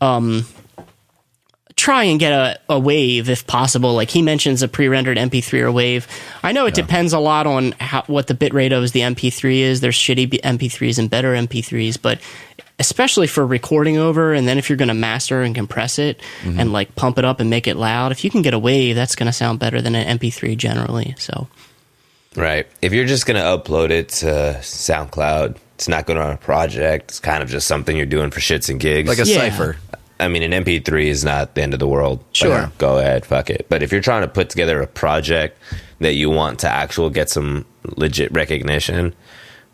um, 0.00 0.46
try 1.80 2.04
and 2.04 2.20
get 2.20 2.32
a, 2.32 2.60
a 2.68 2.78
wave 2.78 3.30
if 3.30 3.46
possible. 3.46 3.94
Like 3.94 4.10
he 4.10 4.20
mentions 4.20 4.62
a 4.62 4.68
pre-rendered 4.68 5.16
MP3 5.16 5.62
or 5.62 5.72
wave. 5.72 6.06
I 6.42 6.52
know 6.52 6.66
it 6.66 6.74
depends 6.74 7.14
a 7.14 7.18
lot 7.18 7.46
on 7.46 7.72
how, 7.80 8.02
what 8.06 8.26
the 8.26 8.34
bitrate 8.34 8.76
of 8.76 8.92
the 8.92 9.00
MP3 9.00 9.60
is. 9.60 9.80
There's 9.80 9.96
shitty 9.96 10.28
MP3s 10.42 10.98
and 10.98 11.08
better 11.08 11.32
MP3s, 11.34 12.00
but 12.00 12.20
especially 12.78 13.26
for 13.26 13.46
recording 13.46 13.96
over, 13.96 14.34
and 14.34 14.46
then 14.46 14.58
if 14.58 14.68
you're 14.68 14.76
going 14.76 14.88
to 14.88 14.94
master 14.94 15.40
and 15.40 15.54
compress 15.54 15.98
it 15.98 16.20
mm-hmm. 16.42 16.60
and 16.60 16.72
like 16.72 16.94
pump 16.96 17.18
it 17.18 17.24
up 17.24 17.40
and 17.40 17.48
make 17.48 17.66
it 17.66 17.76
loud, 17.76 18.12
if 18.12 18.24
you 18.24 18.30
can 18.30 18.42
get 18.42 18.52
a 18.52 18.58
wave, 18.58 18.94
that's 18.94 19.14
going 19.14 19.26
to 19.26 19.32
sound 19.32 19.58
better 19.58 19.80
than 19.80 19.94
an 19.94 20.18
MP3 20.18 20.58
generally. 20.58 21.14
So 21.18 21.48
Right. 22.36 22.66
If 22.80 22.92
you're 22.92 23.06
just 23.06 23.26
going 23.26 23.42
to 23.42 23.42
upload 23.42 23.90
it 23.90 24.10
to 24.20 24.58
SoundCloud, 24.60 25.56
it's 25.74 25.88
not 25.88 26.06
going 26.06 26.18
on 26.18 26.30
a 26.30 26.36
project. 26.36 27.10
It's 27.10 27.20
kind 27.20 27.42
of 27.42 27.48
just 27.48 27.66
something 27.66 27.96
you're 27.96 28.06
doing 28.06 28.30
for 28.30 28.40
shits 28.40 28.68
and 28.68 28.78
gigs. 28.78 29.08
Like 29.08 29.18
a 29.18 29.26
Yeah. 29.26 29.38
cipher. 29.38 29.76
I 30.20 30.28
mean, 30.28 30.42
an 30.42 30.52
MP3 30.64 31.06
is 31.06 31.24
not 31.24 31.54
the 31.54 31.62
end 31.62 31.72
of 31.72 31.80
the 31.80 31.88
world. 31.88 32.18
Like, 32.18 32.26
Sure. 32.32 32.72
go 32.78 32.98
ahead, 32.98 33.24
fuck 33.26 33.50
it. 33.50 33.66
But 33.68 33.82
if 33.82 33.90
you're 33.92 34.00
trying 34.00 34.22
to 34.22 34.28
put 34.28 34.50
together 34.50 34.80
a 34.82 34.86
project 34.86 35.58
that 36.00 36.14
you 36.14 36.30
want 36.30 36.58
to 36.60 36.68
actually 36.68 37.10
get 37.10 37.30
some 37.30 37.64
legit 37.96 38.30
recognition 38.32 39.14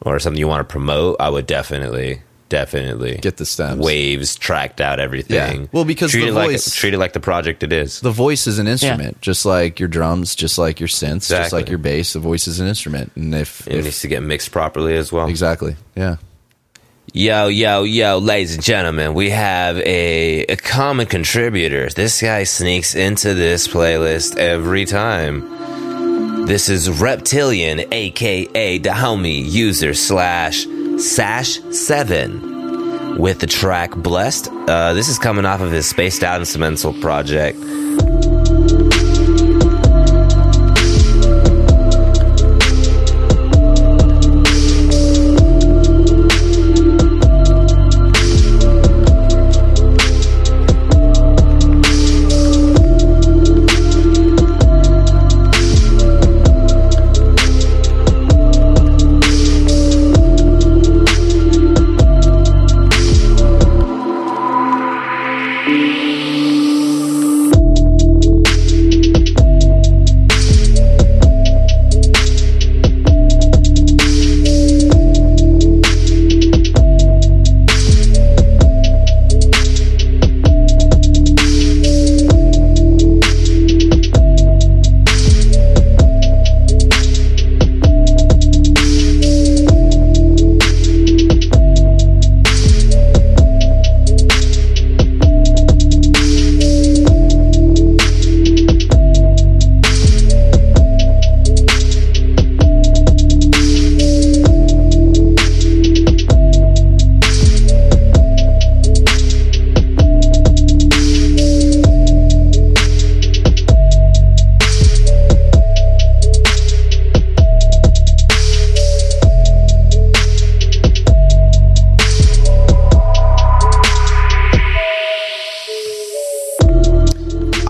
or 0.03 0.19
something 0.19 0.39
you 0.39 0.49
want 0.49 0.67
to 0.67 0.71
promote, 0.73 1.17
I 1.21 1.29
would 1.29 1.47
definitely, 1.47 2.23
definitely 2.49 3.19
Get 3.21 3.39
the 3.39 3.47
stems. 3.47 3.81
waves, 3.85 4.37
tracked 4.37 4.81
out 4.81 5.01
everything. 5.01 5.63
Yeah. 5.63 5.67
Well, 5.73 5.85
because 5.85 6.11
treat 6.13 6.23
the 6.23 6.29
it 6.29 6.33
like 6.35 6.51
voice- 6.51 6.75
treat 6.75 6.95
it 6.95 6.99
like 6.99 7.13
the 7.13 7.21
project 7.21 7.63
it 7.63 7.73
is. 7.73 8.01
The 8.01 8.11
voice 8.11 8.47
is 8.47 8.59
an 8.59 8.69
instrument, 8.69 9.21
just 9.21 9.45
like 9.45 9.81
your 9.81 9.89
drums, 9.89 10.35
just 10.35 10.59
like 10.59 10.79
your 10.81 10.89
synths, 10.89 11.29
just 11.29 11.53
like 11.53 11.69
your 11.69 11.79
bass. 11.79 12.13
The 12.13 12.21
voice 12.21 12.47
is 12.47 12.61
an 12.61 12.67
instrument, 12.69 13.13
and 13.17 13.35
if, 13.35 13.67
It 13.67 13.75
if 13.79 13.85
needs 13.85 14.01
to 14.03 14.09
get 14.09 14.23
mixed 14.23 14.53
properly 14.53 14.97
as 14.97 15.11
well. 15.13 15.29
exactly, 15.29 15.77
yeah, 15.97 16.17
Yo, 17.13 17.47
yo, 17.47 17.85
yo, 17.85 18.19
ladies 18.19 18.57
and 18.57 18.65
gentlemen, 18.65 19.15
we 19.15 19.31
have 19.31 19.79
a, 19.79 20.41
a 20.47 20.57
common 20.57 21.07
contributor. 21.07 21.89
This 21.89 22.21
guy 22.21 22.43
sneaks 22.43 22.97
into 22.97 23.33
this 23.33 23.69
playlist 23.69 24.37
every 24.37 24.85
time. 24.85 26.47
This 26.47 26.69
is 26.69 26.91
Reptilian, 26.91 27.85
aka 27.93 28.79
homie 28.81 29.49
user 29.49 29.95
slash 29.95 30.67
Sash 30.99 31.61
Seven, 31.71 33.19
with 33.19 33.39
the 33.39 33.47
track 33.47 33.93
Blessed. 33.93 34.49
Uh, 34.69 34.93
this 34.93 35.09
is 35.09 35.19
coming 35.19 35.45
off 35.47 35.61
of 35.61 35.71
his 35.71 35.87
Spaced 35.87 36.25
Out 36.25 36.41
Instrumental 36.41 36.93
project. 36.95 37.57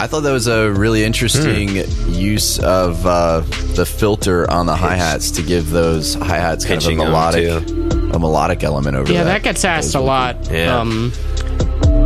Thought 0.07 0.21
that 0.23 0.33
was 0.33 0.47
a 0.47 0.71
really 0.71 1.05
interesting 1.05 1.69
use 2.13 2.59
of 2.59 3.05
uh, 3.07 3.41
the 3.75 3.87
filter 3.87 4.51
on 4.51 4.67
the 4.67 4.77
hi 4.77 4.95
hats 4.97 5.31
to 5.33 5.43
give 5.43 5.71
those 5.71 6.15
hi 6.15 6.39
hats 6.39 6.65
kind 6.65 6.83
of 6.83 6.89
a 6.89 6.95
melodic, 6.95 7.69
a 8.15 8.19
melodic 8.19 8.63
element 8.65 8.97
over 8.97 9.07
there. 9.07 9.15
Yeah, 9.17 9.25
that. 9.25 9.33
that 9.35 9.43
gets 9.43 9.65
asked 9.65 9.95
a 9.95 10.01
lot. 10.01 10.51
Yeah. 10.51 10.79
Um, 10.79 11.13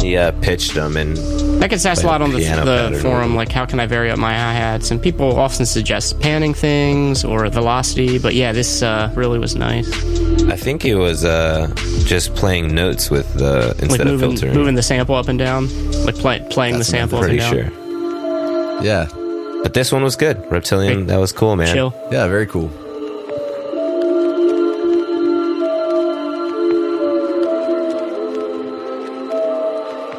He 0.00 0.16
uh, 0.16 0.32
pitched 0.40 0.74
them 0.74 0.96
and 0.96 1.16
that 1.60 1.68
gets 1.68 1.84
asked 1.84 2.04
a 2.04 2.06
lot 2.06 2.22
on 2.22 2.30
the, 2.30 2.38
the 2.38 2.98
forum, 3.02 3.34
like 3.34 3.52
how 3.52 3.66
can 3.66 3.80
I 3.80 3.86
vary 3.86 4.10
up 4.10 4.18
my 4.18 4.32
hi 4.32 4.52
hats? 4.54 4.90
And 4.90 5.02
people 5.02 5.38
often 5.38 5.66
suggest 5.66 6.18
panning 6.20 6.54
things 6.54 7.22
or 7.22 7.46
velocity. 7.50 8.18
But 8.18 8.34
yeah, 8.34 8.52
this 8.52 8.82
uh, 8.82 9.12
really 9.14 9.38
was 9.38 9.56
nice. 9.56 9.90
I 10.48 10.56
think 10.56 10.82
he 10.82 10.94
was 10.94 11.22
uh, 11.24 11.70
just 12.06 12.34
playing 12.34 12.74
notes 12.74 13.10
with 13.10 13.32
the 13.34 13.68
Like 13.74 13.82
instead 13.82 14.06
of 14.06 14.20
filtering. 14.20 14.54
moving 14.54 14.74
the 14.74 14.82
sample 14.82 15.14
up 15.16 15.28
and 15.28 15.38
down, 15.38 15.68
like 16.06 16.14
play, 16.14 16.40
playing 16.50 16.76
That's 16.76 16.86
the 16.86 16.92
sample 16.92 17.18
up 17.18 17.24
pretty 17.24 17.38
and 17.40 17.54
down. 17.56 17.70
sure. 17.70 17.79
Yeah, 18.82 19.08
But 19.62 19.74
this 19.74 19.92
one 19.92 20.02
was 20.02 20.16
good. 20.16 20.36
Reptilian, 20.50 21.06
that 21.06 21.18
was 21.18 21.32
cool, 21.32 21.56
man. 21.56 21.72
Chill. 21.74 21.94
yeah, 22.10 22.26
very 22.28 22.46
cool. 22.46 22.70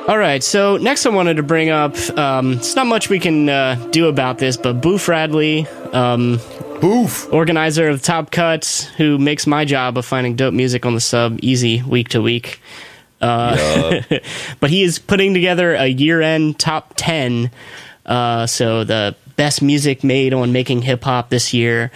All 0.07 0.18
right, 0.18 0.43
so 0.43 0.76
next 0.78 1.05
I 1.05 1.09
wanted 1.09 1.38
to 1.38 1.43
bring 1.43 1.70
up. 1.70 1.95
Um, 2.18 2.53
it's 2.53 2.76
not 2.76 2.86
much 2.88 3.07
we 3.09 3.20
can 3.20 3.47
uh, 3.47 3.76
do 3.91 4.07
about 4.07 4.39
this, 4.39 4.57
but 4.57 4.82
Boof 4.82 5.07
Radley, 5.07 5.68
um, 5.93 6.38
Boof. 6.82 7.32
organizer 7.32 7.88
of 7.88 8.01
Top 8.01 8.30
Cuts, 8.30 8.84
who 8.84 9.18
makes 9.18 9.47
my 9.47 9.64
job 9.64 9.97
of 9.97 10.05
finding 10.05 10.36
dope 10.36 10.53
music 10.53 10.86
on 10.86 10.95
the 10.95 10.99
sub 10.99 11.39
easy 11.41 11.82
week 11.84 12.09
to 12.09 12.22
week. 12.22 12.59
Uh, 13.22 14.01
but 14.59 14.70
he 14.70 14.82
is 14.84 14.99
putting 14.99 15.34
together 15.34 15.76
a 15.76 15.86
year-end 15.86 16.59
top 16.59 16.93
ten. 16.97 17.49
Uh, 18.06 18.47
so 18.47 18.84
the 18.84 19.16
best 19.38 19.62
music 19.62 20.04
made 20.04 20.34
on 20.34 20.52
making 20.52 20.82
hip 20.82 21.04
hop 21.04 21.30
this 21.30 21.54
year, 21.54 21.91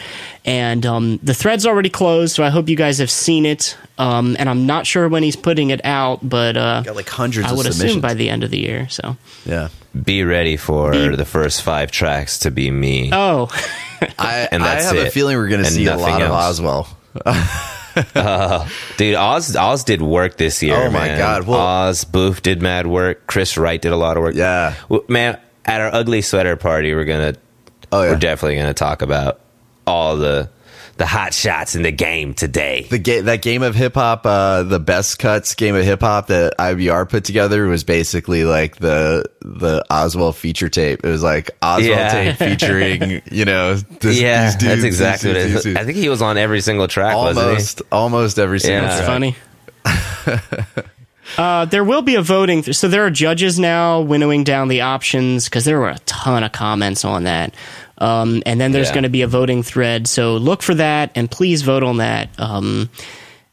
and 0.46 0.86
um, 0.86 1.20
the 1.24 1.34
thread's 1.34 1.66
already 1.66 1.90
closed. 1.90 2.36
So 2.36 2.44
I 2.44 2.50
hope 2.50 2.70
you 2.70 2.76
guys 2.76 2.98
have 3.00 3.12
seen 3.12 3.46
it. 3.46 3.78
Um, 3.98 4.36
and 4.40 4.50
I'm 4.50 4.66
not 4.66 4.86
sure 4.86 5.08
when 5.08 5.24
he's 5.24 5.36
putting 5.38 5.70
it 5.70 5.80
out, 5.86 6.20
but 6.28 6.58
uh, 6.58 6.82
Got 6.82 6.96
like 6.96 7.08
hundreds 7.10 7.48
I 7.48 7.52
of 7.52 7.58
would 7.58 7.66
submissions. 7.66 7.92
assume 7.92 8.02
by 8.02 8.14
the 8.14 8.30
end 8.30 8.44
of 8.44 8.52
the 8.52 8.60
year. 8.60 8.90
So 8.90 9.16
yeah, 9.46 9.70
Be 10.04 10.24
ready 10.26 10.58
for 10.58 10.92
Be- 10.92 11.16
the 11.16 11.24
first 11.26 11.62
five 11.64 11.92
tracks 11.92 12.40
to 12.40 12.52
be 12.52 12.70
me. 12.72 13.10
oh. 13.14 13.48
I, 14.20 14.48
And 14.52 14.62
I 14.64 14.76
that's 14.76 14.86
have 14.92 14.98
a 14.98 15.10
feeling 15.10 15.38
we're 15.38 15.48
going 15.48 15.64
to 15.64 15.72
see 15.72 15.86
a 15.88 15.96
lot 15.96 16.22
else. 16.22 16.60
of 16.60 16.66
Oswell. 16.66 16.88
Dude, 18.98 19.16
Oz 19.16 19.56
Oz 19.56 19.84
did 19.86 20.02
work 20.02 20.38
this 20.38 20.62
year. 20.62 20.76
Oh 20.76 20.90
my 20.92 21.08
man. 21.08 21.18
God, 21.18 21.48
well- 21.48 21.60
Oz 21.60 22.04
Booth 22.04 22.42
did 22.42 22.62
mad 22.62 22.88
work. 22.88 23.26
Chris 23.28 23.58
Wright 23.58 23.82
did 23.82 23.92
a 23.94 23.98
lot 23.98 24.18
of 24.18 24.24
work. 24.24 24.36
Yeah. 24.36 24.76
Well, 24.90 25.04
man. 25.08 25.40
At 25.66 25.82
our 25.82 25.94
ugly 25.94 26.22
sweater 26.22 26.56
party, 26.56 26.94
we're 26.94 27.06
gonna 27.06 27.36
Oh 27.92 28.04
yeah, 28.04 28.12
we're 28.12 28.20
definitely 28.20 28.58
gonna 28.58 28.74
talk 28.74 29.02
about 29.02 29.40
all 29.88 30.18
the 30.18 30.50
the 30.98 31.06
hot 31.06 31.34
shots 31.34 31.76
in 31.76 31.82
the 31.82 31.92
game 31.92 32.34
today. 32.34 32.88
the 32.90 32.98
ga- 32.98 33.20
that 33.22 33.42
game 33.42 33.64
of 33.64 33.76
hip 33.76 33.96
hop, 33.96 34.26
uh, 34.26 34.64
the 34.64 34.80
best 34.80 35.20
cuts 35.20 35.54
game 35.56 35.76
of 35.76 35.84
hip 35.84 36.00
hop 36.00 36.28
that 36.28 36.54
IBR 36.58 37.10
put 37.10 37.26
together 37.26 37.66
was 37.68 37.84
basically 37.84 38.46
like 38.46 38.78
the 38.78 39.26
the 39.42 39.84
Oswald 39.90 40.38
feature 40.38 40.70
tape. 40.70 41.04
It 41.04 41.10
was 41.10 41.22
like 41.24 41.52
Oswald 41.62 41.86
Yeah. 41.90 42.12
tape 42.12 42.38
featuring 42.60 43.22
you 43.30 43.44
know 43.46 43.76
this, 43.76 44.20
yeah, 44.22 44.46
these 44.46 44.56
dudes, 44.56 44.72
that's 44.72 44.84
exactly 44.84 45.34
these 45.34 45.54
what 45.56 45.60
it 45.62 45.64
these. 45.64 45.76
I 45.76 45.84
think 45.84 45.98
he 45.98 46.08
was 46.10 46.22
on 46.22 46.38
every 46.38 46.62
single 46.62 46.88
track, 46.88 47.16
wasn't 47.16 47.46
almost 47.46 47.82
almost 47.92 48.40
every 48.40 48.60
single 48.60 48.84
Yeah. 48.90 49.06
track. 49.06 49.36
That's 49.86 50.68
funny. 50.68 50.86
uh, 51.38 51.66
there 51.66 51.84
will 51.84 52.02
be 52.02 52.16
a 52.16 52.22
voting. 52.22 52.64
Th- 52.64 52.76
so 52.76 52.88
there 52.88 53.06
are 53.06 53.10
judges 53.12 53.60
now 53.60 54.02
winnowing 54.02 54.44
down 54.44 54.68
the 54.68 54.82
options 54.82 55.46
because 55.46 55.66
there 55.66 55.80
were 55.80 55.90
a 55.90 56.00
ton 56.06 56.44
of 56.44 56.52
comments 56.52 57.04
on 57.06 57.24
that. 57.24 57.54
Um, 57.98 58.44
and 58.46 58.60
then 58.60 58.72
there's 58.74 58.88
Yeah. 58.90 58.94
going 58.94 59.04
to 59.04 59.10
be 59.10 59.22
a 59.22 59.28
voting 59.28 59.64
thread. 59.64 60.08
So 60.08 60.36
look 60.38 60.62
for 60.62 60.76
that 60.76 61.12
and 61.16 61.30
please 61.32 61.62
vote 61.62 61.84
on 61.84 61.98
that. 61.98 62.30
Um, 62.38 62.90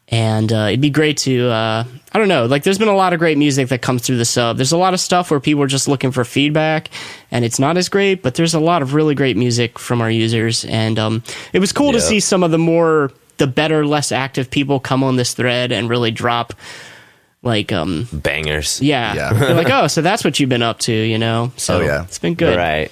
and 0.08 0.52
uh, 0.52 0.66
it'd 0.68 0.80
be 0.80 0.90
great 0.90 1.16
to, 1.18 1.48
uh, 1.48 1.84
I 2.12 2.18
don't 2.18 2.28
know, 2.28 2.44
like 2.46 2.64
there's 2.64 2.76
been 2.78 2.88
a 2.88 2.94
lot 2.94 3.14
of 3.14 3.18
great 3.18 3.38
music 3.38 3.68
that 3.68 3.80
comes 3.80 4.02
through 4.02 4.18
the 4.18 4.26
sub. 4.26 4.56
There's 4.58 4.72
a 4.72 4.76
lot 4.76 4.92
of 4.92 5.00
stuff 5.00 5.30
where 5.30 5.40
people 5.40 5.62
are 5.62 5.66
just 5.68 5.88
looking 5.88 6.10
for 6.10 6.24
feedback 6.24 6.90
and 7.30 7.44
it's 7.44 7.58
not 7.58 7.78
as 7.78 7.88
great, 7.88 8.22
but 8.22 8.34
there's 8.34 8.52
a 8.52 8.60
lot 8.60 8.82
of 8.82 8.92
really 8.92 9.14
great 9.14 9.36
music 9.38 9.78
from 9.78 10.02
our 10.02 10.10
users. 10.10 10.64
And 10.66 10.98
um, 10.98 11.22
it 11.54 11.60
was 11.60 11.72
cool 11.72 11.92
to 11.92 12.00
see 12.00 12.20
some 12.20 12.42
of 12.42 12.50
the 12.50 12.58
more, 12.58 13.10
the 13.38 13.46
better, 13.46 13.86
less 13.86 14.12
active 14.12 14.50
people 14.50 14.80
come 14.80 15.02
on 15.02 15.16
this 15.16 15.32
thread 15.32 15.72
and 15.72 15.88
really 15.88 16.10
drop 16.10 16.52
like 17.42 17.72
um? 17.72 18.06
Bangers. 18.12 18.80
yeah, 18.80 19.14
Yeah. 19.14 19.32
They're 19.38 19.54
like 19.54 19.70
oh 19.70 19.86
so 19.88 20.00
that's 20.02 20.24
what 20.24 20.38
you've 20.40 20.48
been 20.50 20.62
up 20.62 20.78
to 20.80 20.92
you 20.92 21.18
know 21.18 21.52
so 21.56 21.78
Oh, 21.78 21.80
yeah. 21.80 22.04
it's 22.04 22.18
been 22.18 22.34
good 22.34 22.56
Right. 22.56 22.90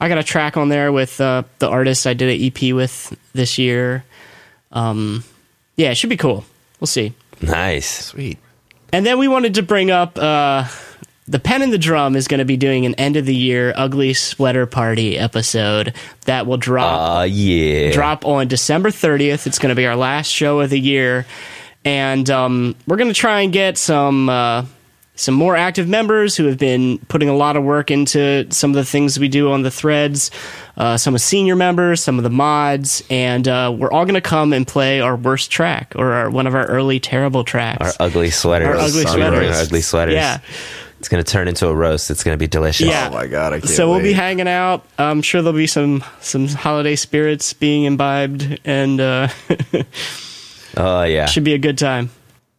i 0.00 0.08
got 0.08 0.18
a 0.18 0.24
track 0.24 0.56
on 0.56 0.68
there 0.68 0.90
with 0.92 1.20
uh 1.20 1.44
the 1.60 1.68
artist 1.68 2.06
i 2.06 2.12
did 2.14 2.28
an 2.28 2.44
ep 2.46 2.74
with 2.74 3.16
this 3.32 3.56
year 3.58 4.04
um 4.72 5.22
yeah 5.76 5.90
it 5.90 5.94
should 5.96 6.10
be 6.10 6.16
cool 6.16 6.44
we'll 6.80 6.86
see 6.86 7.12
Nice. 7.40 8.06
Sweet. 8.06 8.38
and 8.92 9.04
then 9.04 9.18
we 9.18 9.28
wanted 9.28 9.54
to 9.54 9.62
bring 9.62 9.90
up 9.90 10.18
uh 10.18 10.64
the 11.26 11.38
pen 11.38 11.62
and 11.62 11.72
the 11.72 11.78
drum 11.78 12.16
is 12.16 12.28
going 12.28 12.38
to 12.38 12.44
be 12.44 12.56
doing 12.58 12.84
an 12.86 12.94
end 12.96 13.16
of 13.16 13.24
the 13.26 13.34
year 13.34 13.72
ugly 13.76 14.12
sweater 14.12 14.66
party 14.66 15.16
episode 15.18 15.94
that 16.26 16.46
will 16.46 16.58
drop 16.58 17.20
Uh 17.20 17.22
yeah. 17.24 17.92
drop 17.92 18.24
on 18.26 18.46
December 18.48 18.90
30th. 18.90 19.46
It's 19.46 19.58
going 19.58 19.70
to 19.70 19.74
be 19.74 19.86
our 19.86 19.96
last 19.96 20.28
show 20.28 20.60
of 20.60 20.68
the 20.70 20.78
year. 20.78 21.24
And 21.84 22.28
um, 22.30 22.74
we're 22.86 22.96
going 22.96 23.08
to 23.08 23.14
try 23.14 23.42
and 23.42 23.52
get 23.52 23.76
some 23.76 24.28
uh, 24.28 24.64
some 25.16 25.34
more 25.34 25.54
active 25.54 25.88
members 25.88 26.36
who 26.36 26.46
have 26.46 26.58
been 26.58 26.98
putting 27.08 27.28
a 27.28 27.36
lot 27.36 27.56
of 27.56 27.62
work 27.62 27.90
into 27.90 28.46
some 28.50 28.70
of 28.70 28.76
the 28.76 28.84
things 28.84 29.18
we 29.18 29.28
do 29.28 29.52
on 29.52 29.62
the 29.62 29.70
threads. 29.70 30.30
Uh, 30.76 30.96
some 30.96 31.14
of 31.14 31.20
senior 31.20 31.54
members, 31.54 32.02
some 32.02 32.18
of 32.18 32.24
the 32.24 32.30
mods, 32.30 33.04
and 33.08 33.46
uh, 33.46 33.72
we're 33.76 33.92
all 33.92 34.04
going 34.04 34.14
to 34.14 34.20
come 34.20 34.52
and 34.52 34.66
play 34.66 35.00
our 35.00 35.14
worst 35.14 35.52
track 35.52 35.92
or 35.94 36.12
our, 36.12 36.30
one 36.30 36.48
of 36.48 36.54
our 36.54 36.66
early 36.66 36.98
terrible 36.98 37.44
tracks. 37.44 37.96
Our 37.98 38.06
ugly 38.06 38.30
sweaters. 38.30 38.68
Our 38.68 38.74
ugly 38.76 39.04
We're 39.04 39.12
sweaters. 39.12 39.56
Our 39.56 39.62
ugly 39.62 39.80
sweaters. 39.82 40.14
Yeah. 40.14 40.38
It's 40.98 41.10
gonna 41.10 41.22
turn 41.22 41.48
into 41.48 41.68
a 41.68 41.74
roast. 41.74 42.10
It's 42.10 42.24
gonna 42.24 42.38
be 42.38 42.46
delicious. 42.46 42.86
Yeah. 42.86 43.10
Oh 43.10 43.14
my 43.14 43.26
god, 43.26 43.52
I 43.52 43.60
can't. 43.60 43.68
so 43.68 43.90
we'll 43.90 44.00
be 44.00 44.14
hanging 44.14 44.48
out. 44.48 44.86
I'm 44.96 45.20
sure 45.20 45.42
there'll 45.42 45.54
be 45.54 45.66
some 45.66 46.02
some 46.22 46.48
holiday 46.48 46.96
spirits 46.96 47.52
being 47.52 47.84
imbibed, 47.84 48.58
and 48.64 48.98
uh, 48.98 49.28
Oh 50.76 51.02
yeah. 51.04 51.26
should 51.26 51.44
be 51.44 51.54
a 51.54 51.58
good 51.58 51.78
time. 51.78 52.10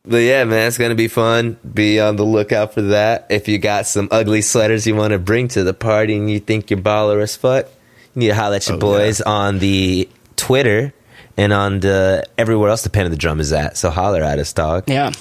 But 0.07 0.17
yeah, 0.17 0.43
man, 0.43 0.67
it's 0.67 0.77
gonna 0.77 0.95
be 0.95 1.07
fun. 1.07 1.57
Be 1.73 1.99
on 1.99 2.15
the 2.15 2.23
lookout 2.23 2.73
for 2.73 2.81
that. 2.83 3.25
If 3.29 3.47
you 3.47 3.57
got 3.57 3.87
some 3.87 4.07
ugly 4.11 4.41
sweaters 4.41 4.85
you 4.85 4.95
want 4.95 5.11
to 5.13 5.19
bring 5.19 5.47
to 5.49 5.63
the 5.63 5.73
party 5.73 6.15
and 6.15 6.29
you 6.29 6.39
think 6.39 6.69
you're 6.69 6.79
baller 6.79 7.21
as 7.23 7.35
fuck, 7.35 7.65
you 8.13 8.19
need 8.21 8.27
to 8.27 8.35
holler 8.35 8.55
at 8.57 8.67
your 8.67 8.77
Oh, 8.77 8.79
boys 8.79 9.21
on 9.21 9.59
the 9.59 10.07
Twitter 10.35 10.93
and 11.37 11.51
on 11.51 11.79
the 11.79 12.23
everywhere 12.37 12.69
else 12.69 12.83
the 12.83 12.89
pen 12.91 13.05
of 13.05 13.11
the 13.11 13.17
drum 13.17 13.39
is 13.39 13.51
at. 13.51 13.77
So 13.77 13.89
holler 13.89 14.21
at 14.23 14.37
us, 14.39 14.53
dog. 14.53 14.83
Yeah. 14.87 15.11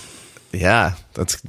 Yeah, 0.53 0.95
that's 1.15 1.43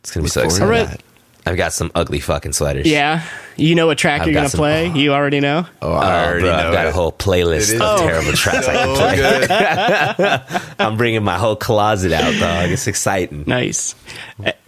It's 0.00 0.10
gonna 0.12 0.22
be 0.22 0.26
look 0.26 0.32
so 0.32 0.40
forward 0.42 0.48
to 0.50 0.54
exciting. 0.54 0.64
Alright. 0.64 0.88
that. 0.90 1.02
I've 1.48 1.56
got 1.56 1.72
some 1.72 1.90
ugly 1.94 2.20
fucking 2.20 2.52
sweaters. 2.52 2.86
Yeah. 2.86 3.24
You 3.56 3.74
know 3.74 3.86
what 3.86 3.98
track 3.98 4.20
I've 4.20 4.26
you're 4.28 4.34
going 4.34 4.44
to 4.46 4.50
some- 4.50 4.58
play? 4.58 4.88
You 4.88 5.12
already 5.12 5.40
know? 5.40 5.66
Oh, 5.82 5.88
Oh, 5.90 5.92
I 5.94 6.24
already 6.26 6.42
bro, 6.42 6.50
know. 6.52 6.56
I've 6.68 6.72
got 6.72 6.86
it. 6.86 6.90
a 6.90 6.92
whole 6.92 7.10
playlist 7.12 7.74
of 7.80 7.94
is 8.00 8.00
terrible 8.00 8.32
tracks 8.32 8.68
I 8.68 8.74
can 8.74 8.96
play. 8.96 10.74
I'm 10.78 10.96
bringing 10.96 11.24
my 11.24 11.38
whole 11.38 11.56
closet 11.56 12.12
out, 12.12 12.32
dog. 12.38 12.70
It's 12.70 12.86
exciting. 12.86 13.44
Nice. 13.46 13.94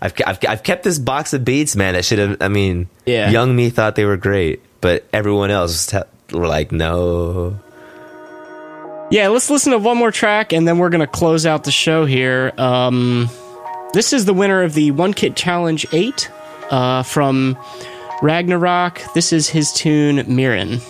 I've, 0.00 0.14
I've, 0.26 0.38
I've 0.48 0.62
kept 0.62 0.82
this 0.82 0.98
box 0.98 1.32
of 1.34 1.44
beats, 1.44 1.76
man. 1.76 1.94
That 1.94 2.04
should 2.04 2.18
have. 2.18 2.36
I 2.40 2.48
mean, 2.48 2.88
Yeah. 3.06 3.30
young 3.30 3.54
me 3.54 3.70
thought 3.70 3.94
they 3.94 4.04
were 4.04 4.16
great, 4.16 4.60
but 4.80 5.06
everyone 5.12 5.50
else 5.50 5.86
te- 5.86 5.98
were 6.32 6.46
like, 6.48 6.72
no. 6.72 7.58
Yeah, 9.10 9.28
let's 9.28 9.50
listen 9.50 9.72
to 9.72 9.78
one 9.78 9.96
more 9.96 10.12
track 10.12 10.52
and 10.52 10.66
then 10.68 10.78
we're 10.78 10.88
going 10.90 11.00
to 11.00 11.06
close 11.06 11.44
out 11.44 11.64
the 11.64 11.72
show 11.72 12.04
here. 12.06 12.52
Um, 12.56 13.28
this 13.92 14.12
is 14.12 14.24
the 14.24 14.32
winner 14.34 14.62
of 14.62 14.72
the 14.74 14.92
One 14.92 15.12
Kit 15.14 15.34
Challenge 15.34 15.84
8 15.92 16.30
uh, 16.70 17.02
from 17.02 17.58
Ragnarok. 18.22 19.02
This 19.14 19.32
is 19.32 19.48
his 19.48 19.72
tune, 19.72 20.18
Mirin'. 20.26 20.80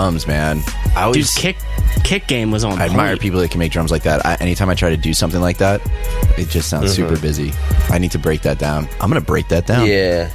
Drums, 0.00 0.26
man. 0.26 0.58
I 0.58 0.62
Dude, 0.62 0.96
always 0.96 1.34
kick 1.34 1.56
kick 2.04 2.26
game 2.26 2.50
was 2.50 2.64
on. 2.64 2.80
I 2.80 2.86
admire 2.86 3.10
point. 3.10 3.20
people 3.20 3.40
that 3.40 3.50
can 3.50 3.58
make 3.58 3.70
drums 3.70 3.90
like 3.90 4.04
that. 4.04 4.24
I, 4.24 4.36
anytime 4.36 4.70
I 4.70 4.74
try 4.74 4.88
to 4.88 4.96
do 4.96 5.12
something 5.12 5.40
like 5.40 5.58
that, 5.58 5.82
it 6.38 6.48
just 6.48 6.70
sounds 6.70 6.98
uh-huh. 6.98 7.08
super 7.08 7.20
busy. 7.20 7.52
I 7.90 7.98
need 7.98 8.10
to 8.12 8.18
break 8.18 8.40
that 8.42 8.58
down. 8.58 8.88
I'm 9.00 9.10
gonna 9.10 9.20
break 9.20 9.48
that 9.48 9.66
down. 9.66 9.86
Yeah. 9.86 10.30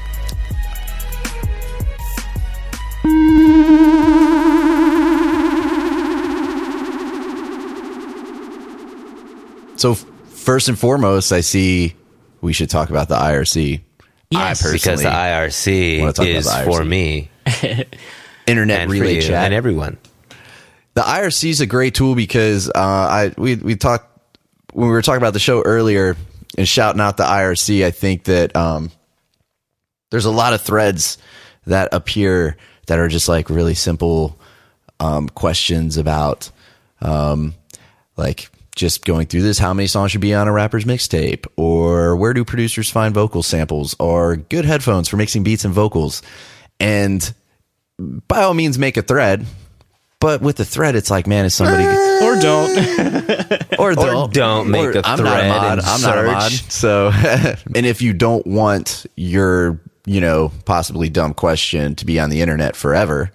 So 9.77 9.95
first 9.95 10.69
and 10.69 10.77
foremost, 10.77 11.31
I 11.31 11.41
see 11.41 11.95
we 12.41 12.53
should 12.53 12.69
talk 12.69 12.91
about 12.91 13.09
the 13.09 13.15
IRC. 13.15 13.81
Yes. 14.29 14.41
I 14.41 14.49
personally, 14.49 14.77
Because 14.77 15.01
the 15.01 15.09
IRC 15.09 15.99
wanna 16.01 16.13
talk 16.13 16.25
about 16.27 16.35
is 16.35 16.45
the 16.45 16.63
for 16.65 16.85
me 16.85 17.29
internet 18.47 18.81
and 18.81 18.91
relay 18.91 19.21
chat. 19.21 19.45
and 19.45 19.53
everyone. 19.53 19.97
the 20.93 21.01
IRC 21.01 21.49
is 21.49 21.61
a 21.61 21.65
great 21.65 21.95
tool 21.95 22.15
because 22.15 22.69
uh, 22.69 22.73
I 22.75 23.31
we 23.37 23.55
we 23.55 23.75
talked 23.75 24.07
when 24.73 24.87
we 24.87 24.91
were 24.91 25.01
talking 25.01 25.21
about 25.21 25.33
the 25.33 25.39
show 25.39 25.61
earlier 25.61 26.15
and 26.57 26.67
shouting 26.67 27.01
out 27.01 27.17
the 27.17 27.23
IRC. 27.23 27.85
I 27.85 27.91
think 27.91 28.25
that 28.25 28.55
um, 28.55 28.91
there's 30.11 30.25
a 30.25 30.31
lot 30.31 30.53
of 30.53 30.61
threads 30.61 31.17
that 31.65 31.89
appear 31.91 32.57
that 32.87 32.99
are 32.99 33.07
just 33.07 33.27
like 33.27 33.49
really 33.49 33.73
simple 33.73 34.39
um, 34.99 35.29
questions 35.29 35.97
about 35.97 36.49
um, 37.01 37.53
like 38.17 38.49
just 38.75 39.05
going 39.05 39.25
through 39.25 39.41
this 39.41 39.57
how 39.57 39.73
many 39.73 39.87
songs 39.87 40.11
should 40.11 40.21
be 40.21 40.33
on 40.33 40.47
a 40.47 40.51
rapper's 40.51 40.85
mixtape 40.85 41.47
or 41.55 42.15
where 42.15 42.33
do 42.33 42.43
producers 42.43 42.89
find 42.89 43.13
vocal 43.13 43.41
samples 43.41 43.95
or 43.99 44.35
good 44.35 44.65
headphones 44.65 45.07
for 45.07 45.15
mixing 45.15 45.43
beats 45.43 45.63
and 45.63 45.73
vocals 45.73 46.21
and 46.79 47.33
by 47.99 48.43
all 48.43 48.53
means 48.53 48.77
make 48.77 48.97
a 48.97 49.01
thread 49.01 49.45
but 50.19 50.41
with 50.41 50.57
the 50.57 50.65
thread 50.65 50.95
it's 50.95 51.11
like 51.11 51.27
man 51.27 51.45
is 51.45 51.53
somebody 51.53 51.83
eh. 51.83 52.05
or 52.25 52.39
don't. 52.41 52.77
or 53.79 53.91
Or 53.91 53.95
don't, 53.95 54.33
don't 54.33 54.69
make 54.69 54.95
a 54.95 55.01
I'm 55.05 55.23
not 55.23 55.37
a 55.37 55.39
thread 55.39 55.47
mod. 55.49 55.79
I'm 55.79 56.01
not 56.01 56.17
a 56.17 56.23
mod. 56.23 56.51
search. 56.51 56.71
So, 56.71 57.11
and 57.75 57.85
if 57.85 58.01
you 58.01 58.13
don't 58.13 58.45
want 58.47 59.05
your, 59.15 59.79
you 60.05 60.21
know, 60.21 60.51
possibly 60.65 61.09
dumb 61.09 61.33
question 61.33 61.95
to 61.95 62.05
be 62.05 62.19
on 62.19 62.29
the 62.29 62.41
internet 62.41 62.75
forever, 62.75 63.31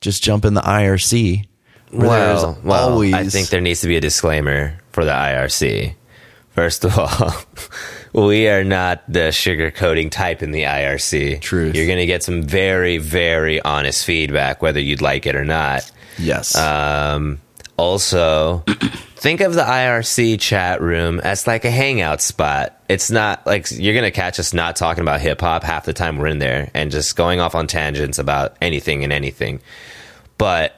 just 0.00 0.22
jump 0.22 0.44
in 0.44 0.54
the 0.54 0.60
IRC. 0.60 1.46
Well, 1.92 2.58
well, 2.62 2.90
always. 2.90 3.14
I 3.14 3.24
think 3.24 3.48
there 3.48 3.60
needs 3.60 3.80
to 3.80 3.88
be 3.88 3.96
a 3.96 4.00
disclaimer 4.00 4.78
for 4.92 5.04
the 5.04 5.10
IRC. 5.10 5.94
First 6.50 6.84
of 6.84 6.96
all, 6.98 7.32
we 8.12 8.48
are 8.48 8.64
not 8.64 9.02
the 9.08 9.28
sugarcoating 9.30 10.10
type 10.10 10.42
in 10.42 10.50
the 10.50 10.62
IRC. 10.64 11.40
Truth. 11.40 11.74
You're 11.74 11.86
going 11.86 11.98
to 11.98 12.06
get 12.06 12.22
some 12.22 12.42
very, 12.42 12.98
very 12.98 13.60
honest 13.62 14.04
feedback, 14.04 14.62
whether 14.62 14.80
you'd 14.80 15.02
like 15.02 15.26
it 15.26 15.36
or 15.36 15.44
not. 15.44 15.90
yes. 16.18 16.56
Um, 16.56 17.40
also, 17.76 18.58
think 19.16 19.40
of 19.40 19.54
the 19.54 19.62
IRC 19.62 20.38
chat 20.38 20.82
room 20.82 21.18
as 21.20 21.46
like 21.46 21.64
a 21.64 21.70
hangout 21.70 22.20
spot. 22.20 22.78
It's 22.88 23.10
not 23.10 23.46
like 23.46 23.70
you're 23.70 23.94
going 23.94 24.04
to 24.04 24.10
catch 24.10 24.38
us 24.38 24.52
not 24.52 24.76
talking 24.76 25.00
about 25.02 25.20
hip 25.20 25.40
hop 25.40 25.62
half 25.62 25.86
the 25.86 25.92
time 25.94 26.18
we're 26.18 26.26
in 26.26 26.40
there 26.40 26.70
and 26.74 26.90
just 26.90 27.16
going 27.16 27.40
off 27.40 27.54
on 27.54 27.66
tangents 27.66 28.18
about 28.18 28.56
anything 28.60 29.02
and 29.02 29.12
anything. 29.12 29.60
But 30.36 30.74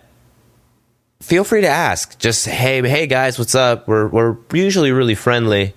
feel 1.20 1.42
free 1.44 1.62
to 1.62 1.68
ask. 1.68 2.18
Just 2.18 2.46
hey, 2.46 2.86
hey 2.86 3.06
guys, 3.06 3.38
what's 3.38 3.54
up? 3.54 3.88
We're 3.88 4.06
we're 4.06 4.36
usually 4.52 4.92
really 4.92 5.14
friendly. 5.14 5.74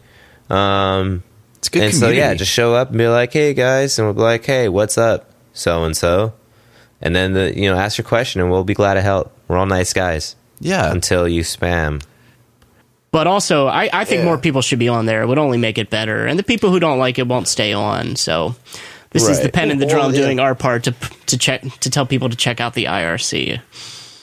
Um, 0.49 1.23
it's 1.65 1.67
a 1.67 1.71
good 1.71 1.83
and 1.83 1.93
community. 1.93 2.19
so 2.19 2.25
yeah, 2.27 2.33
just 2.33 2.51
show 2.51 2.73
up 2.75 2.89
and 2.89 2.97
be 2.97 3.07
like, 3.07 3.33
"Hey 3.33 3.53
guys," 3.53 3.97
and 3.99 4.07
we'll 4.07 4.13
be 4.15 4.21
like, 4.21 4.45
"Hey, 4.45 4.69
what's 4.69 4.97
up, 4.97 5.29
so 5.53 5.83
and 5.83 5.95
so," 5.95 6.33
and 7.01 7.15
then 7.15 7.33
the 7.33 7.57
you 7.57 7.69
know 7.69 7.77
ask 7.77 7.97
your 7.97 8.05
question, 8.05 8.41
and 8.41 8.49
we'll 8.51 8.63
be 8.63 8.73
glad 8.73 8.95
to 8.95 9.01
help. 9.01 9.31
We're 9.47 9.57
all 9.57 9.65
nice 9.65 9.93
guys 9.93 10.35
yeah. 10.59 10.91
until 10.91 11.27
you 11.27 11.41
spam. 11.41 12.01
But 13.11 13.27
also, 13.27 13.67
I, 13.67 13.89
I 13.93 14.03
think 14.03 14.23
more 14.25 14.37
people 14.37 14.61
should 14.61 14.79
be 14.79 14.89
on 14.89 15.05
there. 15.05 15.21
It 15.21 15.27
would 15.27 15.37
only 15.37 15.57
make 15.57 15.77
it 15.77 15.89
better. 15.89 16.25
And 16.25 16.37
the 16.37 16.43
people 16.43 16.69
who 16.69 16.79
don't 16.81 16.99
like 16.99 17.17
it 17.17 17.25
won't 17.27 17.47
stay 17.47 17.71
on. 17.71 18.17
So 18.17 18.55
this 19.11 19.27
is 19.29 19.39
the 19.41 19.47
pen 19.49 19.71
and 19.71 19.81
the 19.81 19.85
Well, 19.85 19.95
drum 19.95 20.13
yeah. 20.13 20.19
doing 20.21 20.39
our 20.41 20.53
part 20.55 20.83
to 20.85 20.91
to 21.27 21.37
check 21.37 21.61
to 21.79 21.89
tell 21.89 22.05
people 22.05 22.27
to 22.29 22.35
check 22.35 22.59
out 22.59 22.73
the 22.73 22.85
IRC. 22.85 23.61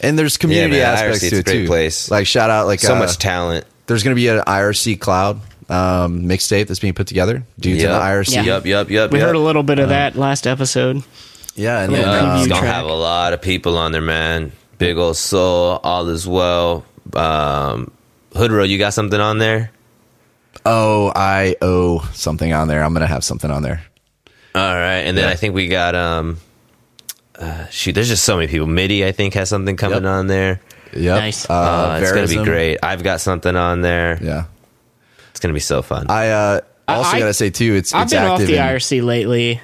and 0.03 0.19
there's 0.19 0.37
community 0.37 0.77
Yeah, 0.77 0.93
man, 0.93 0.95
aspects 0.95 1.19
IRC, 1.19 1.21
to 1.21 1.27
it's 1.29 1.37
it 1.37 1.41
a 1.41 1.43
great 1.45 1.63
too. 1.63 1.67
place. 1.69 2.11
Like 2.11 2.27
shout 2.27 2.51
out, 2.51 2.67
like 2.67 2.81
So 2.81 2.95
uh, 2.95 2.99
much 2.99 3.17
talent. 3.17 3.65
there's 3.87 4.03
going 4.03 4.15
to 4.15 4.21
be 4.21 4.29
an 4.29 4.41
IRC 4.41 5.01
cloud 5.01 5.41
um, 5.73 6.23
mixtape 6.25 6.67
that's 6.69 6.81
being 6.81 6.95
put 6.95 7.07
together. 7.07 7.45
Dudes 7.59 7.83
to 7.83 7.89
the 7.89 7.95
IRC. 7.95 8.35
Yeah. 8.35 8.43
Yup, 8.45 8.67
yup, 8.67 8.91
yup. 8.91 9.11
We 9.11 9.19
yup. 9.19 9.27
heard 9.29 9.37
a 9.37 9.41
little 9.41 9.63
bit 9.63 9.79
of 9.79 9.89
that 9.89 10.15
last 10.17 10.47
episode. 10.47 11.03
Yeah, 11.55 11.81
and 11.83 11.93
Yeah. 11.93 11.99
then, 12.03 12.25
Yeah, 12.25 12.33
um, 12.35 12.39
it's 12.41 12.49
gonna 12.49 12.67
have 12.67 12.87
a 12.87 12.93
lot 12.95 13.33
of 13.33 13.41
people 13.43 13.77
on 13.79 13.93
there, 13.93 14.01
man. 14.01 14.53
Big 14.79 14.97
old 14.99 15.17
soul, 15.17 15.81
all 15.83 16.09
is 16.09 16.27
well. 16.27 16.85
Um, 17.15 17.91
Hoodrow, 18.35 18.65
you 18.69 18.79
got 18.79 18.95
something 18.95 19.21
on 19.21 19.39
there? 19.39 19.71
oh, 20.65 21.11
I 21.15 21.57
owe 21.63 21.99
something 22.13 22.53
on 22.53 22.69
there. 22.69 22.85
I'm 22.85 22.93
going 22.93 23.01
to 23.01 23.07
have 23.09 23.25
something 23.25 23.51
on 23.51 23.63
there. 23.63 23.83
All 24.55 24.61
right, 24.75 24.99
and 24.99 25.17
then 25.17 25.25
Yeah. 25.25 25.31
I 25.31 25.35
think 25.35 25.55
we 25.55 25.67
got 25.67 25.95
um, 25.97 26.37
uh, 27.39 27.67
shoot. 27.69 27.95
There's 27.95 28.09
just 28.09 28.23
so 28.25 28.37
many 28.37 28.47
people. 28.49 28.67
MIDI, 28.69 29.05
I 29.05 29.11
think, 29.13 29.35
has 29.35 29.49
something 29.49 29.77
coming 29.77 30.05
Yep. 30.05 30.13
on 30.13 30.27
there. 30.29 30.61
Yep. 30.95 31.19
Nice. 31.19 31.51
Uh, 31.51 31.53
Uh, 31.55 31.99
it's 32.03 32.13
gonna 32.13 32.29
be 32.29 32.45
great. 32.49 32.79
I've 32.83 33.03
got 33.03 33.21
something 33.21 33.57
on 33.57 33.81
there. 33.81 34.19
Yeah. 34.23 34.45
It's 35.43 35.47
gonna 35.49 35.55
be 35.55 35.59
so 35.61 35.83
fun. 35.83 36.07
I 36.09 36.29
uh, 36.29 36.61
also 36.87 37.17
I- 37.17 37.19
got 37.19 37.27
to 37.27 37.35
say 37.35 37.51
too, 37.51 37.75
it's 37.75 37.93
I've 37.93 38.05
it's 38.05 38.13
been 38.13 38.23
off 38.23 38.39
the 38.39 38.55
in- 38.55 38.63
IRC 38.63 39.03
lately. 39.05 39.61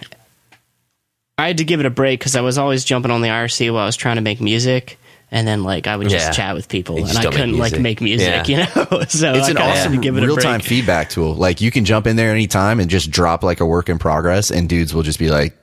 I 1.38 1.46
had 1.46 1.58
to 1.58 1.64
give 1.64 1.78
it 1.78 1.86
a 1.86 1.90
break 1.90 2.18
because 2.18 2.34
I 2.34 2.40
was 2.40 2.58
always 2.58 2.84
jumping 2.84 3.12
on 3.12 3.20
the 3.20 3.28
IRC 3.28 3.72
while 3.72 3.82
I 3.84 3.86
was 3.86 3.94
trying 3.94 4.16
to 4.16 4.22
make 4.22 4.40
music. 4.40 4.98
And 5.30 5.46
then, 5.46 5.62
like, 5.62 5.86
I 5.86 5.94
would 5.94 6.08
just 6.08 6.28
Yeah. 6.28 6.32
chat 6.32 6.54
with 6.56 6.68
people, 6.70 6.96
and 6.96 7.06
I 7.16 7.22
don't 7.22 7.32
make 7.32 7.40
couldn't 7.40 7.58
like 7.58 7.78
make 7.78 8.00
music, 8.00 8.48
Yeah. 8.48 8.66
you 8.66 8.86
know. 8.90 9.02
so 9.08 9.34
It's 9.34 9.46
I 9.46 9.50
an 9.50 9.58
awesome 9.58 9.92
to 9.92 9.98
give 9.98 10.16
it 10.16 10.22
a 10.22 10.26
real 10.26 10.36
break. 10.36 10.44
time 10.46 10.60
feedback 10.60 11.10
tool. 11.10 11.34
Like 11.34 11.60
you 11.60 11.70
can 11.70 11.84
jump 11.84 12.06
in 12.06 12.16
there 12.16 12.30
anytime 12.32 12.80
and 12.80 12.88
just 12.90 13.10
drop 13.10 13.44
like 13.44 13.60
a 13.60 13.66
work 13.66 13.88
in 13.90 13.98
progress, 13.98 14.50
and 14.50 14.68
dudes 14.70 14.94
will 14.94 15.02
just 15.02 15.18
be 15.18 15.28
like, 15.28 15.56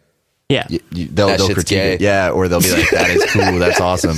Yeah, 0.50 0.68
y- 0.70 0.80
y- 0.94 1.08
they'll, 1.12 1.28
That 1.28 1.38
they'll 1.40 1.48
shit's 1.48 1.54
critique 1.56 1.78
gay. 1.78 1.94
it, 1.96 2.02
yeah, 2.02 2.30
or 2.30 2.48
they'll 2.48 2.62
be 2.62 2.72
like, 2.72 2.90
that 2.92 3.10
is 3.10 3.26
cool, 3.32 3.58
that's 3.60 3.82
awesome, 3.82 4.18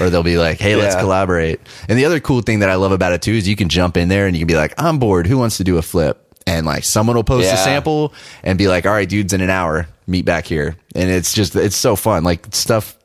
or 0.00 0.08
they'll 0.08 0.22
be 0.22 0.38
like, 0.38 0.58
hey, 0.60 0.76
let's 0.76 0.94
Yeah. 0.94 1.00
collaborate. 1.00 1.60
And 1.88 1.98
the 1.98 2.04
other 2.04 2.20
cool 2.20 2.42
thing 2.42 2.60
that 2.60 2.70
I 2.70 2.76
love 2.76 2.92
about 2.92 3.12
it 3.12 3.22
too 3.22 3.32
is 3.32 3.48
you 3.48 3.56
can 3.56 3.68
jump 3.68 3.96
in 3.96 4.08
there 4.08 4.26
and 4.28 4.36
you 4.36 4.40
can 4.40 4.46
be 4.46 4.54
like, 4.56 4.72
I'm 4.78 5.00
bored, 5.00 5.26
who 5.26 5.36
wants 5.36 5.56
to 5.56 5.64
do 5.64 5.76
a 5.76 5.82
flip? 5.82 6.20
And 6.46 6.64
like 6.64 6.84
someone 6.84 7.16
will 7.16 7.24
post 7.24 7.46
a 7.46 7.48
Yeah. 7.48 7.56
sample 7.64 8.12
and 8.44 8.56
be 8.56 8.68
like, 8.68 8.86
all 8.86 8.92
right, 8.92 9.08
dudes, 9.08 9.32
in 9.32 9.40
an 9.40 9.50
hour, 9.50 9.88
meet 10.06 10.24
back 10.24 10.46
here, 10.46 10.76
and 10.94 11.10
it's 11.10 11.32
just 11.32 11.56
it's 11.56 11.74
so 11.76 11.96
fun, 11.96 12.22
like 12.22 12.46
stuff. 12.54 12.96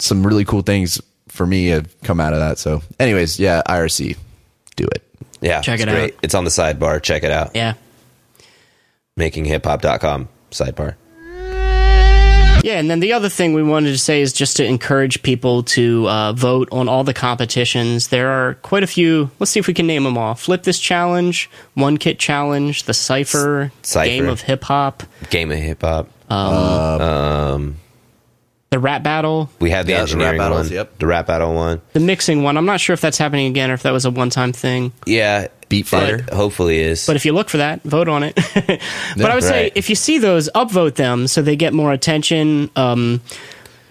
Some 0.00 0.26
really 0.26 0.44
cool 0.44 0.62
things 0.62 1.00
for 1.28 1.46
me 1.46 1.66
have 1.68 1.94
come 2.02 2.18
out 2.20 2.32
of 2.32 2.40
that. 2.40 2.58
So, 2.58 2.82
anyways, 2.98 3.38
yeah, 3.38 3.62
IRC, 3.68 4.16
do 4.76 4.84
it. 4.84 5.02
yeah, 5.40 5.60
Check 5.60 5.80
it's 5.80 5.88
it 5.88 5.92
great. 5.94 6.14
out. 6.14 6.18
It's 6.22 6.34
on 6.34 6.42
the 6.44 6.50
sidebar. 6.50 7.00
Check 7.02 7.22
it 7.22 7.30
out. 7.30 7.50
yeah, 7.54 7.74
Makinghiphop.com 9.18 10.28
sidebar. 10.50 10.94
Yeah. 12.68 12.78
And 12.78 12.90
then 12.90 13.00
the 13.00 13.12
other 13.14 13.28
thing 13.28 13.54
we 13.54 13.62
wanted 13.62 13.92
to 13.92 13.98
say 13.98 14.20
is 14.20 14.32
just 14.32 14.56
to 14.58 14.64
encourage 14.64 15.22
people 15.22 15.62
to 15.64 16.08
uh, 16.08 16.32
vote 16.34 16.68
on 16.70 16.88
all 16.88 17.02
the 17.04 17.14
competitions. 17.14 18.08
There 18.08 18.28
are 18.28 18.54
quite 18.54 18.82
a 18.82 18.86
few. 18.86 19.30
Let's 19.38 19.50
see 19.50 19.60
if 19.60 19.66
we 19.66 19.74
can 19.74 19.86
name 19.86 20.04
them 20.04 20.18
all. 20.18 20.34
Flip 20.34 20.62
this 20.62 20.78
challenge, 20.78 21.48
one 21.74 21.96
kit 21.96 22.18
challenge, 22.18 22.84
the 22.84 22.94
cipher, 22.94 23.72
Cypher. 23.82 24.04
game 24.08 24.28
of 24.28 24.40
hip 24.42 24.64
hop, 24.64 25.02
Game 25.30 25.50
of 25.50 25.58
hip 25.58 25.80
hop. 25.82 26.08
Uh, 26.30 26.34
uh, 27.00 27.54
um, 27.54 27.76
the 28.70 28.78
rap 28.78 29.02
battle, 29.02 29.48
We 29.60 29.70
had 29.70 29.86
the 29.86 29.92
Yeah, 29.92 29.96
the 29.98 30.02
rap 30.02 30.08
engineering 30.34 30.38
battles, 30.38 30.66
one. 30.68 30.74
yep. 30.74 30.98
The 30.98 31.06
rap 31.06 31.26
battle 31.26 31.54
one. 31.54 31.80
the 31.94 32.00
mixing 32.00 32.42
one. 32.42 32.58
I'm 32.58 32.66
not 32.66 32.80
sure 32.80 32.92
if 32.92 33.00
that's 33.00 33.16
happening 33.16 33.46
again 33.46 33.70
or 33.70 33.74
if 33.74 33.82
that 33.84 33.92
was 33.92 34.04
a 34.04 34.10
one 34.10 34.28
time 34.30 34.52
thing. 34.52 34.92
Yeah. 35.06 35.48
Beat 35.68 35.86
fighter. 35.86 36.16
It 36.16 36.30
hopefully 36.30 36.78
is. 36.78 37.06
But 37.06 37.16
if 37.16 37.24
you 37.24 37.32
look 37.32 37.48
for 37.48 37.58
that, 37.58 37.82
vote 37.82 38.08
on 38.08 38.22
it. 38.22 38.34
but 39.16 39.30
I 39.30 39.34
would 39.34 39.44
say 39.44 39.64
right. 39.64 39.72
if 39.74 39.90
you 39.90 39.94
see 39.94 40.18
those, 40.18 40.48
upvote 40.54 40.94
them 40.94 41.26
so 41.26 41.42
they 41.42 41.56
get 41.56 41.72
more 41.74 41.92
attention. 41.92 42.70
Um, 42.74 43.20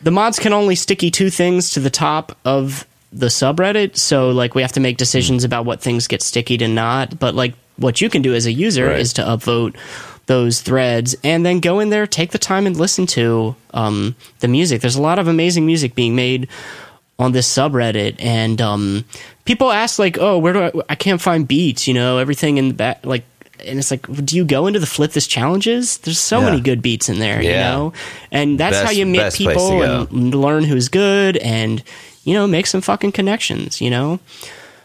the 0.02 0.12
mods 0.12 0.40
can 0.40 0.54
only 0.54 0.76
sticky 0.76 1.12
two 1.12 1.30
things 1.30 1.72
to 1.72 1.80
the 1.80 1.90
top 1.90 2.38
of 2.46 2.88
the 3.14 3.28
subreddit, 3.28 3.96
so 3.96 4.32
like 4.32 4.54
we 4.56 4.62
have 4.62 4.74
to 4.74 4.80
make 4.80 4.98
decisions 4.98 5.44
about 5.44 5.66
what 5.66 5.82
things 5.82 6.08
get 6.08 6.22
sticky 6.22 6.64
and 6.64 6.76
not. 6.76 7.20
But 7.20 7.36
like 7.36 7.54
what 7.78 8.02
you 8.02 8.10
can 8.10 8.22
do 8.22 8.34
as 8.34 8.46
a 8.46 8.52
user 8.52 8.88
Right. 8.88 9.00
is 9.00 9.14
to 9.14 9.22
upvote 9.22 9.76
those 10.26 10.62
threads 10.62 11.16
and 11.24 11.46
then 11.46 11.60
go 11.60 11.80
in 11.80 11.90
there, 11.90 12.06
take 12.06 12.32
the 12.32 12.38
time 12.38 12.68
and 12.68 12.76
listen 12.76 13.06
to 13.08 13.56
um, 13.74 14.16
the 14.40 14.48
music. 14.48 14.82
There's 14.82 14.98
a 14.98 15.02
lot 15.02 15.20
of 15.20 15.28
amazing 15.28 15.66
music 15.66 15.96
being 15.96 16.16
made 16.16 16.50
on 17.20 17.32
this 17.32 17.52
subreddit 17.52 18.16
and 18.20 18.62
um, 18.62 19.04
people 19.46 19.72
ask 19.72 19.98
like 20.00 20.18
oh 20.20 20.38
where 20.38 20.54
do 20.54 20.62
I, 20.64 20.72
I 20.90 20.96
can't 20.96 21.20
find 21.22 21.48
beats 21.48 21.88
you 21.88 21.94
know 21.94 22.18
everything 22.20 22.58
in 22.58 22.68
the 22.68 22.74
back 22.74 23.06
like 23.06 23.24
and 23.66 23.80
it's 23.80 23.90
like 23.90 24.06
do 24.24 24.36
you 24.36 24.46
go 24.46 24.68
into 24.68 24.80
the 24.80 24.86
flip 24.86 25.14
this 25.14 25.26
challenges? 25.26 25.98
There's 25.98 26.20
so 26.20 26.40
Yeah. 26.40 26.46
many 26.46 26.62
good 26.62 26.82
beats 26.84 27.10
in 27.10 27.18
there 27.18 27.42
you 27.42 27.54
know? 27.54 27.94
And 28.32 28.60
that's 28.60 28.78
how 28.78 28.92
you 28.92 29.06
meet 29.08 29.18
best 29.18 29.38
people 29.38 29.82
and 29.82 30.36
learn 30.36 30.64
who's 30.64 30.90
good 30.90 31.38
and 31.38 31.82
you 32.24 32.36
know 32.36 32.46
make 32.46 32.68
some 32.68 32.82
fucking 32.82 33.14
connections 33.14 33.82
you 33.82 33.90
know? 33.90 34.20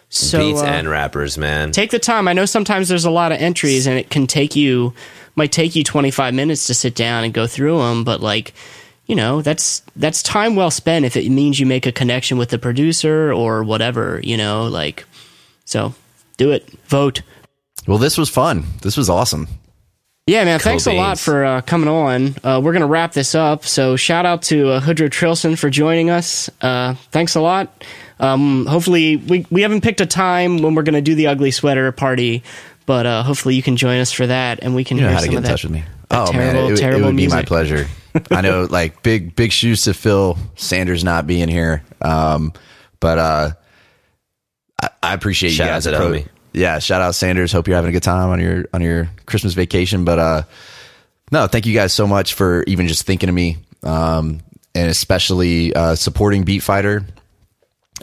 So 0.08 0.38
Beats 0.38 0.60
uh, 0.62 0.66
and 0.66 0.88
rappers, 0.88 1.36
man. 1.38 1.72
take 1.72 1.90
the 1.90 1.98
time. 1.98 2.28
I 2.28 2.34
know 2.34 2.44
sometimes 2.44 2.88
there's 2.88 3.06
a 3.06 3.10
lot 3.10 3.32
of 3.32 3.40
entries 3.40 3.86
and 3.86 3.98
it 3.98 4.08
can 4.10 4.26
take 4.26 4.56
you 4.56 4.92
might 5.36 5.52
take 5.52 5.74
you 5.74 5.82
25 5.84 6.32
minutes 6.34 6.66
to 6.66 6.74
sit 6.74 6.94
down 6.94 7.24
and 7.24 7.32
go 7.34 7.46
through 7.46 7.78
them 7.78 8.04
but 8.04 8.20
like 8.22 8.52
you 9.06 9.14
know 9.16 9.42
that's 9.42 9.82
that's 9.96 10.22
time 10.22 10.54
well 10.56 10.70
spent 10.70 11.04
if 11.04 11.16
it 11.16 11.28
means 11.30 11.58
you 11.60 11.66
make 11.66 11.86
a 11.86 11.92
connection 11.92 12.38
with 12.38 12.50
the 12.50 12.58
producer 12.58 13.32
or 13.32 13.62
whatever 13.62 14.20
you 14.22 14.36
know 14.36 14.66
like 14.68 15.04
so 15.64 15.94
do 16.36 16.50
it 16.52 16.68
vote 16.86 17.22
Well, 17.86 17.98
this 17.98 18.16
was 18.16 18.28
fun. 18.30 18.64
This 18.82 18.96
was 18.96 19.10
awesome. 19.10 19.48
yeah 20.26 20.44
man 20.44 20.60
thanks 20.60 20.86
a 20.86 20.92
lot 20.92 21.18
for 21.18 21.44
uh, 21.44 21.60
coming 21.62 21.88
on 21.88 22.34
uh, 22.44 22.60
we're 22.62 22.72
gonna 22.72 22.86
wrap 22.86 23.12
this 23.12 23.34
up 23.34 23.64
so 23.64 23.96
shout 23.96 24.24
out 24.24 24.42
to 24.42 24.68
uh, 24.70 24.80
Hoodrow 24.80 25.08
Trillson 25.08 25.58
for 25.58 25.68
joining 25.68 26.08
us 26.10 26.48
uh, 26.60 26.94
thanks 27.10 27.34
a 27.34 27.40
lot 27.40 27.84
um, 28.20 28.66
hopefully 28.66 29.16
we, 29.16 29.44
we 29.50 29.62
haven't 29.62 29.80
picked 29.82 30.00
a 30.00 30.06
time 30.06 30.58
when 30.62 30.74
we're 30.76 30.84
gonna 30.84 31.02
do 31.02 31.14
the 31.16 31.26
ugly 31.26 31.50
sweater 31.50 31.90
party 31.90 32.42
but 32.86 33.04
uh, 33.06 33.22
hopefully 33.24 33.54
you 33.56 33.62
can 33.62 33.76
join 33.76 33.98
us 34.00 34.12
for 34.12 34.26
that 34.28 34.60
and 34.62 34.74
we 34.76 34.84
can 34.84 34.96
You 34.96 35.02
know 35.02 35.08
hear 35.08 35.14
how 35.16 35.20
to 35.20 35.26
some 35.26 35.30
get 35.32 35.38
of 35.38 35.44
in 35.44 35.44
that, 35.44 35.50
touch 35.50 35.62
with 35.64 35.72
me. 35.72 35.84
that 36.08 36.28
Oh 36.28 36.32
terrible, 36.32 36.34
man, 36.38 36.56
it, 36.56 36.62
would- 36.64 36.72
it 36.72 36.80
terrible 36.80 37.06
would 37.06 37.16
be 37.16 37.26
my 37.28 37.42
pleasure. 37.42 37.86
I 38.30 38.40
know, 38.40 38.66
like 38.70 39.02
big 39.02 39.34
big 39.36 39.52
shoes 39.52 39.84
to 39.84 39.94
fill. 39.94 40.36
Sandurz 40.56 41.04
not 41.04 41.26
being 41.26 41.48
here, 41.48 41.82
um, 42.00 42.52
but 43.00 43.18
uh, 43.18 43.50
I, 44.82 44.90
I 45.02 45.14
appreciate 45.14 45.50
Shout 45.50 45.66
you 45.66 45.70
out 45.70 45.74
guys. 45.76 45.84
to 45.84 45.90
the 45.92 45.96
appro- 45.96 46.20
homie. 46.22 46.28
Yeah, 46.52 46.78
shout 46.80 47.00
out 47.00 47.14
Sandurz. 47.14 47.52
Hope 47.52 47.66
you're 47.66 47.76
having 47.76 47.88
a 47.88 47.92
good 47.92 48.02
time 48.02 48.28
on 48.30 48.40
your 48.40 48.66
on 48.74 48.82
your 48.82 49.08
Christmas 49.26 49.54
vacation. 49.54 50.04
But 50.04 50.18
uh, 50.18 50.42
no, 51.30 51.46
thank 51.46 51.64
you 51.66 51.74
guys 51.74 51.92
so 51.94 52.06
much 52.06 52.34
for 52.34 52.62
even 52.64 52.88
just 52.88 53.06
thinking 53.06 53.28
of 53.30 53.34
me, 53.34 53.56
um, 53.82 54.40
and 54.74 54.90
especially 54.90 55.74
uh, 55.74 55.94
supporting 55.94 56.44
Beat 56.44 56.62
Fighter. 56.62 57.06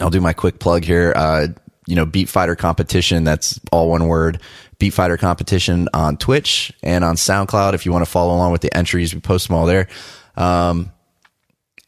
I'll 0.00 0.10
do 0.10 0.20
my 0.20 0.32
quick 0.32 0.58
plug 0.58 0.82
here. 0.84 1.12
Uh, 1.14 1.48
you 1.90 1.96
know, 1.96 2.06
Beat 2.06 2.28
Fighter 2.28 2.54
competition. 2.54 3.24
That's 3.24 3.58
all 3.72 3.90
one 3.90 4.06
word. 4.06 4.40
Beat 4.78 4.94
Fighter 4.94 5.16
competition 5.16 5.88
on 5.92 6.16
Twitch 6.16 6.72
and 6.84 7.04
on 7.04 7.16
SoundCloud. 7.16 7.74
If 7.74 7.84
you 7.84 7.92
want 7.92 8.04
to 8.04 8.10
follow 8.10 8.34
along 8.34 8.52
with 8.52 8.60
the 8.60 8.74
entries, 8.74 9.12
we 9.12 9.20
post 9.20 9.48
them 9.48 9.56
all 9.56 9.66
there. 9.66 9.88
Um, 10.36 10.92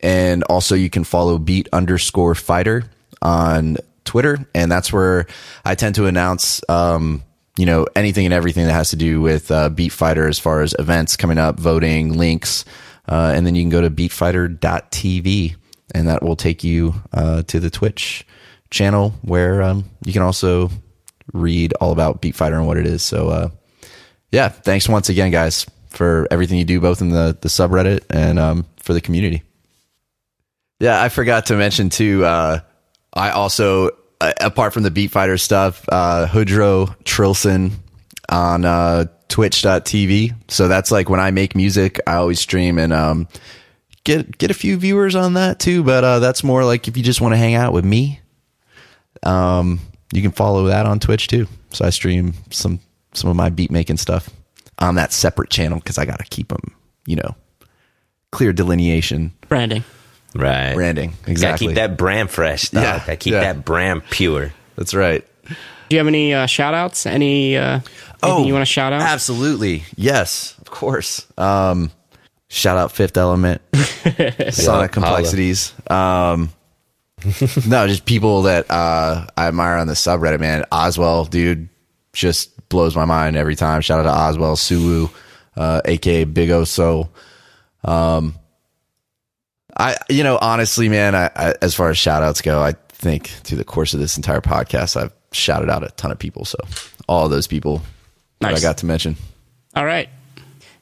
and 0.00 0.42
also 0.42 0.74
you 0.74 0.90
can 0.90 1.04
follow 1.04 1.38
Beat 1.38 1.68
underscore 1.72 2.34
Fighter 2.34 2.84
on 3.22 3.76
Twitter, 4.04 4.44
and 4.52 4.70
that's 4.70 4.92
where 4.92 5.26
I 5.64 5.76
tend 5.76 5.94
to 5.94 6.06
announce, 6.06 6.60
um, 6.68 7.22
you 7.56 7.64
know, 7.64 7.86
anything 7.94 8.24
and 8.24 8.34
everything 8.34 8.66
that 8.66 8.72
has 8.72 8.90
to 8.90 8.96
do 8.96 9.20
with 9.20 9.52
uh, 9.52 9.68
Beat 9.68 9.92
Fighter 9.92 10.26
as 10.26 10.40
far 10.40 10.62
as 10.62 10.74
events 10.80 11.16
coming 11.16 11.38
up, 11.38 11.60
voting, 11.60 12.18
links, 12.18 12.64
uh, 13.08 13.32
and 13.34 13.46
then 13.46 13.54
you 13.54 13.62
can 13.62 13.70
go 13.70 13.80
to 13.80 13.90
beatfighter.tv, 13.90 15.54
and 15.94 16.08
that 16.08 16.24
will 16.24 16.36
take 16.36 16.64
you 16.64 16.94
uh, 17.12 17.42
to 17.42 17.60
the 17.60 17.70
Twitch 17.70 18.26
channel 18.72 19.14
where 19.22 19.62
um, 19.62 19.84
you 20.04 20.12
can 20.12 20.22
also 20.22 20.70
read 21.32 21.72
all 21.74 21.92
about 21.92 22.20
Beat 22.20 22.34
Fighter 22.34 22.56
and 22.56 22.66
what 22.66 22.76
it 22.76 22.86
is. 22.86 23.02
So, 23.02 23.28
uh, 23.28 23.48
yeah, 24.32 24.48
thanks 24.48 24.88
once 24.88 25.08
again, 25.08 25.30
guys, 25.30 25.66
for 25.90 26.26
everything 26.30 26.58
you 26.58 26.64
do, 26.64 26.80
both 26.80 27.00
in 27.00 27.10
the 27.10 27.36
the 27.40 27.48
subreddit 27.48 28.04
and 28.10 28.38
um, 28.38 28.66
for 28.78 28.92
the 28.94 29.00
community. 29.00 29.42
Yeah, 30.80 31.00
I 31.00 31.10
forgot 31.10 31.46
to 31.46 31.56
mention 31.56 31.90
too. 31.90 32.24
Uh, 32.24 32.60
I 33.12 33.30
also, 33.30 33.90
uh, 34.20 34.32
apart 34.40 34.72
from 34.72 34.82
the 34.82 34.90
Beat 34.90 35.10
Fighter 35.12 35.38
stuff, 35.38 35.84
uh, 35.88 36.26
Hoodrow 36.26 36.86
Trillson 37.04 37.72
on 38.28 38.64
uh, 38.64 39.04
Twitch.tv. 39.28 40.34
So 40.48 40.66
that's 40.66 40.90
like 40.90 41.08
when 41.08 41.20
I 41.20 41.30
make 41.30 41.54
music, 41.54 42.00
I 42.06 42.14
always 42.14 42.40
stream 42.40 42.78
and 42.78 42.92
um, 42.92 43.28
get 44.04 44.36
get 44.38 44.50
a 44.50 44.54
few 44.54 44.76
viewers 44.76 45.14
on 45.14 45.34
that 45.34 45.60
too. 45.60 45.84
But 45.84 46.04
uh, 46.04 46.18
that's 46.18 46.42
more 46.42 46.64
like 46.64 46.88
if 46.88 46.96
you 46.96 47.02
just 47.02 47.20
want 47.20 47.32
to 47.32 47.38
hang 47.38 47.54
out 47.54 47.72
with 47.72 47.84
me, 47.84 48.21
um, 49.24 49.80
you 50.12 50.22
can 50.22 50.32
follow 50.32 50.66
that 50.66 50.86
on 50.86 51.00
Twitch 51.00 51.26
too. 51.28 51.46
So 51.70 51.84
I 51.84 51.90
stream 51.90 52.34
some 52.50 52.80
some 53.14 53.30
of 53.30 53.36
my 53.36 53.48
beat 53.50 53.70
making 53.70 53.96
stuff 53.98 54.28
on 54.78 54.94
that 54.96 55.12
separate 55.12 55.50
channel 55.50 55.78
because 55.78 55.98
I 55.98 56.04
got 56.06 56.18
to 56.18 56.24
keep 56.24 56.48
them, 56.48 56.74
you 57.06 57.16
know, 57.16 57.34
clear 58.30 58.52
delineation, 58.52 59.32
branding 59.48 59.84
Right. 60.34 60.74
branding. 60.74 61.10
Gotta 61.10 61.30
Exactly. 61.30 61.66
keep 61.68 61.76
that 61.76 61.96
brand 61.98 62.30
fresh, 62.30 62.70
dog. 62.70 62.82
Yeah, 62.82 62.98
Gotta 63.00 63.16
keep 63.16 63.32
yeah. 63.34 63.40
that 63.40 63.64
brand 63.66 64.02
pure. 64.10 64.52
That's 64.76 64.94
right. 64.94 65.26
Do 65.46 65.54
you 65.96 65.98
have 65.98 66.06
any 66.06 66.32
uh, 66.32 66.46
shout 66.46 66.72
outs? 66.72 67.04
Any 67.04 67.56
uh, 67.58 67.80
anything 68.22 68.46
you 68.46 68.54
want 68.54 68.62
to 68.62 68.72
shout 68.72 68.94
out? 68.94 69.02
Absolutely. 69.02 69.84
Yes, 69.94 70.54
of 70.62 70.70
course. 70.70 71.26
Um, 71.36 71.90
shout 72.48 72.78
out 72.78 72.92
Fifth 72.92 73.18
Element, 73.18 73.60
Sonic 74.50 74.92
Complexities. 74.92 75.74
Um, 75.90 76.50
no, 77.68 77.86
just 77.86 78.04
people 78.04 78.42
that 78.42 78.70
uh, 78.70 79.26
I 79.36 79.48
admire 79.48 79.76
on 79.76 79.86
the 79.86 79.94
subreddit, 79.94 80.40
man. 80.40 80.64
Oswell, 80.72 81.24
dude, 81.24 81.68
just 82.12 82.68
blows 82.68 82.96
my 82.96 83.04
mind 83.04 83.36
every 83.36 83.56
time. 83.56 83.80
Shout 83.80 84.00
out 84.00 84.02
to 84.04 84.10
Oswell, 84.10 84.56
Suwu, 84.56 85.10
uh, 85.56 85.80
aka 85.84 86.24
Big 86.24 86.50
O 86.50 86.64
So. 86.64 87.10
Um, 87.84 88.36
I, 89.76 89.96
you 90.08 90.22
know, 90.22 90.38
honestly, 90.40 90.88
man, 90.88 91.14
I, 91.14 91.30
I, 91.34 91.54
as 91.62 91.74
far 91.74 91.90
as 91.90 91.98
shout 91.98 92.22
outs 92.22 92.42
go, 92.42 92.60
I 92.60 92.72
think 92.88 93.28
through 93.28 93.58
the 93.58 93.64
course 93.64 93.94
of 93.94 94.00
this 94.00 94.16
entire 94.16 94.40
podcast, 94.40 94.96
I've 94.96 95.12
shouted 95.32 95.70
out 95.70 95.82
a 95.82 95.88
ton 95.90 96.10
of 96.10 96.18
people. 96.18 96.44
So 96.44 96.58
all 97.08 97.28
those 97.28 97.46
people 97.46 97.82
that 98.40 98.54
I 98.54 98.60
got 98.60 98.78
to 98.78 98.86
mention. 98.86 99.16
All 99.74 99.84
right. 99.84 100.08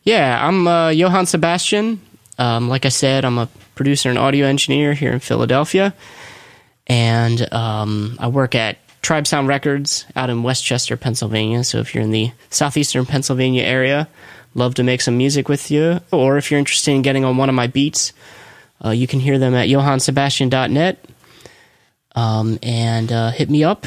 Yeah, 0.03 0.47
I'm 0.47 0.67
uh, 0.67 0.91
Johann 0.91 1.27
Sebastian. 1.27 2.01
Um, 2.39 2.69
like 2.69 2.87
I 2.87 2.89
said, 2.89 3.25
I'm 3.25 3.39
a 3.39 3.49
producer 3.75 4.09
and 4.09 4.19
audio 4.19 4.47
engineer 4.47 4.95
here 4.95 5.13
in 5.13 5.21
Philadelphia. 5.21 5.95
And 6.91 7.53
um, 7.55 8.17
I 8.19 8.27
work 8.27 8.57
at 8.57 8.77
Tribe 9.01 9.29
Sound 9.29 9.47
Records 9.47 10.07
out 10.17 10.29
in 10.29 10.43
West 10.43 10.65
Chester, 10.65 10.97
Pennsylvania. 10.97 11.63
So 11.63 11.79
if 11.79 11.95
you're 11.95 12.03
in 12.03 12.11
the 12.11 12.33
southeastern 12.51 13.07
Pennsylvania 13.07 13.63
area, 13.63 14.09
love 14.57 14.75
to 14.75 14.83
make 14.83 15.01
some 15.01 15.17
music 15.17 15.49
with 15.49 15.71
you. 15.71 16.01
Or 16.11 16.37
if 16.37 16.51
you're 16.51 16.59
interested 16.59 16.91
in 16.91 17.03
getting 17.03 17.25
on 17.25 17.37
one 17.37 17.49
of 17.49 17.55
my 17.55 17.69
beats, 17.69 18.13
uh, 18.85 18.91
you 18.91 19.07
can 19.07 19.21
hear 19.21 19.39
them 19.39 19.55
at 19.55 19.69
johannsebastian.net. 19.69 21.05
Um, 22.17 22.59
and 22.61 23.13
uh, 23.13 23.31
hit 23.31 23.49
me 23.49 23.63
up. 23.63 23.87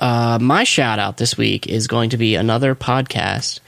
Uh, 0.00 0.40
my 0.42 0.64
shout 0.64 0.98
out 0.98 1.16
this 1.16 1.38
week 1.38 1.68
is 1.68 1.86
going 1.86 2.10
to 2.10 2.16
be 2.16 2.34
another 2.34 2.74
podcast. 2.74 3.60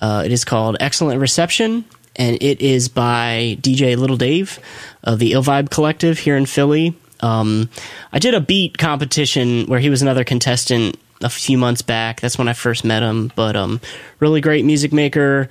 Uh, 0.00 0.22
it 0.24 0.32
is 0.32 0.46
called 0.46 0.78
Excellent 0.80 1.20
Reception, 1.20 1.84
and 2.16 2.42
it 2.42 2.62
is 2.62 2.88
by 2.88 3.58
DJ 3.60 3.98
Little 3.98 4.16
Dave 4.16 4.58
of 5.04 5.18
the 5.18 5.32
Ill 5.32 5.42
Vibe 5.42 5.68
Collective 5.68 6.18
here 6.18 6.38
in 6.38 6.46
Philly. 6.46 6.96
Um, 7.22 7.70
I 8.12 8.18
did 8.18 8.34
a 8.34 8.40
beat 8.40 8.78
competition 8.78 9.66
where 9.66 9.80
he 9.80 9.90
was 9.90 10.02
another 10.02 10.24
contestant 10.24 10.98
a 11.22 11.30
few 11.30 11.56
months 11.56 11.82
back. 11.82 12.20
That's 12.20 12.36
when 12.36 12.48
I 12.48 12.52
first 12.52 12.84
met 12.84 13.02
him. 13.02 13.32
But 13.34 13.56
um, 13.56 13.80
really 14.18 14.40
great 14.40 14.64
music 14.64 14.92
maker, 14.92 15.48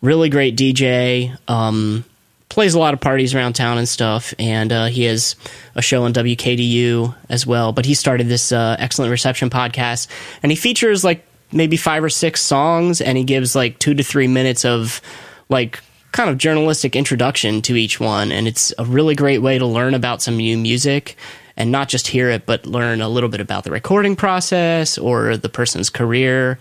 really 0.00 0.28
great 0.28 0.56
DJ. 0.56 1.36
Um, 1.48 2.04
plays 2.48 2.74
a 2.74 2.78
lot 2.78 2.94
of 2.94 3.00
parties 3.00 3.34
around 3.34 3.54
town 3.54 3.78
and 3.78 3.88
stuff. 3.88 4.32
And 4.38 4.72
uh, 4.72 4.86
he 4.86 5.04
has 5.04 5.36
a 5.74 5.82
show 5.82 6.04
on 6.04 6.12
WKDU 6.12 7.14
as 7.28 7.46
well. 7.46 7.72
But 7.72 7.84
he 7.84 7.94
started 7.94 8.28
this 8.28 8.52
uh, 8.52 8.76
Excellent 8.78 9.10
Reception 9.10 9.50
podcast, 9.50 10.08
and 10.42 10.50
he 10.52 10.56
features 10.56 11.04
like 11.04 11.24
maybe 11.52 11.76
five 11.76 12.04
or 12.04 12.10
six 12.10 12.40
songs, 12.42 13.00
and 13.00 13.16
he 13.18 13.24
gives 13.24 13.54
like 13.54 13.78
two 13.78 13.94
to 13.94 14.02
three 14.02 14.28
minutes 14.28 14.64
of 14.64 15.00
like 15.48 15.80
kind 16.18 16.30
of 16.30 16.36
journalistic 16.36 16.96
introduction 16.96 17.62
to 17.62 17.76
each 17.76 18.00
one. 18.00 18.32
And 18.32 18.48
it's 18.48 18.74
a 18.76 18.84
really 18.84 19.14
great 19.14 19.38
way 19.38 19.56
to 19.56 19.64
learn 19.64 19.94
about 19.94 20.20
some 20.20 20.36
new 20.36 20.58
music. 20.58 21.16
And 21.56 21.70
not 21.70 21.88
just 21.88 22.08
hear 22.08 22.28
it, 22.28 22.44
but 22.44 22.66
learn 22.66 23.00
a 23.00 23.08
little 23.08 23.28
bit 23.28 23.40
about 23.40 23.62
the 23.62 23.70
recording 23.70 24.16
process 24.16 24.98
or 24.98 25.36
the 25.36 25.48
person's 25.48 25.90
career. 25.90 26.58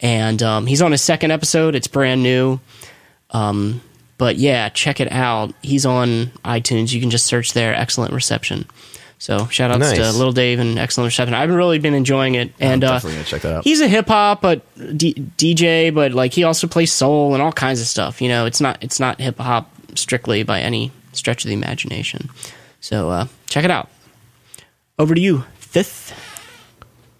And 0.00 0.42
um, 0.42 0.66
he's 0.66 0.82
on 0.82 0.90
his 0.90 1.00
second 1.00 1.30
episode. 1.30 1.76
It's 1.76 1.86
brand 1.86 2.24
new. 2.24 2.58
Um, 3.30 3.82
but 4.16 4.34
yeah, 4.34 4.68
check 4.68 4.98
it 4.98 5.12
out. 5.12 5.54
He's 5.62 5.86
on 5.86 6.32
iTunes. 6.44 6.92
You 6.92 7.00
can 7.00 7.10
just 7.10 7.26
search 7.26 7.52
there, 7.52 7.74
Excellent 7.74 8.12
Reception. 8.12 8.66
So 9.18 9.46
shout 9.48 9.70
outs 9.72 9.92
to 9.92 10.12
Little 10.12 10.32
Dave 10.32 10.60
and 10.60 10.78
Excellent 10.78 11.06
Reception. 11.08 11.34
I've 11.34 11.50
really 11.50 11.78
been 11.80 11.94
enjoying 11.94 12.36
it. 12.36 12.52
And 12.60 12.84
uh, 12.84 12.92
definitely 12.92 13.16
gonna 13.16 13.24
check 13.24 13.42
that 13.42 13.56
out. 13.56 13.64
he's 13.64 13.80
a 13.80 13.88
hip 13.88 14.06
hop 14.06 14.40
but 14.42 14.62
D- 14.96 15.14
DJ, 15.36 15.92
but 15.92 16.12
like 16.12 16.32
he 16.32 16.44
also 16.44 16.66
plays 16.68 16.92
soul 16.92 17.34
and 17.34 17.42
all 17.42 17.52
kinds 17.52 17.80
of 17.80 17.88
stuff. 17.88 18.22
You 18.22 18.28
know, 18.28 18.46
it's 18.46 18.60
not 18.60 18.82
it's 18.82 19.00
not 19.00 19.20
hip 19.20 19.38
hop 19.38 19.70
strictly 19.96 20.44
by 20.44 20.60
any 20.60 20.92
stretch 21.12 21.44
of 21.44 21.48
the 21.48 21.54
imagination. 21.54 22.30
So 22.80 23.10
uh, 23.10 23.26
check 23.46 23.64
it 23.64 23.70
out. 23.72 23.88
Over 24.98 25.14
to 25.14 25.20
you, 25.20 25.44
fifth. 25.58 26.14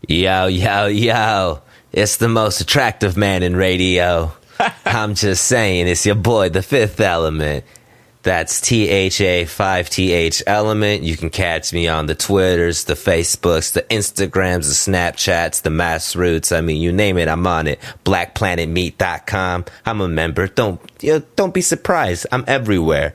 Yo, 0.06 0.46
yo, 0.46 0.86
yo. 0.86 1.62
It's 1.92 2.16
the 2.18 2.28
most 2.28 2.60
attractive 2.60 3.16
man 3.16 3.42
in 3.42 3.56
radio. 3.56 4.32
I'm 4.84 5.14
just 5.14 5.46
saying, 5.46 5.88
it's 5.88 6.04
your 6.06 6.14
boy, 6.14 6.48
the 6.50 6.62
fifth 6.62 7.00
element. 7.00 7.64
That's 8.22 8.60
T 8.60 8.88
H 8.88 9.20
A 9.20 9.44
5TH 9.44 10.42
element. 10.46 11.02
You 11.04 11.16
can 11.16 11.30
catch 11.30 11.72
me 11.72 11.86
on 11.86 12.06
the 12.06 12.14
Twitters, 12.14 12.84
the 12.84 12.94
Facebooks, 12.94 13.72
the 13.72 13.82
Instagrams, 13.82 14.66
the 14.66 14.92
Snapchats, 14.92 15.62
the 15.62 15.70
Mass 15.70 16.16
Roots. 16.16 16.50
I 16.50 16.60
mean, 16.60 16.82
you 16.82 16.92
name 16.92 17.16
it, 17.16 17.28
I'm 17.28 17.46
on 17.46 17.68
it. 17.68 17.80
BlackPlanetMeat.com. 18.04 19.66
I'm 19.86 20.00
a 20.00 20.08
member. 20.08 20.48
Don't, 20.48 20.80
you 21.00 21.14
know, 21.14 21.22
don't 21.36 21.54
be 21.54 21.60
surprised. 21.60 22.26
I'm 22.32 22.44
everywhere. 22.48 23.14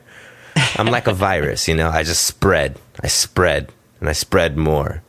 I'm 0.76 0.86
like 0.86 1.06
a 1.06 1.12
virus, 1.12 1.68
you 1.68 1.74
know. 1.74 1.90
I 1.90 2.02
just 2.02 2.26
spread. 2.26 2.78
I 3.00 3.08
spread. 3.08 3.70
And 4.00 4.08
I 4.08 4.12
spread 4.12 4.56
more. 4.56 5.02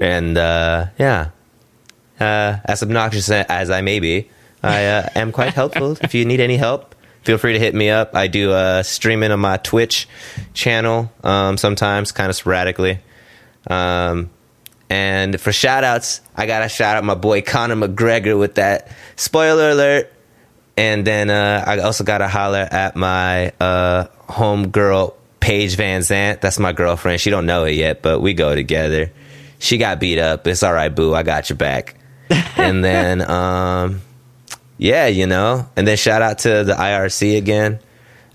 And, 0.00 0.36
uh, 0.36 0.86
yeah. 0.98 1.30
Uh, 2.18 2.58
as 2.64 2.82
obnoxious 2.82 3.30
as 3.30 3.70
I 3.70 3.80
may 3.82 4.00
be, 4.00 4.28
I 4.62 4.86
uh, 4.86 5.08
am 5.14 5.30
quite 5.30 5.54
helpful. 5.54 5.96
if 6.02 6.14
you 6.14 6.24
need 6.24 6.40
any 6.40 6.56
help, 6.56 6.94
feel 7.28 7.36
free 7.36 7.52
to 7.52 7.58
hit 7.58 7.74
me 7.74 7.90
up. 7.90 8.14
I 8.14 8.26
do 8.26 8.52
uh, 8.52 8.82
streaming 8.82 9.32
on 9.32 9.40
my 9.40 9.58
Twitch 9.58 10.08
channel 10.54 11.12
um, 11.22 11.58
sometimes, 11.58 12.10
kind 12.10 12.30
of 12.30 12.36
sporadically. 12.36 13.00
Um, 13.66 14.30
and 14.88 15.38
for 15.38 15.52
shout 15.52 15.84
outs, 15.84 16.22
I 16.34 16.46
got 16.46 16.60
to 16.60 16.70
shout 16.70 16.96
out 16.96 17.04
my 17.04 17.16
boy 17.16 17.42
Conor 17.42 17.74
McGregor 17.74 18.38
with 18.38 18.54
that 18.54 18.90
spoiler 19.16 19.72
alert. 19.72 20.10
And 20.78 21.06
then 21.06 21.28
uh, 21.28 21.64
I 21.66 21.80
also 21.80 22.02
got 22.02 22.18
to 22.18 22.28
holler 22.28 22.66
at 22.70 22.96
my 22.96 23.52
uh, 23.60 24.06
homegirl, 24.30 25.12
Paige 25.38 25.76
VanZant. 25.76 26.40
That's 26.40 26.58
my 26.58 26.72
girlfriend. 26.72 27.20
She 27.20 27.28
don't 27.28 27.44
know 27.44 27.64
it 27.64 27.74
yet, 27.74 28.00
but 28.00 28.20
we 28.22 28.32
go 28.32 28.54
together. 28.54 29.12
She 29.58 29.76
got 29.76 30.00
beat 30.00 30.18
up. 30.18 30.46
It's 30.46 30.62
all 30.62 30.72
right, 30.72 30.88
boo. 30.88 31.12
I 31.12 31.24
got 31.24 31.50
your 31.50 31.58
back. 31.58 31.94
and 32.56 32.82
then, 32.82 33.20
um, 33.20 34.00
yeah, 34.78 35.06
you 35.06 35.26
know. 35.26 35.68
And 35.76 35.86
then 35.86 35.96
shout 35.96 36.22
out 36.22 36.38
to 36.40 36.64
the 36.64 36.74
IRC 36.74 37.36
again. 37.36 37.80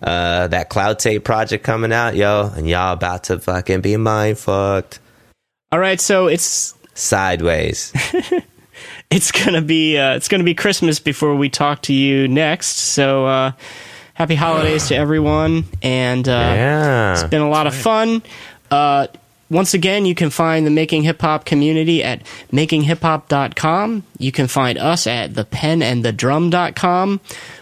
Uh, 0.02 0.48
that 0.48 0.70
cloud 0.70 1.00
tape 1.00 1.24
project 1.24 1.64
coming 1.64 1.94
out, 1.94 2.14
yo, 2.14 2.52
and 2.54 2.68
y'all 2.68 2.91
about 2.91 3.24
to 3.24 3.39
fucking 3.39 3.80
be 3.80 3.96
mind 3.96 4.38
fucked 4.38 5.00
All 5.72 5.80
right, 5.80 6.00
so 6.00 6.28
it's 6.28 6.74
sideways. 6.94 7.94
it's 9.10 9.32
gonna 9.32 9.62
be 9.62 9.98
uh, 9.98 10.16
it's 10.16 10.28
gonna 10.28 10.44
be 10.44 10.56
Christmas 10.56 11.00
before 11.00 11.36
we 11.36 11.48
talk 11.50 11.84
to 11.84 11.94
you 11.94 12.28
next. 12.28 12.76
So 12.76 13.26
uh, 13.26 13.52
happy 14.14 14.36
holidays 14.36 14.89
to 14.89 14.96
everyone, 14.96 15.64
and 15.82 16.28
uh, 16.28 16.32
yeah. 16.32 17.14
it's 17.14 17.24
been 17.24 17.41
a 17.41 17.50
lot 17.50 17.68
of 17.68 17.74
fun. 17.74 18.22
Once 19.50 19.74
again, 19.76 20.06
you 20.06 20.16
can 20.16 20.30
find 20.32 20.66
the 20.66 20.72
Making 20.72 21.04
Hip 21.04 21.22
Hop 21.22 21.46
community 21.46 22.04
at 22.04 22.24
makinghiphop.com. 22.52 24.04
You 24.18 24.32
can 24.32 24.48
find 24.48 24.78
us 24.80 25.06
at 25.06 25.32
thepenandthedrum.com, 25.34 27.20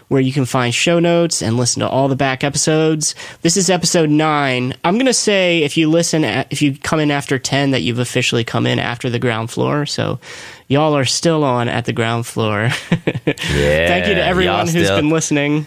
where 0.08 0.20
you 0.20 0.32
can 0.32 0.44
find 0.46 0.74
show 0.74 0.98
notes 0.98 1.42
and 1.42 1.56
listen 1.56 1.80
to 1.80 1.88
all 1.88 2.08
the 2.08 2.16
back 2.16 2.44
episodes. 2.44 3.14
This 3.42 3.56
is 3.56 3.68
episode 3.68 4.08
nine. 4.10 4.74
I'm 4.84 4.96
gonna 4.96 5.12
say 5.12 5.62
if 5.64 5.76
you 5.76 5.90
listen, 5.90 6.24
at, 6.24 6.46
if 6.50 6.62
you 6.62 6.76
come 6.78 7.00
in 7.00 7.10
after 7.10 7.38
ten, 7.38 7.72
that 7.72 7.82
you've 7.82 7.98
officially 7.98 8.44
come 8.44 8.66
in 8.66 8.78
after 8.78 9.10
the 9.10 9.18
ground 9.18 9.50
floor. 9.50 9.84
So 9.84 10.18
y'all 10.68 10.96
are 10.96 11.04
still 11.04 11.44
on 11.44 11.68
at 11.68 11.84
the 11.84 11.92
ground 11.92 12.26
floor. 12.26 12.70
Yeah. 12.94 13.32
Thank 13.34 14.06
you 14.06 14.14
to 14.14 14.24
everyone 14.24 14.56
y'all 14.56 14.66
who's 14.66 14.84
still- 14.86 14.96
been 14.96 15.10
listening. 15.10 15.66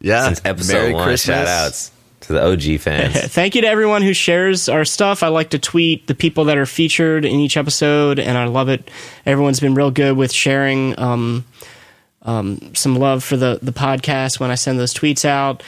Yeah. 0.00 0.26
since 0.26 0.40
episode 0.44 0.72
Merry 0.74 0.94
one. 0.94 1.04
Christmas. 1.04 1.36
Shout 1.36 1.46
outs 1.48 1.90
to 2.20 2.32
the 2.32 2.44
OG 2.44 2.80
fans. 2.80 3.14
Thank 3.32 3.54
you 3.54 3.62
to 3.62 3.68
everyone 3.68 4.02
who 4.02 4.12
shares 4.12 4.68
our 4.68 4.84
stuff. 4.84 5.22
I 5.22 5.28
like 5.28 5.50
to 5.50 5.58
tweet 5.58 6.06
the 6.06 6.14
people 6.14 6.44
that 6.44 6.58
are 6.58 6.66
featured 6.66 7.24
in 7.24 7.32
each 7.40 7.56
episode, 7.56 8.18
and 8.18 8.36
I 8.36 8.46
love 8.46 8.68
it. 8.68 8.90
Everyone's 9.26 9.60
been 9.60 9.74
real 9.74 9.90
good 9.90 10.16
with 10.16 10.32
sharing 10.32 10.98
um, 10.98 11.44
um, 12.22 12.74
some 12.74 12.96
love 12.96 13.24
for 13.24 13.36
the, 13.36 13.58
the 13.62 13.72
podcast 13.72 14.40
when 14.40 14.50
I 14.50 14.54
send 14.54 14.78
those 14.78 14.94
tweets 14.94 15.24
out. 15.24 15.62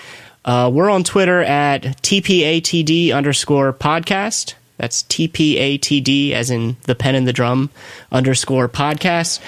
Uh, 0.45 0.71
we're 0.73 0.91
on 0.91 1.05
Twitter 1.05 1.41
at 1.41 1.83
TPATD 1.83 3.15
underscore 3.15 3.73
podcast. 3.73 4.55
That's 4.77 5.05
TPATD, 5.05 6.33
as 6.33 6.51
in 6.51 6.77
the 6.83 6.95
pen 6.95 7.15
and 7.15 7.27
the 7.27 7.33
drum 7.33 7.71
underscore 8.11 8.69
podcast. 8.69 9.41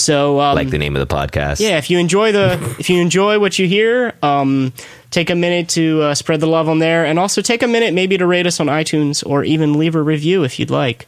So, 0.00 0.40
um, 0.40 0.54
like 0.54 0.70
the 0.70 0.78
name 0.78 0.96
of 0.96 1.06
the 1.06 1.14
podcast. 1.14 1.60
yeah, 1.60 1.78
if 1.78 1.90
you 1.90 1.98
enjoy 1.98 2.32
the 2.32 2.54
if 2.78 2.88
you 2.90 3.00
enjoy 3.00 3.38
what 3.38 3.58
you 3.58 3.66
hear, 3.68 4.14
um, 4.22 4.72
take 5.10 5.30
a 5.30 5.34
minute 5.34 5.68
to 5.70 6.02
uh, 6.02 6.14
spread 6.14 6.40
the 6.40 6.46
love 6.46 6.68
on 6.68 6.78
there, 6.78 7.04
and 7.04 7.18
also 7.18 7.42
take 7.42 7.62
a 7.62 7.68
minute 7.68 7.94
maybe 7.94 8.16
to 8.18 8.26
rate 8.26 8.46
us 8.46 8.60
on 8.60 8.66
iTunes 8.66 9.24
or 9.26 9.44
even 9.44 9.78
leave 9.78 9.94
a 9.94 10.02
review 10.02 10.44
if 10.44 10.58
you'd 10.58 10.70
like. 10.70 11.06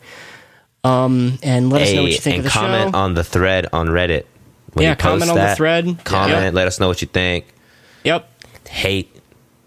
Um, 0.84 1.38
and 1.42 1.70
let 1.70 1.82
us 1.82 1.92
know 1.92 2.02
what 2.02 2.10
you 2.12 2.18
think 2.18 2.38
and 2.38 2.46
of 2.46 2.52
the 2.52 2.58
comment 2.58 2.92
show. 2.94 2.98
on 2.98 3.14
the 3.14 3.22
thread 3.24 3.66
on 3.72 3.86
Reddit. 3.88 4.24
When 4.72 4.82
Yeah, 4.84 4.90
you 4.90 4.96
post 4.96 5.02
comment 5.26 5.30
on 5.30 5.36
the 5.36 5.54
thread. 5.54 6.04
Comment. 6.04 6.44
Yep. 6.44 6.54
Let 6.54 6.66
us 6.66 6.80
know 6.80 6.88
what 6.88 7.02
you 7.02 7.08
think. 7.08 7.46
yep. 8.04 8.28
Hate, 8.68 9.14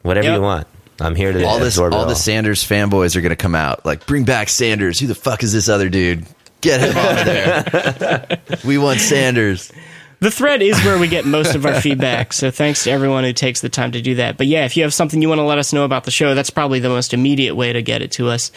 whatever 0.01 0.28
Yep. 0.28 0.36
you 0.38 0.41
want. 0.41 0.67
I'm 0.99 1.15
here 1.15 1.32
to 1.34 1.43
all 1.45 1.59
this, 1.59 1.76
absorb 1.76 1.93
it 1.93 1.95
all 1.95 2.05
the 2.05 2.13
Sandurz 2.15 2.65
fanboys 2.65 3.15
are 3.15 3.21
going 3.21 3.30
to 3.32 3.36
come 3.36 3.53
out. 3.55 3.86
Like, 3.86 4.05
bring 4.07 4.23
back 4.23 4.47
Sandurz. 4.47 4.99
Who 4.99 5.07
the 5.07 5.15
fuck 5.15 5.43
is 5.43 5.51
this 5.53 5.67
other 5.69 5.89
dude? 5.89 6.26
Get 6.62 6.82
him 6.82 6.97
out 6.97 7.20
of 7.20 7.26
there. 7.26 8.60
we 8.66 8.78
want 8.78 8.99
Sandurz. 8.99 9.72
The 10.20 10.32
thread 10.32 10.62
is 10.62 10.80
where 10.84 10.97
we 10.97 11.08
get 11.08 11.26
most 11.26 11.56
of 11.56 11.66
our 11.66 11.80
feedback. 11.82 12.34
So 12.34 12.49
thanks 12.49 12.86
to 12.86 12.91
everyone 12.91 13.24
who 13.24 13.34
takes 13.34 13.62
the 13.62 13.70
time 13.70 13.91
to 13.91 14.01
do 14.01 14.16
that. 14.16 14.38
But 14.38 14.47
yeah, 14.47 14.66
if 14.66 14.78
you 14.78 14.84
have 14.84 14.93
something 14.93 15.22
you 15.22 15.30
want 15.30 15.39
to 15.39 15.45
let 15.45 15.58
us 15.58 15.74
know 15.74 15.84
about 15.86 16.06
the 16.06 16.12
show, 16.12 16.34
that's 16.34 16.49
probably 16.49 16.80
the 16.80 16.89
most 16.89 17.14
immediate 17.14 17.56
way 17.56 17.74
to 17.74 17.82
get 17.82 18.01
it 18.01 18.12
to 18.14 18.30
us. 18.30 18.51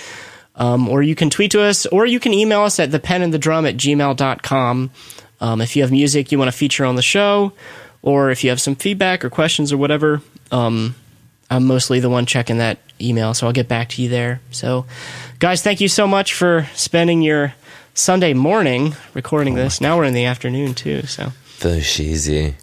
Um, 0.54 0.88
or 0.88 1.02
you 1.02 1.14
can 1.14 1.30
tweet 1.30 1.52
to 1.52 1.62
us, 1.62 1.86
or 1.86 2.06
you 2.06 2.18
can 2.18 2.32
email 2.32 2.62
us 2.62 2.80
at 2.80 2.90
thepenandthedrum 2.90 3.68
at 3.68 3.76
gmail.com. 3.76 4.90
Um, 5.40 5.60
if 5.60 5.76
you 5.76 5.82
have 5.82 5.92
music 5.92 6.32
you 6.32 6.38
want 6.38 6.50
to 6.50 6.56
feature 6.56 6.84
on 6.84 6.96
the 6.96 7.02
show, 7.02 7.52
or 8.02 8.30
if 8.30 8.42
you 8.42 8.50
have 8.50 8.60
some 8.60 8.74
feedback 8.74 9.24
or 9.24 9.30
questions 9.30 9.72
or 9.72 9.76
whatever, 9.76 10.20
um, 10.50 10.94
I'm 11.50 11.64
mostly 11.64 12.00
the 12.00 12.10
one 12.10 12.26
checking 12.26 12.58
that 12.58 12.78
email, 13.00 13.34
so 13.34 13.46
I'll 13.46 13.52
get 13.52 13.68
back 13.68 13.90
to 13.90 14.02
you 14.02 14.08
there. 14.08 14.40
So, 14.50 14.86
guys, 15.38 15.62
thank 15.62 15.80
you 15.80 15.88
so 15.88 16.06
much 16.06 16.34
for 16.34 16.66
spending 16.74 17.22
your 17.22 17.54
Sunday 17.98 18.32
morning 18.32 18.94
recording 19.12 19.54
this. 19.54 19.80
Now 19.80 19.96
we're 19.96 20.04
in 20.04 20.14
the 20.14 20.26
afternoon, 20.26 20.74
too, 20.74 21.02
so. 21.02 21.32
Fushizi. 21.58 22.54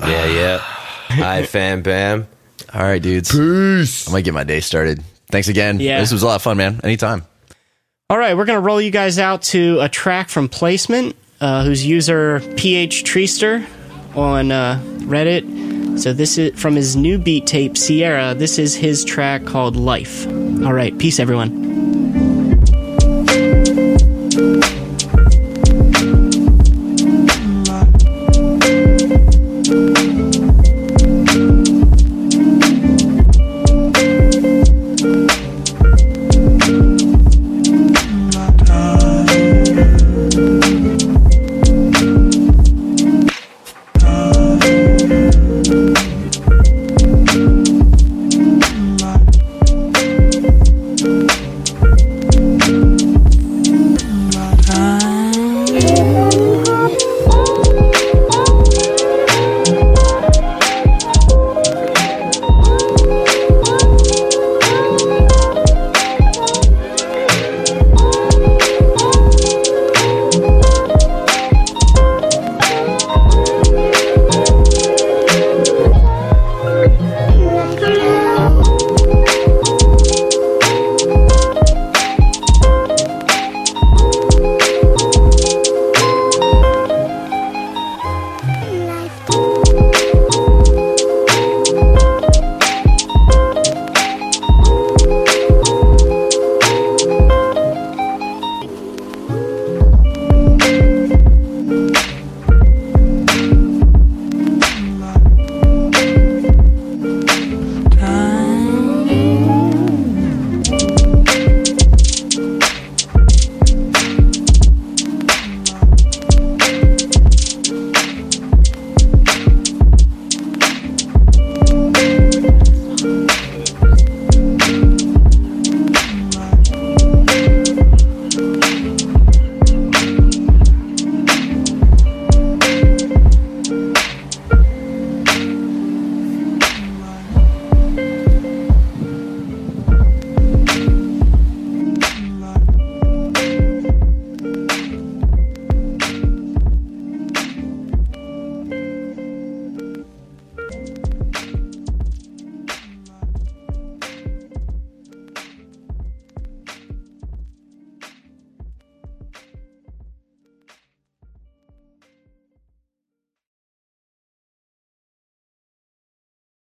Yeah, 0.00 0.24
yeah. 0.26 0.58
Hi, 0.60 1.42
fam 1.42 1.82
bam. 1.82 2.28
All 2.72 2.82
right, 2.82 3.02
dudes. 3.02 3.32
Peace. 3.32 4.06
I'm 4.06 4.12
going 4.12 4.22
to 4.22 4.28
get 4.28 4.34
my 4.34 4.44
day 4.44 4.60
started. 4.60 5.02
Thanks 5.32 5.48
again. 5.48 5.80
Yeah. 5.80 5.98
This 5.98 6.12
was 6.12 6.22
a 6.22 6.26
lot 6.26 6.36
of 6.36 6.42
fun, 6.42 6.58
man. 6.58 6.80
Anytime. 6.84 7.24
All 8.08 8.18
right, 8.18 8.36
we're 8.36 8.44
going 8.44 8.56
to 8.56 8.64
roll 8.64 8.80
you 8.80 8.92
guys 8.92 9.18
out 9.18 9.42
to 9.42 9.80
a 9.80 9.88
track 9.88 10.28
from 10.28 10.48
Placement, 10.48 11.16
uh, 11.40 11.64
whose 11.64 11.84
user 11.84 12.38
PH 12.54 13.02
Treester 13.02 13.66
on 14.14 14.52
uh, 14.52 14.80
Reddit. 15.00 15.98
So 15.98 16.12
this 16.12 16.38
is 16.38 16.58
from 16.58 16.76
his 16.76 16.94
new 16.94 17.18
beat 17.18 17.48
tape 17.48 17.76
Sierra. 17.76 18.32
This 18.32 18.60
is 18.60 18.76
his 18.76 19.04
track 19.04 19.44
called 19.44 19.74
Life. 19.74 20.24
All 20.28 20.72
right, 20.72 20.96
peace 20.96 21.18
everyone. 21.18 21.87